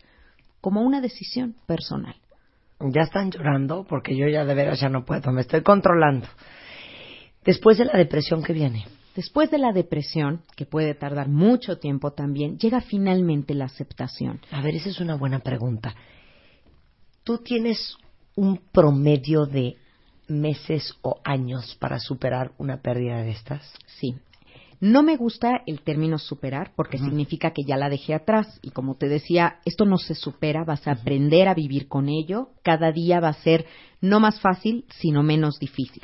como 0.59 0.81
una 0.81 1.01
decisión 1.01 1.55
personal. 1.65 2.15
Ya 2.79 3.01
están 3.01 3.31
llorando 3.31 3.85
porque 3.87 4.17
yo 4.17 4.27
ya 4.27 4.43
de 4.43 4.55
veras 4.55 4.79
ya 4.79 4.89
no 4.89 5.05
puedo, 5.05 5.31
me 5.31 5.41
estoy 5.41 5.61
controlando. 5.61 6.27
Después 7.45 7.77
de 7.77 7.85
la 7.85 7.97
depresión 7.97 8.43
que 8.43 8.53
viene. 8.53 8.85
Después 9.15 9.51
de 9.51 9.57
la 9.57 9.73
depresión, 9.73 10.41
que 10.55 10.65
puede 10.65 10.93
tardar 10.95 11.27
mucho 11.27 11.79
tiempo 11.79 12.11
también, 12.11 12.57
llega 12.57 12.81
finalmente 12.81 13.53
la 13.53 13.65
aceptación. 13.65 14.39
A 14.51 14.61
ver, 14.61 14.75
esa 14.75 14.89
es 14.89 14.99
una 14.99 15.15
buena 15.15 15.39
pregunta. 15.39 15.93
¿Tú 17.23 17.39
tienes 17.39 17.97
un 18.35 18.57
promedio 18.71 19.45
de 19.45 19.75
meses 20.27 20.93
o 21.01 21.19
años 21.23 21.75
para 21.79 21.99
superar 21.99 22.53
una 22.57 22.81
pérdida 22.81 23.21
de 23.21 23.31
estas? 23.31 23.73
Sí. 23.85 24.15
No 24.79 25.03
me 25.03 25.15
gusta 25.15 25.61
el 25.67 25.81
término 25.81 26.17
superar 26.17 26.71
porque 26.75 26.97
significa 26.97 27.51
que 27.51 27.61
ya 27.67 27.77
la 27.77 27.87
dejé 27.87 28.15
atrás 28.15 28.59
y 28.63 28.71
como 28.71 28.95
te 28.95 29.09
decía, 29.09 29.59
esto 29.63 29.85
no 29.85 29.99
se 29.99 30.15
supera, 30.15 30.63
vas 30.63 30.87
a 30.87 30.93
aprender 30.93 31.47
a 31.47 31.53
vivir 31.53 31.87
con 31.87 32.09
ello, 32.09 32.49
cada 32.63 32.91
día 32.91 33.19
va 33.19 33.29
a 33.29 33.43
ser 33.43 33.67
no 34.01 34.19
más 34.19 34.39
fácil, 34.39 34.85
sino 34.99 35.21
menos 35.21 35.59
difícil. 35.59 36.01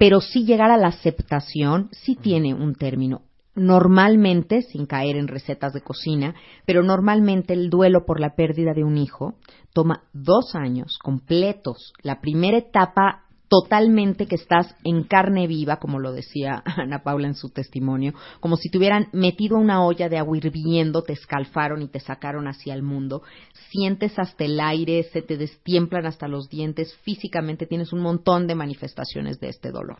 Pero 0.00 0.22
sí 0.22 0.46
llegar 0.46 0.70
a 0.70 0.78
la 0.78 0.88
aceptación 0.88 1.90
sí 1.92 2.16
tiene 2.16 2.54
un 2.54 2.74
término. 2.74 3.20
Normalmente, 3.54 4.62
sin 4.62 4.86
caer 4.86 5.16
en 5.16 5.28
recetas 5.28 5.74
de 5.74 5.82
cocina, 5.82 6.34
pero 6.64 6.82
normalmente 6.82 7.52
el 7.52 7.68
duelo 7.68 8.06
por 8.06 8.18
la 8.18 8.34
pérdida 8.34 8.72
de 8.72 8.82
un 8.82 8.96
hijo 8.96 9.34
toma 9.74 10.04
dos 10.14 10.54
años 10.54 10.98
completos. 11.02 11.92
La 12.02 12.22
primera 12.22 12.56
etapa 12.56 13.26
totalmente 13.50 14.26
que 14.26 14.36
estás 14.36 14.76
en 14.84 15.02
carne 15.02 15.48
viva, 15.48 15.78
como 15.78 15.98
lo 15.98 16.12
decía 16.12 16.62
Ana 16.76 17.02
Paula 17.02 17.26
en 17.26 17.34
su 17.34 17.50
testimonio, 17.50 18.14
como 18.38 18.56
si 18.56 18.70
te 18.70 18.78
hubieran 18.78 19.08
metido 19.12 19.58
una 19.58 19.84
olla 19.84 20.08
de 20.08 20.18
agua 20.18 20.36
hirviendo, 20.36 21.02
te 21.02 21.14
escalfaron 21.14 21.82
y 21.82 21.88
te 21.88 21.98
sacaron 21.98 22.46
hacia 22.46 22.74
el 22.74 22.84
mundo, 22.84 23.22
sientes 23.70 24.16
hasta 24.20 24.44
el 24.44 24.60
aire, 24.60 25.02
se 25.12 25.20
te 25.20 25.36
destiemplan 25.36 26.06
hasta 26.06 26.28
los 26.28 26.48
dientes, 26.48 26.94
físicamente 27.02 27.66
tienes 27.66 27.92
un 27.92 28.02
montón 28.02 28.46
de 28.46 28.54
manifestaciones 28.54 29.40
de 29.40 29.48
este 29.48 29.72
dolor. 29.72 29.98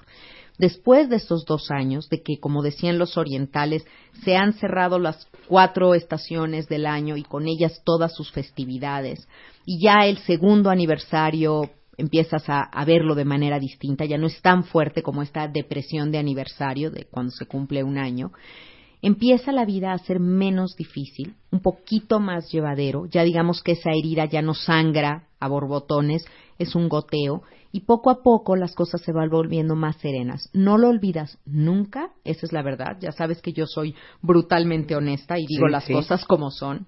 Después 0.56 1.08
de 1.08 1.16
estos 1.16 1.44
dos 1.44 1.72
años, 1.72 2.08
de 2.08 2.22
que, 2.22 2.38
como 2.38 2.62
decían 2.62 2.98
los 2.98 3.16
orientales, 3.18 3.84
se 4.24 4.36
han 4.36 4.52
cerrado 4.52 5.00
las 5.00 5.26
cuatro 5.48 5.94
estaciones 5.94 6.68
del 6.68 6.86
año 6.86 7.16
y 7.16 7.24
con 7.24 7.48
ellas 7.48 7.82
todas 7.84 8.14
sus 8.14 8.30
festividades, 8.30 9.26
y 9.66 9.82
ya 9.82 10.06
el 10.06 10.18
segundo 10.18 10.70
aniversario 10.70 11.70
empiezas 11.96 12.48
a, 12.48 12.62
a, 12.62 12.84
verlo 12.84 13.14
de 13.14 13.24
manera 13.24 13.58
distinta, 13.58 14.04
ya 14.04 14.18
no 14.18 14.26
es 14.26 14.40
tan 14.42 14.64
fuerte 14.64 15.02
como 15.02 15.22
esta 15.22 15.48
depresión 15.48 16.10
de 16.10 16.18
aniversario 16.18 16.90
de 16.90 17.06
cuando 17.10 17.32
se 17.32 17.46
cumple 17.46 17.84
un 17.84 17.98
año. 17.98 18.32
Empieza 19.02 19.52
la 19.52 19.64
vida 19.64 19.92
a 19.92 19.98
ser 19.98 20.20
menos 20.20 20.76
difícil, 20.76 21.34
un 21.50 21.60
poquito 21.60 22.20
más 22.20 22.50
llevadero, 22.52 23.06
ya 23.06 23.22
digamos 23.22 23.62
que 23.62 23.72
esa 23.72 23.90
herida 23.92 24.26
ya 24.26 24.42
no 24.42 24.52
sangra 24.52 25.28
a 25.40 25.48
borbotones, 25.48 26.24
es 26.58 26.74
un 26.74 26.88
goteo, 26.90 27.42
y 27.72 27.80
poco 27.80 28.10
a 28.10 28.22
poco 28.22 28.56
las 28.56 28.74
cosas 28.74 29.00
se 29.00 29.12
van 29.12 29.30
volviendo 29.30 29.74
más 29.74 29.96
serenas. 29.96 30.50
No 30.52 30.76
lo 30.76 30.88
olvidas 30.88 31.38
nunca, 31.46 32.10
esa 32.24 32.44
es 32.44 32.52
la 32.52 32.62
verdad, 32.62 32.98
ya 33.00 33.12
sabes 33.12 33.40
que 33.40 33.52
yo 33.52 33.66
soy 33.66 33.94
brutalmente 34.20 34.96
honesta 34.96 35.38
y 35.38 35.46
digo 35.46 35.66
Sí, 35.66 35.72
las 35.72 35.84
sí. 35.84 35.92
cosas 35.94 36.24
como 36.26 36.50
son. 36.50 36.86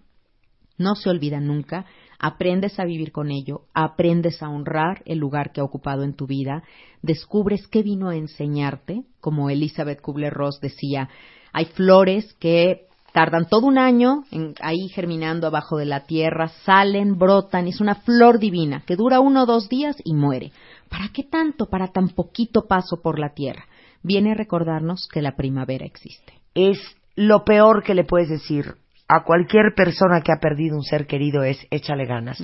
No 0.77 0.97
se 0.97 1.09
olvida 1.09 1.41
nunca, 1.41 1.87
aprendes 2.23 2.79
a 2.79 2.85
vivir 2.85 3.11
con 3.13 3.31
ello, 3.31 3.63
aprendes 3.75 4.43
a 4.43 4.49
honrar 4.49 5.03
el 5.05 5.19
lugar 5.19 5.53
que 5.53 5.61
ha 5.61 5.65
ocupado 5.65 6.05
en 6.05 6.15
tu 6.15 6.27
vida, 6.27 6.63
descubres 7.03 7.67
qué 7.67 7.83
vino 7.83 8.09
a 8.09 8.17
enseñarte, 8.17 9.03
como 9.21 9.51
Elizabeth 9.51 10.01
Kubler-Ross 10.01 10.61
decía, 10.61 11.11
hay 11.53 11.67
flores 11.67 12.33
que 12.35 12.87
tardan 13.13 13.49
todo 13.49 13.67
un 13.67 13.77
año 13.77 14.23
en- 14.31 14.55
ahí 14.61 14.89
germinando 14.95 15.49
abajo 15.49 15.77
de 15.77 15.85
la 15.85 16.07
tierra, 16.07 16.49
salen, 16.65 17.19
brotan, 17.19 17.67
es 17.67 17.81
una 17.81 17.97
flor 17.97 18.39
divina 18.39 18.85
que 18.87 18.97
dura 18.97 19.21
uno 19.21 19.43
o 19.43 19.47
dos 19.47 19.69
días 19.69 19.97
y 20.05 20.15
muere. 20.15 20.53
¿Para 20.89 21.09
qué 21.13 21.25
tanto? 21.25 21.67
Para 21.67 21.89
tan 21.89 22.09
poquito 22.11 22.67
paso 22.69 23.03
por 23.03 23.19
la 23.19 23.35
tierra. 23.35 23.65
Viene 24.03 24.31
a 24.33 24.35
recordarnos 24.35 25.09
que 25.13 25.23
la 25.23 25.35
primavera 25.37 25.85
existe. 25.85 26.35
Es 26.55 26.79
lo 27.17 27.45
peor 27.45 27.83
que 27.83 27.95
le 27.95 28.05
puedes 28.05 28.29
decir 28.29 28.77
a 29.15 29.25
cualquier 29.25 29.75
persona 29.77 30.23
que 30.23 30.33
ha 30.33 30.41
perdido 30.41 30.75
un 30.75 30.85
ser 30.85 31.07
querido 31.07 31.43
es 31.43 31.59
échale 31.71 32.07
ganas. 32.07 32.43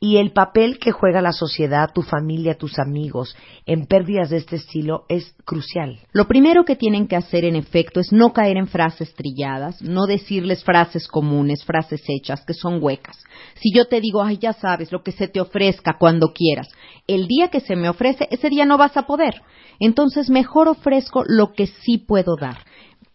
Y 0.00 0.18
el 0.18 0.32
papel 0.32 0.78
que 0.78 0.92
juega 0.92 1.22
la 1.22 1.32
sociedad, 1.32 1.92
tu 1.94 2.02
familia, 2.02 2.58
tus 2.58 2.78
amigos 2.78 3.34
en 3.64 3.86
pérdidas 3.86 4.28
de 4.28 4.36
este 4.36 4.56
estilo 4.56 5.04
es 5.08 5.34
crucial. 5.46 5.98
Lo 6.12 6.28
primero 6.28 6.64
que 6.66 6.76
tienen 6.76 7.08
que 7.08 7.16
hacer, 7.16 7.46
en 7.46 7.56
efecto, 7.56 8.00
es 8.00 8.12
no 8.12 8.34
caer 8.34 8.58
en 8.58 8.66
frases 8.66 9.14
trilladas, 9.14 9.80
no 9.80 10.04
decirles 10.04 10.62
frases 10.62 11.08
comunes, 11.08 11.64
frases 11.64 12.02
hechas, 12.06 12.44
que 12.44 12.52
son 12.52 12.82
huecas. 12.82 13.16
Si 13.54 13.72
yo 13.74 13.86
te 13.86 14.02
digo, 14.02 14.22
ay, 14.22 14.36
ya 14.36 14.52
sabes, 14.52 14.92
lo 14.92 15.02
que 15.02 15.12
se 15.12 15.26
te 15.26 15.40
ofrezca 15.40 15.96
cuando 15.98 16.34
quieras, 16.34 16.68
el 17.06 17.28
día 17.28 17.48
que 17.48 17.60
se 17.60 17.76
me 17.76 17.88
ofrece, 17.88 18.28
ese 18.30 18.50
día 18.50 18.66
no 18.66 18.76
vas 18.76 18.98
a 18.98 19.06
poder. 19.06 19.40
Entonces, 19.78 20.28
mejor 20.28 20.68
ofrezco 20.68 21.24
lo 21.26 21.54
que 21.54 21.66
sí 21.66 21.96
puedo 21.96 22.36
dar, 22.38 22.58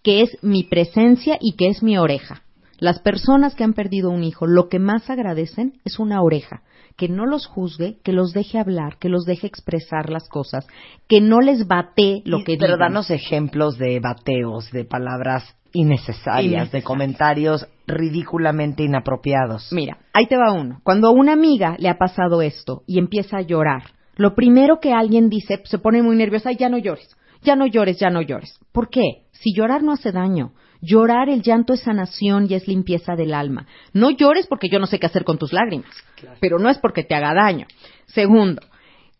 que 0.02 0.24
es 0.24 0.38
mi 0.42 0.64
presencia 0.64 1.38
y 1.40 1.56
que 1.56 1.68
es 1.68 1.84
mi 1.84 2.00
oreja. 2.00 2.42
Las 2.80 3.00
personas 3.00 3.56
que 3.56 3.64
han 3.64 3.74
perdido 3.74 4.10
un 4.10 4.24
hijo, 4.24 4.48
lo 4.48 4.68
que 4.68 4.80
más 4.80 5.10
agradecen 5.10 5.74
es 5.86 5.98
una 6.00 6.22
oreja, 6.22 6.62
que 6.98 7.08
no 7.10 7.26
los 7.26 7.46
juzgue, 7.48 7.98
que 8.04 8.12
los 8.14 8.32
deje 8.34 8.60
hablar, 8.60 8.98
que 9.00 9.10
los 9.10 9.26
deje 9.26 9.48
expresar 9.48 10.10
las 10.10 10.28
cosas, 10.30 10.68
que 11.08 11.22
no 11.22 11.40
les 11.42 11.68
bate 11.68 12.22
lo 12.26 12.40
Y- 12.40 12.44
que 12.44 12.58
Pero 12.58 12.76
digan. 12.76 12.92
danos 12.92 13.10
ejemplos 13.12 13.78
de 13.78 14.00
bateos, 14.00 14.72
de 14.72 14.86
palabras 14.86 15.56
innecesarias, 15.74 16.44
de 16.44 16.48
Innecesarias. 16.58 16.84
comentarios 16.86 17.68
ridículamente 17.88 18.84
inapropiados. 18.84 19.70
Mira, 19.72 19.98
ahí 20.14 20.26
te 20.28 20.38
va 20.38 20.54
uno. 20.54 20.80
Cuando 20.84 21.08
a 21.10 21.12
una 21.12 21.34
amiga 21.34 21.76
le 21.80 21.90
ha 21.90 21.98
pasado 21.98 22.42
esto 22.42 22.84
y 22.88 22.98
empieza 23.00 23.38
a 23.38 23.42
llorar, 23.42 23.84
lo 24.16 24.36
primero 24.36 24.80
que 24.80 24.94
alguien 24.94 25.30
dice, 25.30 25.62
se 25.66 25.78
pone 25.80 26.02
muy 26.02 26.16
nerviosa, 26.16 26.50
"Ay, 26.50 26.56
ya 26.58 26.70
no 26.70 26.78
llores, 26.78 27.16
ya 27.44 27.56
no 27.58 27.66
llores, 27.68 28.00
ya 28.00 28.10
no 28.10 28.22
llores. 28.22 28.58
¿Por 28.72 28.90
qué? 28.90 29.24
Si 29.32 29.54
llorar 29.54 29.84
no 29.84 29.92
hace 29.92 30.12
daño. 30.14 30.54
Llorar, 30.86 31.30
el 31.30 31.42
llanto 31.42 31.74
es 31.74 31.82
sanación 31.82 32.48
y 32.50 32.54
es 32.54 32.68
limpieza 32.68 33.16
del 33.16 33.34
alma. 33.34 33.68
No 33.94 34.12
llores 34.12 34.46
porque 34.48 34.70
yo 34.70 34.80
no 34.80 34.86
sé 34.86 35.00
qué 35.00 35.08
hacer 35.08 35.24
con 35.24 35.38
tus 35.38 35.52
lágrimas, 35.52 35.90
pero 36.40 36.60
no 36.60 36.70
es 36.70 36.78
porque 36.78 37.04
te 37.04 37.16
haga 37.16 37.34
daño. 37.34 37.66
Segundo, 38.06 38.62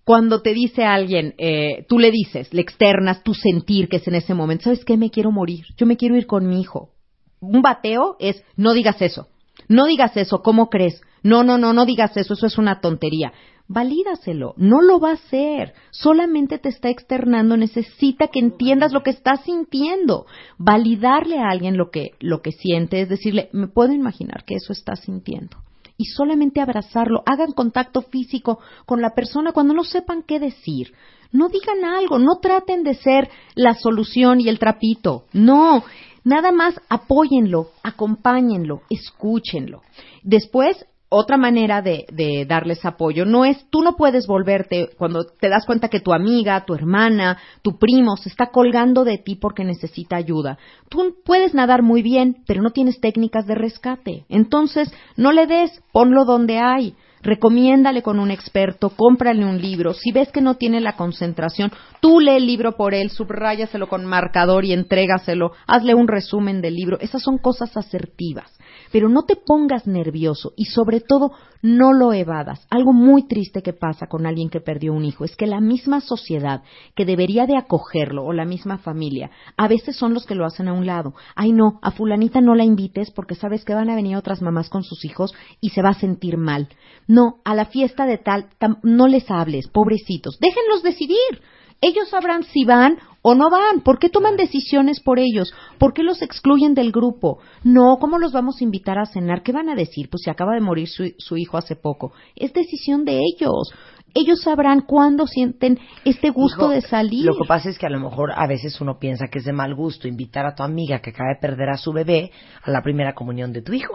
cuando 0.04 0.42
te 0.44 0.54
dice 0.54 0.84
alguien, 0.84 1.34
eh, 1.40 1.86
tú 1.90 1.98
le 1.98 2.12
dices, 2.12 2.54
le 2.54 2.62
externas 2.62 3.24
tu 3.24 3.34
sentir 3.34 3.90
que 3.90 3.98
es 3.98 4.08
en 4.08 4.16
ese 4.16 4.36
momento, 4.36 4.66
¿sabes 4.66 4.86
qué? 4.86 4.98
Me 4.98 5.10
quiero 5.10 5.32
morir, 5.32 5.66
yo 5.78 5.88
me 5.88 5.98
quiero 5.98 6.16
ir 6.16 6.28
con 6.28 6.48
mi 6.48 6.62
hijo. 6.62 6.92
Un 7.40 7.64
bateo 7.64 8.16
es, 8.20 8.44
no 8.56 8.74
digas 8.74 9.02
eso, 9.02 9.28
no 9.68 9.86
digas 9.86 10.16
eso, 10.16 10.44
¿cómo 10.44 10.70
crees? 10.70 11.02
No, 11.24 11.44
no, 11.44 11.58
no, 11.58 11.74
no 11.74 11.86
digas 11.86 12.16
eso, 12.18 12.36
eso 12.36 12.46
es 12.46 12.60
una 12.60 12.82
tontería. 12.82 13.34
Valídaselo, 13.68 14.54
no 14.58 14.82
lo 14.82 15.00
va 15.00 15.10
a 15.10 15.14
hacer, 15.14 15.74
solamente 15.92 16.60
te 16.60 16.70
está 16.70 16.90
externando, 16.90 17.58
necesita 17.58 18.28
que 18.28 18.40
entiendas 18.40 18.94
lo 18.94 19.02
que 19.02 19.10
estás 19.10 19.44
sintiendo. 19.44 20.28
Validarle 20.58 21.40
a 21.40 21.50
alguien 21.50 21.76
lo 21.76 21.90
que, 21.90 22.12
lo 22.20 22.42
que 22.42 22.52
siente 22.52 23.02
es 23.02 23.10
decirle, 23.10 23.50
me 23.54 23.68
puedo 23.68 23.92
imaginar 23.92 24.46
que 24.46 24.56
eso 24.56 24.72
estás 24.72 25.00
sintiendo 25.02 25.58
y 25.98 26.06
solamente 26.06 26.62
abrazarlo, 26.62 27.24
hagan 27.26 27.52
contacto 27.54 28.02
físico 28.02 28.60
con 28.86 29.02
la 29.02 29.14
persona 29.16 29.52
cuando 29.52 29.74
no 29.74 29.84
sepan 29.84 30.24
qué 30.24 30.40
decir. 30.40 30.94
No 31.32 31.50
digan 31.50 31.84
algo, 31.86 32.20
no 32.20 32.40
traten 32.42 32.84
de 32.84 32.96
ser 32.96 33.30
la 33.56 33.74
solución 33.74 34.40
y 34.42 34.50
el 34.50 34.60
trapito. 34.60 35.26
No, 35.34 35.84
nada 36.24 36.52
más 36.52 36.80
apóyenlo, 36.90 37.72
acompáñenlo, 37.84 38.82
escúchenlo. 38.90 39.82
Después, 40.24 40.86
otra 41.16 41.38
manera 41.38 41.82
de, 41.82 42.06
de 42.12 42.46
darles 42.46 42.86
apoyo 42.86 43.26
no 43.26 43.46
es, 43.46 43.70
tú 43.70 43.82
no 43.82 43.96
puedes 43.96 44.28
volverte 44.28 44.90
cuando 44.98 45.26
te 45.26 45.50
das 45.50 45.66
cuenta 45.66 45.90
que 45.90 46.00
tu 46.00 46.14
amiga, 46.14 46.66
tu 46.66 46.74
hermana, 46.74 47.38
tu 47.62 47.78
primo 47.78 48.18
se 48.18 48.30
está 48.30 48.48
colgando 48.48 49.04
de 49.04 49.18
ti 49.18 49.36
porque 49.36 49.64
necesita 49.64 50.18
ayuda. 50.18 50.58
Tú 50.90 51.16
puedes 51.24 51.54
nadar 51.54 51.84
muy 51.84 52.02
bien, 52.02 52.38
pero 52.46 52.62
no 52.62 52.72
tienes 52.72 53.00
técnicas 53.00 53.48
de 53.48 53.56
rescate. 53.56 54.26
Entonces, 54.30 54.94
no 55.16 55.32
le 55.32 55.48
des, 55.48 55.82
ponlo 55.92 56.26
donde 56.26 56.60
hay. 56.60 56.96
Recomiéndale 57.22 58.04
con 58.04 58.20
un 58.20 58.30
experto, 58.30 58.92
cómprale 58.92 59.44
un 59.46 59.60
libro. 59.60 59.96
Si 59.96 60.12
ves 60.12 60.32
que 60.32 60.42
no 60.42 60.58
tiene 60.58 60.80
la 60.80 60.96
concentración, 60.96 61.72
tú 62.00 62.20
lee 62.20 62.36
el 62.36 62.46
libro 62.46 62.74
por 62.74 62.94
él, 62.94 63.10
subráyaselo 63.10 63.88
con 63.88 64.06
marcador 64.06 64.64
y 64.64 64.74
entrégaselo. 64.74 65.54
Hazle 65.66 65.96
un 65.96 66.08
resumen 66.08 66.62
del 66.62 66.76
libro. 66.76 67.00
Esas 67.00 67.24
son 67.24 67.40
cosas 67.40 67.76
asertivas. 67.76 68.56
Pero 68.96 69.10
no 69.10 69.24
te 69.26 69.36
pongas 69.36 69.88
nervioso 69.88 70.54
y 70.56 70.68
sobre 70.68 71.02
todo 71.02 71.34
no 71.62 71.92
lo 71.92 72.14
evadas. 72.14 72.66
Algo 72.70 72.94
muy 72.94 73.28
triste 73.28 73.62
que 73.62 73.74
pasa 73.74 74.08
con 74.08 74.26
alguien 74.26 74.50
que 74.50 74.62
perdió 74.62 74.94
un 74.94 75.04
hijo 75.04 75.26
es 75.26 75.36
que 75.36 75.48
la 75.48 75.60
misma 75.60 76.00
sociedad 76.00 76.64
que 76.96 77.04
debería 77.04 77.46
de 77.46 77.58
acogerlo 77.58 78.24
o 78.24 78.32
la 78.32 78.46
misma 78.46 78.78
familia, 78.78 79.32
a 79.58 79.68
veces 79.68 79.98
son 79.98 80.14
los 80.14 80.26
que 80.26 80.34
lo 80.36 80.46
hacen 80.46 80.70
a 80.70 80.74
un 80.74 80.86
lado. 80.86 81.14
Ay 81.36 81.52
no, 81.52 81.78
a 81.82 81.92
fulanita 81.92 82.40
no 82.40 82.56
la 82.56 82.64
invites 82.64 83.12
porque 83.12 83.36
sabes 83.36 83.66
que 83.66 83.74
van 83.74 83.90
a 83.90 83.96
venir 83.96 84.16
otras 84.16 84.42
mamás 84.42 84.70
con 84.70 84.84
sus 84.84 85.04
hijos 85.04 85.34
y 85.60 85.72
se 85.72 85.82
va 85.82 85.90
a 85.90 86.00
sentir 86.00 86.38
mal. 86.38 86.70
No, 87.06 87.40
a 87.44 87.54
la 87.54 87.66
fiesta 87.66 88.06
de 88.06 88.18
tal 88.18 88.48
tam- 88.62 88.80
no 88.82 89.10
les 89.10 89.30
hables, 89.30 89.68
pobrecitos. 89.68 90.40
Déjenlos 90.40 90.84
decidir. 90.84 91.42
Ellos 91.82 92.10
sabrán 92.10 92.44
si 92.44 92.66
van 92.66 92.98
o 93.22 93.36
no 93.36 93.50
van. 93.50 93.82
¿Por 93.82 94.00
qué 94.00 94.10
toman 94.10 94.38
decisiones 94.38 95.00
por 95.00 95.20
ellos? 95.20 95.54
¿Por 95.78 95.94
qué 95.94 96.04
los 96.04 96.22
excluyen 96.22 96.74
del 96.74 96.92
grupo? 96.92 97.40
No, 97.64 97.98
¿cómo 98.00 98.20
los 98.20 98.32
vamos 98.32 98.60
a 98.60 98.64
invitar 98.64 98.98
a 98.98 99.06
cenar? 99.06 99.44
¿Qué 99.44 99.52
van 99.52 99.70
a 99.70 99.76
decir? 99.76 100.10
Pues 100.10 100.24
si 100.24 100.30
acaba 100.30 100.54
de 100.54 100.62
morir 100.62 100.88
su, 100.88 101.14
su 101.18 101.38
hijo 101.38 101.58
hace 101.58 101.76
poco. 101.76 102.14
Es 102.36 102.54
decisión 102.54 103.06
de 103.06 103.20
ellos. 103.20 103.72
Ellos 104.14 104.42
sabrán 104.42 104.82
cuándo 104.82 105.28
sienten 105.28 105.78
este 106.06 106.30
gusto 106.30 106.66
Hijo, 106.66 106.70
de 106.70 106.82
salir. 106.82 107.26
Lo 107.26 107.36
que 107.36 107.48
pasa 107.48 107.70
es 107.70 107.78
que 107.78 107.86
a 107.86 107.90
lo 107.90 108.00
mejor 108.00 108.32
a 108.34 108.48
veces 108.48 108.80
uno 108.80 108.98
piensa 108.98 109.28
que 109.28 109.40
es 109.40 109.46
de 109.46 109.52
mal 109.52 109.76
gusto 109.76 110.08
invitar 110.08 110.46
a 110.46 110.56
tu 110.56 110.64
amiga 110.64 111.02
que 111.02 111.10
acaba 111.10 111.34
de 111.34 111.42
perder 111.42 111.70
a 111.70 111.78
su 111.78 111.92
bebé 111.92 112.32
a 112.64 112.72
la 112.72 112.82
primera 112.82 113.14
comunión 113.14 113.52
de 113.52 113.62
tu 113.62 113.74
hijo. 113.74 113.94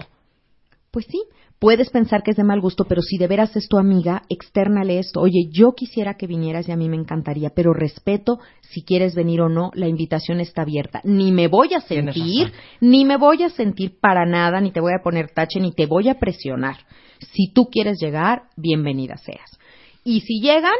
Pues 0.90 1.06
sí, 1.06 1.22
puedes 1.60 1.90
pensar 1.90 2.22
que 2.24 2.32
es 2.32 2.36
de 2.36 2.42
mal 2.42 2.60
gusto, 2.60 2.86
pero 2.86 3.02
si 3.02 3.18
de 3.18 3.28
veras 3.28 3.54
es 3.54 3.68
tu 3.68 3.78
amiga, 3.78 4.22
externale 4.28 4.98
esto. 4.98 5.20
Oye, 5.20 5.48
yo 5.52 5.74
quisiera 5.74 6.14
que 6.14 6.26
vinieras 6.26 6.68
y 6.68 6.72
a 6.72 6.76
mí 6.76 6.88
me 6.88 6.96
encantaría, 6.96 7.50
pero 7.50 7.72
respeto 7.72 8.40
si 8.62 8.82
quieres 8.82 9.14
venir 9.14 9.42
o 9.42 9.48
no, 9.48 9.70
la 9.74 9.86
invitación 9.86 10.40
está 10.40 10.62
abierta. 10.62 11.00
Ni 11.04 11.30
me 11.30 11.48
voy 11.48 11.74
a 11.74 11.80
sentir, 11.80 12.52
ni 12.80 13.04
me 13.04 13.16
voy 13.16 13.42
a 13.42 13.50
sentir 13.50 14.00
para 14.00 14.24
nada, 14.26 14.60
ni 14.60 14.72
te 14.72 14.80
voy 14.80 14.92
a 14.98 15.02
poner 15.02 15.30
tache, 15.32 15.60
ni 15.60 15.72
te 15.72 15.86
voy 15.86 16.08
a 16.08 16.18
presionar. 16.18 16.78
Si 17.20 17.52
tú 17.52 17.66
quieres 17.66 18.00
llegar, 18.00 18.44
bienvenida 18.56 19.18
seas. 19.18 19.58
Y 20.02 20.22
si 20.22 20.40
llegan, 20.40 20.72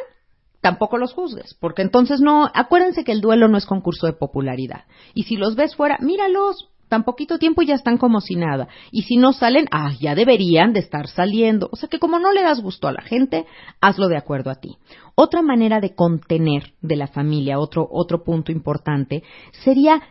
tampoco 0.63 0.97
los 0.97 1.13
juzgues, 1.13 1.55
porque 1.61 1.83
entonces 1.83 2.21
no, 2.21 2.51
acuérdense 2.55 3.05
que 3.05 3.13
el 3.13 3.21
duelo 3.21 3.49
no 3.49 3.59
es 3.59 3.67
concurso 3.67 4.07
de 4.07 4.15
popularidad. 4.15 4.85
Y 5.13 5.25
si 5.25 5.37
los 5.37 5.57
ves 5.57 5.77
fuera, 5.77 5.99
míralos, 6.01 6.70
tan 6.91 7.05
poquito 7.05 7.39
tiempo 7.39 7.63
y 7.63 7.67
ya 7.67 7.75
están 7.75 7.97
como 7.97 8.21
si 8.21 8.35
nada. 8.35 8.69
Y 8.91 9.03
si 9.03 9.17
no 9.17 9.33
salen, 9.33 9.67
ah, 9.71 9.93
ya 9.99 10.15
deberían 10.15 10.75
de 10.75 10.81
estar 10.81 11.07
saliendo. 11.07 11.71
O 11.73 11.77
sea 11.77 11.89
que 11.89 12.01
como 12.01 12.19
no 12.19 12.33
le 12.33 12.43
das 12.43 12.61
gusto 12.61 12.89
a 12.89 12.93
la 12.93 13.01
gente, 13.01 13.47
hazlo 13.81 14.09
de 14.09 14.19
acuerdo 14.19 14.51
a 14.51 14.57
ti. 14.57 14.77
Otra 15.15 15.41
manera 15.41 15.81
de 15.81 15.95
contener 15.95 16.75
de 16.83 16.97
la 16.97 17.07
familia, 17.07 17.59
otro, 17.59 17.89
otro 17.91 18.25
punto 18.25 18.53
importante, 18.53 19.23
sería, 19.65 20.03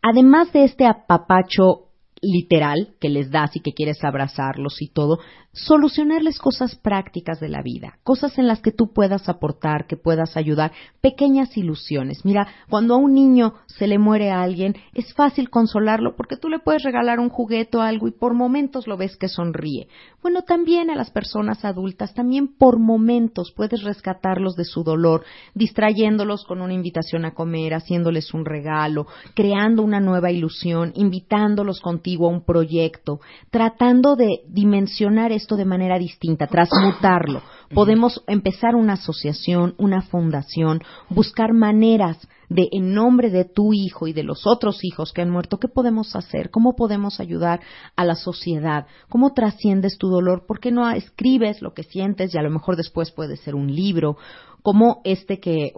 además 0.00 0.52
de 0.52 0.64
este 0.64 0.86
apapacho 0.86 1.91
literal 2.22 2.94
que 3.00 3.08
les 3.08 3.30
das 3.30 3.56
y 3.56 3.60
que 3.60 3.72
quieres 3.72 4.02
abrazarlos 4.04 4.80
y 4.80 4.88
todo, 4.88 5.18
solucionarles 5.52 6.38
cosas 6.38 6.76
prácticas 6.76 7.40
de 7.40 7.48
la 7.48 7.62
vida, 7.62 7.98
cosas 8.04 8.38
en 8.38 8.46
las 8.46 8.62
que 8.62 8.70
tú 8.70 8.92
puedas 8.92 9.28
aportar, 9.28 9.86
que 9.86 9.96
puedas 9.96 10.36
ayudar, 10.36 10.72
pequeñas 11.02 11.56
ilusiones. 11.58 12.24
Mira, 12.24 12.46
cuando 12.70 12.94
a 12.94 12.96
un 12.96 13.12
niño 13.12 13.54
se 13.66 13.86
le 13.86 13.98
muere 13.98 14.30
a 14.30 14.40
alguien, 14.40 14.76
es 14.94 15.12
fácil 15.14 15.50
consolarlo 15.50 16.16
porque 16.16 16.36
tú 16.36 16.48
le 16.48 16.60
puedes 16.60 16.84
regalar 16.84 17.18
un 17.18 17.28
juguete 17.28 17.76
o 17.76 17.82
algo 17.82 18.08
y 18.08 18.12
por 18.12 18.34
momentos 18.34 18.86
lo 18.86 18.96
ves 18.96 19.16
que 19.16 19.28
sonríe. 19.28 19.88
Bueno, 20.22 20.42
también 20.42 20.88
a 20.90 20.94
las 20.94 21.10
personas 21.10 21.64
adultas, 21.64 22.14
también 22.14 22.48
por 22.56 22.78
momentos 22.78 23.52
puedes 23.54 23.82
rescatarlos 23.82 24.54
de 24.54 24.64
su 24.64 24.84
dolor, 24.84 25.24
distrayéndolos 25.54 26.44
con 26.44 26.62
una 26.62 26.72
invitación 26.72 27.24
a 27.24 27.34
comer, 27.34 27.74
haciéndoles 27.74 28.32
un 28.32 28.44
regalo, 28.44 29.06
creando 29.34 29.82
una 29.82 30.00
nueva 30.00 30.30
ilusión, 30.30 30.92
invitándolos 30.94 31.80
contigo 31.80 32.11
a 32.16 32.30
un 32.30 32.44
proyecto, 32.44 33.20
tratando 33.50 34.16
de 34.16 34.42
dimensionar 34.48 35.32
esto 35.32 35.56
de 35.56 35.64
manera 35.64 35.98
distinta, 35.98 36.46
transmutarlo. 36.46 37.42
Podemos 37.74 38.22
empezar 38.26 38.74
una 38.74 38.94
asociación, 38.94 39.74
una 39.78 40.02
fundación, 40.02 40.80
buscar 41.08 41.52
maneras 41.52 42.18
de, 42.54 42.68
en 42.72 42.94
nombre 42.94 43.30
de 43.30 43.44
tu 43.44 43.72
hijo 43.72 44.06
y 44.06 44.12
de 44.12 44.22
los 44.22 44.46
otros 44.46 44.84
hijos 44.84 45.12
que 45.12 45.22
han 45.22 45.30
muerto, 45.30 45.58
¿qué 45.58 45.68
podemos 45.68 46.14
hacer? 46.16 46.50
¿Cómo 46.50 46.74
podemos 46.74 47.20
ayudar 47.20 47.60
a 47.96 48.04
la 48.04 48.14
sociedad? 48.14 48.86
¿Cómo 49.08 49.32
trasciendes 49.32 49.98
tu 49.98 50.08
dolor? 50.08 50.46
¿Por 50.46 50.60
qué 50.60 50.70
no 50.70 50.88
escribes 50.90 51.62
lo 51.62 51.74
que 51.74 51.82
sientes 51.82 52.34
y 52.34 52.38
a 52.38 52.42
lo 52.42 52.50
mejor 52.50 52.76
después 52.76 53.10
puede 53.10 53.36
ser 53.36 53.54
un 53.54 53.74
libro? 53.74 54.16
como 54.62 55.00
este 55.04 55.40
que, 55.40 55.72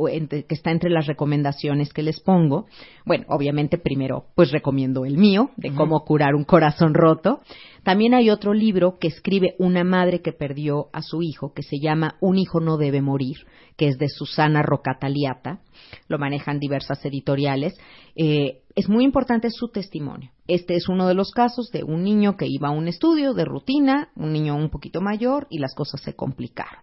está 0.48 0.70
entre 0.70 0.90
las 0.90 1.06
recomendaciones 1.06 1.92
que 1.92 2.02
les 2.02 2.20
pongo. 2.20 2.66
Bueno, 3.04 3.24
obviamente 3.28 3.78
primero 3.78 4.26
pues 4.34 4.52
recomiendo 4.52 5.04
el 5.04 5.16
mío, 5.16 5.50
de 5.56 5.74
cómo 5.74 6.04
curar 6.04 6.34
un 6.34 6.44
corazón 6.44 6.94
roto. 6.94 7.40
También 7.82 8.14
hay 8.14 8.30
otro 8.30 8.52
libro 8.52 8.98
que 8.98 9.08
escribe 9.08 9.54
una 9.58 9.84
madre 9.84 10.20
que 10.20 10.32
perdió 10.32 10.88
a 10.92 11.02
su 11.02 11.22
hijo, 11.22 11.52
que 11.54 11.62
se 11.62 11.78
llama 11.80 12.16
Un 12.20 12.38
hijo 12.38 12.60
no 12.60 12.76
debe 12.76 13.00
morir, 13.00 13.36
que 13.76 13.88
es 13.88 13.98
de 13.98 14.08
Susana 14.08 14.62
Rocataliata. 14.62 15.60
Lo 16.08 16.18
manejan 16.18 16.58
diversas 16.58 17.04
editoriales. 17.04 17.74
Eh, 18.16 18.62
es 18.74 18.88
muy 18.88 19.04
importante 19.04 19.50
su 19.50 19.68
testimonio. 19.68 20.30
Este 20.46 20.74
es 20.74 20.88
uno 20.88 21.06
de 21.06 21.14
los 21.14 21.30
casos 21.30 21.70
de 21.70 21.84
un 21.84 22.02
niño 22.02 22.36
que 22.36 22.46
iba 22.48 22.68
a 22.68 22.72
un 22.72 22.88
estudio 22.88 23.34
de 23.34 23.44
rutina, 23.44 24.10
un 24.16 24.32
niño 24.32 24.56
un 24.56 24.70
poquito 24.70 25.00
mayor, 25.00 25.46
y 25.50 25.58
las 25.58 25.74
cosas 25.74 26.00
se 26.02 26.14
complicaron. 26.14 26.82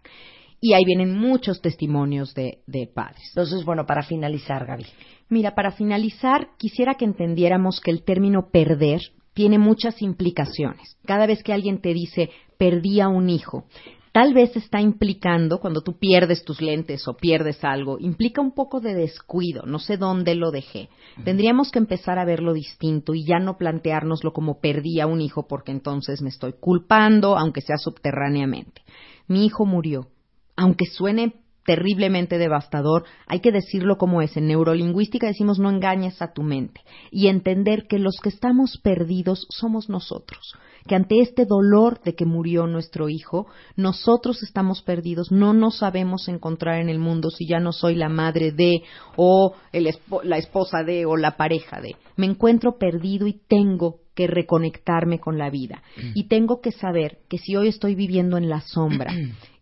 Y 0.60 0.74
ahí 0.74 0.86
vienen 0.86 1.18
muchos 1.18 1.62
testimonios 1.62 2.34
de, 2.34 2.60
de 2.68 2.88
padres. 2.88 3.24
Entonces, 3.30 3.66
bueno, 3.66 3.86
para 3.86 4.04
finalizar, 4.04 4.66
Gaby. 4.66 4.86
Mira, 5.30 5.56
para 5.56 5.72
finalizar, 5.72 6.50
quisiera 6.58 6.96
que 6.96 7.06
entendiéramos 7.06 7.80
que 7.80 7.92
el 7.92 8.04
término 8.04 8.50
perder 8.52 9.02
tiene 9.34 9.58
muchas 9.58 10.02
implicaciones. 10.02 10.98
Cada 11.06 11.26
vez 11.26 11.42
que 11.44 11.54
alguien 11.54 11.82
te 11.82 11.94
dice 11.94 12.30
perdí 12.58 13.00
a 13.00 13.08
un 13.08 13.30
hijo, 13.30 13.66
tal 14.12 14.34
vez 14.34 14.55
está 14.55 14.82
implicando, 14.82 15.59
cuando 15.59 15.82
tú 15.82 15.97
pierdes 15.97 16.43
tus 16.43 16.62
lentes 16.62 17.07
o 17.07 17.16
pierdes 17.16 17.64
algo, 17.64 17.97
implica 17.99 18.41
un 18.41 18.51
poco 18.51 18.80
de 18.80 18.93
descuido, 18.93 19.64
no 19.66 19.80
sé 19.80 19.97
dónde 19.97 20.36
lo 20.36 20.51
dejé. 20.51 20.89
Tendríamos 21.24 21.72
que 21.72 21.80
empezar 21.80 22.20
a 22.20 22.26
verlo 22.26 22.53
distinto 22.53 23.14
y 23.14 23.26
ya 23.26 23.39
no 23.39 23.57
planteárnoslo 23.57 24.34
como 24.34 24.59
perdí 24.59 24.99
a 24.99 25.07
un 25.07 25.22
hijo 25.22 25.47
porque 25.47 25.72
entonces 25.72 26.22
me 26.22 26.30
estoy 26.30 26.53
culpando, 26.53 27.38
aunque 27.38 27.62
sea 27.62 27.78
subterráneamente. 27.78 28.82
Mi 29.28 29.45
hijo 29.45 29.66
murió, 29.66 30.07
aunque 30.55 30.86
suene 30.86 31.41
terriblemente 31.66 32.38
devastador, 32.38 33.05
hay 33.28 33.39
que 33.39 33.51
decirlo 33.51 33.97
como 33.97 34.22
es. 34.22 34.36
En 34.36 34.47
neurolingüística 34.47 35.28
decimos 35.28 35.59
no 35.59 35.70
engañes 35.70 36.22
a 36.22 36.34
tu 36.34 36.43
mente 36.43 36.82
y 37.12 37.28
entender 37.28 37.88
que 37.88 37.99
los 37.99 38.18
que 38.22 38.30
estamos 38.30 38.80
perdidos 38.84 39.47
somos 39.49 39.89
nosotros, 39.89 40.55
que 40.88 40.96
ante 40.96 41.20
este 41.20 41.46
dolor 41.46 42.02
de 42.04 42.16
que 42.16 42.26
murió 42.26 42.68
nuestro 42.68 43.10
hijo, 43.10 43.48
nosotros 43.76 44.44
estamos 44.44 44.82
perdidos, 44.82 45.32
no 45.32 45.54
nos 45.54 45.78
sabemos 45.78 46.28
encontrar 46.28 46.82
en 46.82 46.90
el 46.90 47.00
mundo 47.00 47.30
si 47.30 47.48
ya 47.48 47.60
no 47.60 47.72
soy 47.72 47.96
la 47.96 48.10
madre 48.10 48.52
de 48.52 48.84
o 49.16 49.54
el 49.72 49.90
la 50.24 50.38
esposa 50.38 50.84
de 50.84 51.06
o 51.06 51.18
la 51.18 51.38
pareja 51.38 51.82
de. 51.82 51.96
Me 52.16 52.26
encuentro 52.26 52.78
perdido 52.78 53.28
y 53.28 53.40
tengo 53.48 54.02
que 54.16 54.28
reconectarme 54.28 55.20
con 55.20 55.38
la 55.38 55.50
vida 55.50 55.84
y 56.14 56.26
tengo 56.26 56.60
que 56.62 56.72
saber 56.72 57.20
que 57.30 57.38
si 57.38 57.56
hoy 57.56 57.70
estoy 57.70 57.96
viviendo 57.96 58.38
en 58.38 58.50
la 58.50 58.62
sombra 58.62 59.14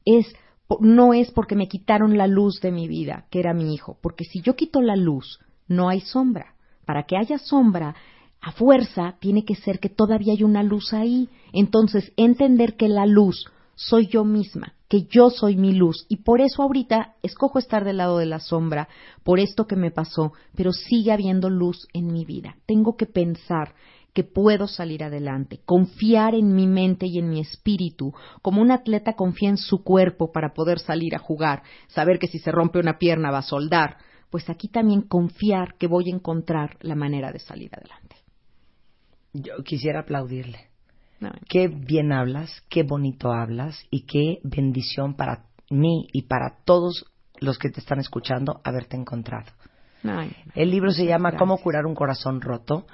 es 0.05 0.33
no 0.79 1.13
es 1.13 1.31
porque 1.31 1.55
me 1.55 1.67
quitaron 1.67 2.17
la 2.17 2.27
luz 2.27 2.61
de 2.61 2.71
mi 2.71 2.87
vida, 2.87 3.25
que 3.31 3.39
era 3.39 3.53
mi 3.53 3.73
hijo, 3.73 3.97
porque 4.01 4.23
si 4.23 4.41
yo 4.41 4.55
quito 4.55 4.81
la 4.81 4.95
luz, 4.95 5.39
no 5.67 5.89
hay 5.89 6.01
sombra. 6.01 6.53
Para 6.85 7.03
que 7.03 7.17
haya 7.17 7.37
sombra, 7.37 7.95
a 8.41 8.51
fuerza 8.51 9.15
tiene 9.19 9.43
que 9.43 9.55
ser 9.55 9.79
que 9.79 9.89
todavía 9.89 10.33
hay 10.33 10.43
una 10.43 10.63
luz 10.63 10.93
ahí. 10.93 11.29
Entonces, 11.51 12.11
entender 12.15 12.75
que 12.75 12.87
la 12.87 13.05
luz 13.05 13.45
soy 13.75 14.07
yo 14.07 14.25
misma, 14.25 14.73
que 14.89 15.03
yo 15.03 15.29
soy 15.29 15.55
mi 15.55 15.73
luz, 15.73 16.05
y 16.09 16.17
por 16.17 16.41
eso 16.41 16.63
ahorita 16.63 17.15
escojo 17.23 17.59
estar 17.59 17.85
del 17.85 17.97
lado 17.97 18.17
de 18.17 18.25
la 18.25 18.39
sombra, 18.39 18.89
por 19.23 19.39
esto 19.39 19.67
que 19.67 19.77
me 19.77 19.91
pasó, 19.91 20.33
pero 20.55 20.73
sigue 20.73 21.13
habiendo 21.13 21.49
luz 21.49 21.87
en 21.93 22.11
mi 22.11 22.25
vida. 22.25 22.57
Tengo 22.65 22.97
que 22.97 23.05
pensar 23.05 23.73
que 24.13 24.23
puedo 24.23 24.67
salir 24.67 25.03
adelante, 25.03 25.61
confiar 25.65 26.35
en 26.35 26.53
mi 26.55 26.67
mente 26.67 27.05
y 27.05 27.19
en 27.19 27.29
mi 27.29 27.39
espíritu, 27.39 28.13
como 28.41 28.61
un 28.61 28.71
atleta 28.71 29.13
confía 29.13 29.49
en 29.49 29.57
su 29.57 29.83
cuerpo 29.83 30.31
para 30.31 30.53
poder 30.53 30.79
salir 30.79 31.15
a 31.15 31.19
jugar, 31.19 31.63
saber 31.87 32.19
que 32.19 32.27
si 32.27 32.39
se 32.39 32.51
rompe 32.51 32.79
una 32.79 32.97
pierna 32.97 33.31
va 33.31 33.37
a 33.39 33.43
soldar, 33.43 33.97
pues 34.29 34.49
aquí 34.49 34.67
también 34.67 35.03
confiar 35.03 35.75
que 35.77 35.87
voy 35.87 36.09
a 36.09 36.15
encontrar 36.15 36.77
la 36.81 36.95
manera 36.95 37.31
de 37.31 37.39
salir 37.39 37.73
adelante. 37.73 38.08
Yo 39.33 39.63
quisiera 39.63 40.01
aplaudirle. 40.01 40.67
No, 41.19 41.31
Qué 41.49 41.67
bien 41.67 42.11
hablas, 42.11 42.63
qué 42.69 42.83
bonito 42.83 43.31
hablas 43.31 43.85
y 43.91 44.05
qué 44.05 44.39
bendición 44.43 45.15
para 45.15 45.45
mí 45.69 46.07
y 46.13 46.23
para 46.23 46.57
todos 46.63 47.05
los 47.39 47.57
que 47.57 47.69
te 47.69 47.79
están 47.81 47.99
escuchando 47.99 48.61
haberte 48.63 48.95
encontrado. 48.95 49.51
no, 50.03 50.23
no, 50.23 50.29
El 50.55 50.71
libro 50.71 50.91
se 50.91 51.05
llama. 51.05 51.35
Cómo 51.35 51.57
curar 51.57 51.85
un 51.85 51.95
corazón 51.95 52.41
roto 52.41 52.85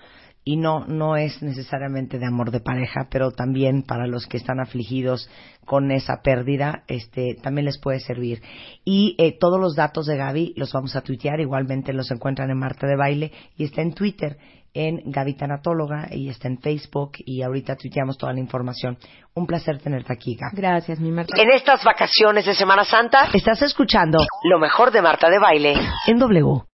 y 0.48 0.58
no 0.58 0.86
no 0.86 1.18
es 1.18 1.42
necesariamente 1.42 2.20
de 2.20 2.28
amor 2.28 2.52
de 2.52 2.60
pareja, 2.60 3.08
pero 3.10 3.32
también 3.32 3.82
para 3.82 4.06
los 4.06 4.28
que 4.28 4.38
están 4.38 4.60
afligidos 4.60 5.28
con 5.66 5.92
esa 5.92 6.22
pérdida, 6.22 6.84
este 6.88 7.36
también 7.42 7.66
les 7.66 7.80
puede 7.80 8.00
servir. 8.00 8.42
Y 8.86 9.16
eh, 9.18 9.38
todos 9.38 9.60
los 9.60 9.76
datos 9.76 10.06
de 10.06 10.18
Gaby 10.18 10.54
los 10.56 10.72
vamos 10.72 10.96
a 10.96 11.02
tuitear, 11.02 11.40
igualmente 11.40 11.94
los 11.94 12.12
encuentran 12.12 12.52
en 12.52 12.60
Marta 12.60 12.86
de 12.86 12.96
Baile 12.96 13.32
y 13.58 13.64
está 13.64 13.82
en 13.82 13.94
Twitter 13.94 14.38
en 14.76 15.02
Gaby 15.06 15.36
Tanatóloga 15.36 16.10
y 16.12 16.30
está 16.30 16.50
en 16.50 16.60
Facebook 16.60 17.14
y 17.20 17.42
ahorita 17.42 17.76
tuiteamos 17.78 18.18
toda 18.18 18.34
la 18.34 18.40
información. 18.40 18.98
Un 19.34 19.48
placer 19.48 19.80
tenerte 19.80 20.14
aquí, 20.14 20.36
Gaby. 20.36 20.56
Gracias, 20.56 21.00
mi 21.00 21.12
Marta. 21.12 21.42
En 21.42 21.50
estas 21.50 21.84
vacaciones 21.84 22.46
de 22.46 22.54
Semana 22.54 22.84
Santa 22.84 23.30
estás 23.34 23.62
escuchando 23.62 24.20
lo 24.44 24.60
mejor 24.60 24.92
de 24.92 25.02
Marta 25.02 25.30
de 25.30 25.40
Baile 25.40 25.76
en 26.08 26.20
W. 26.20 26.75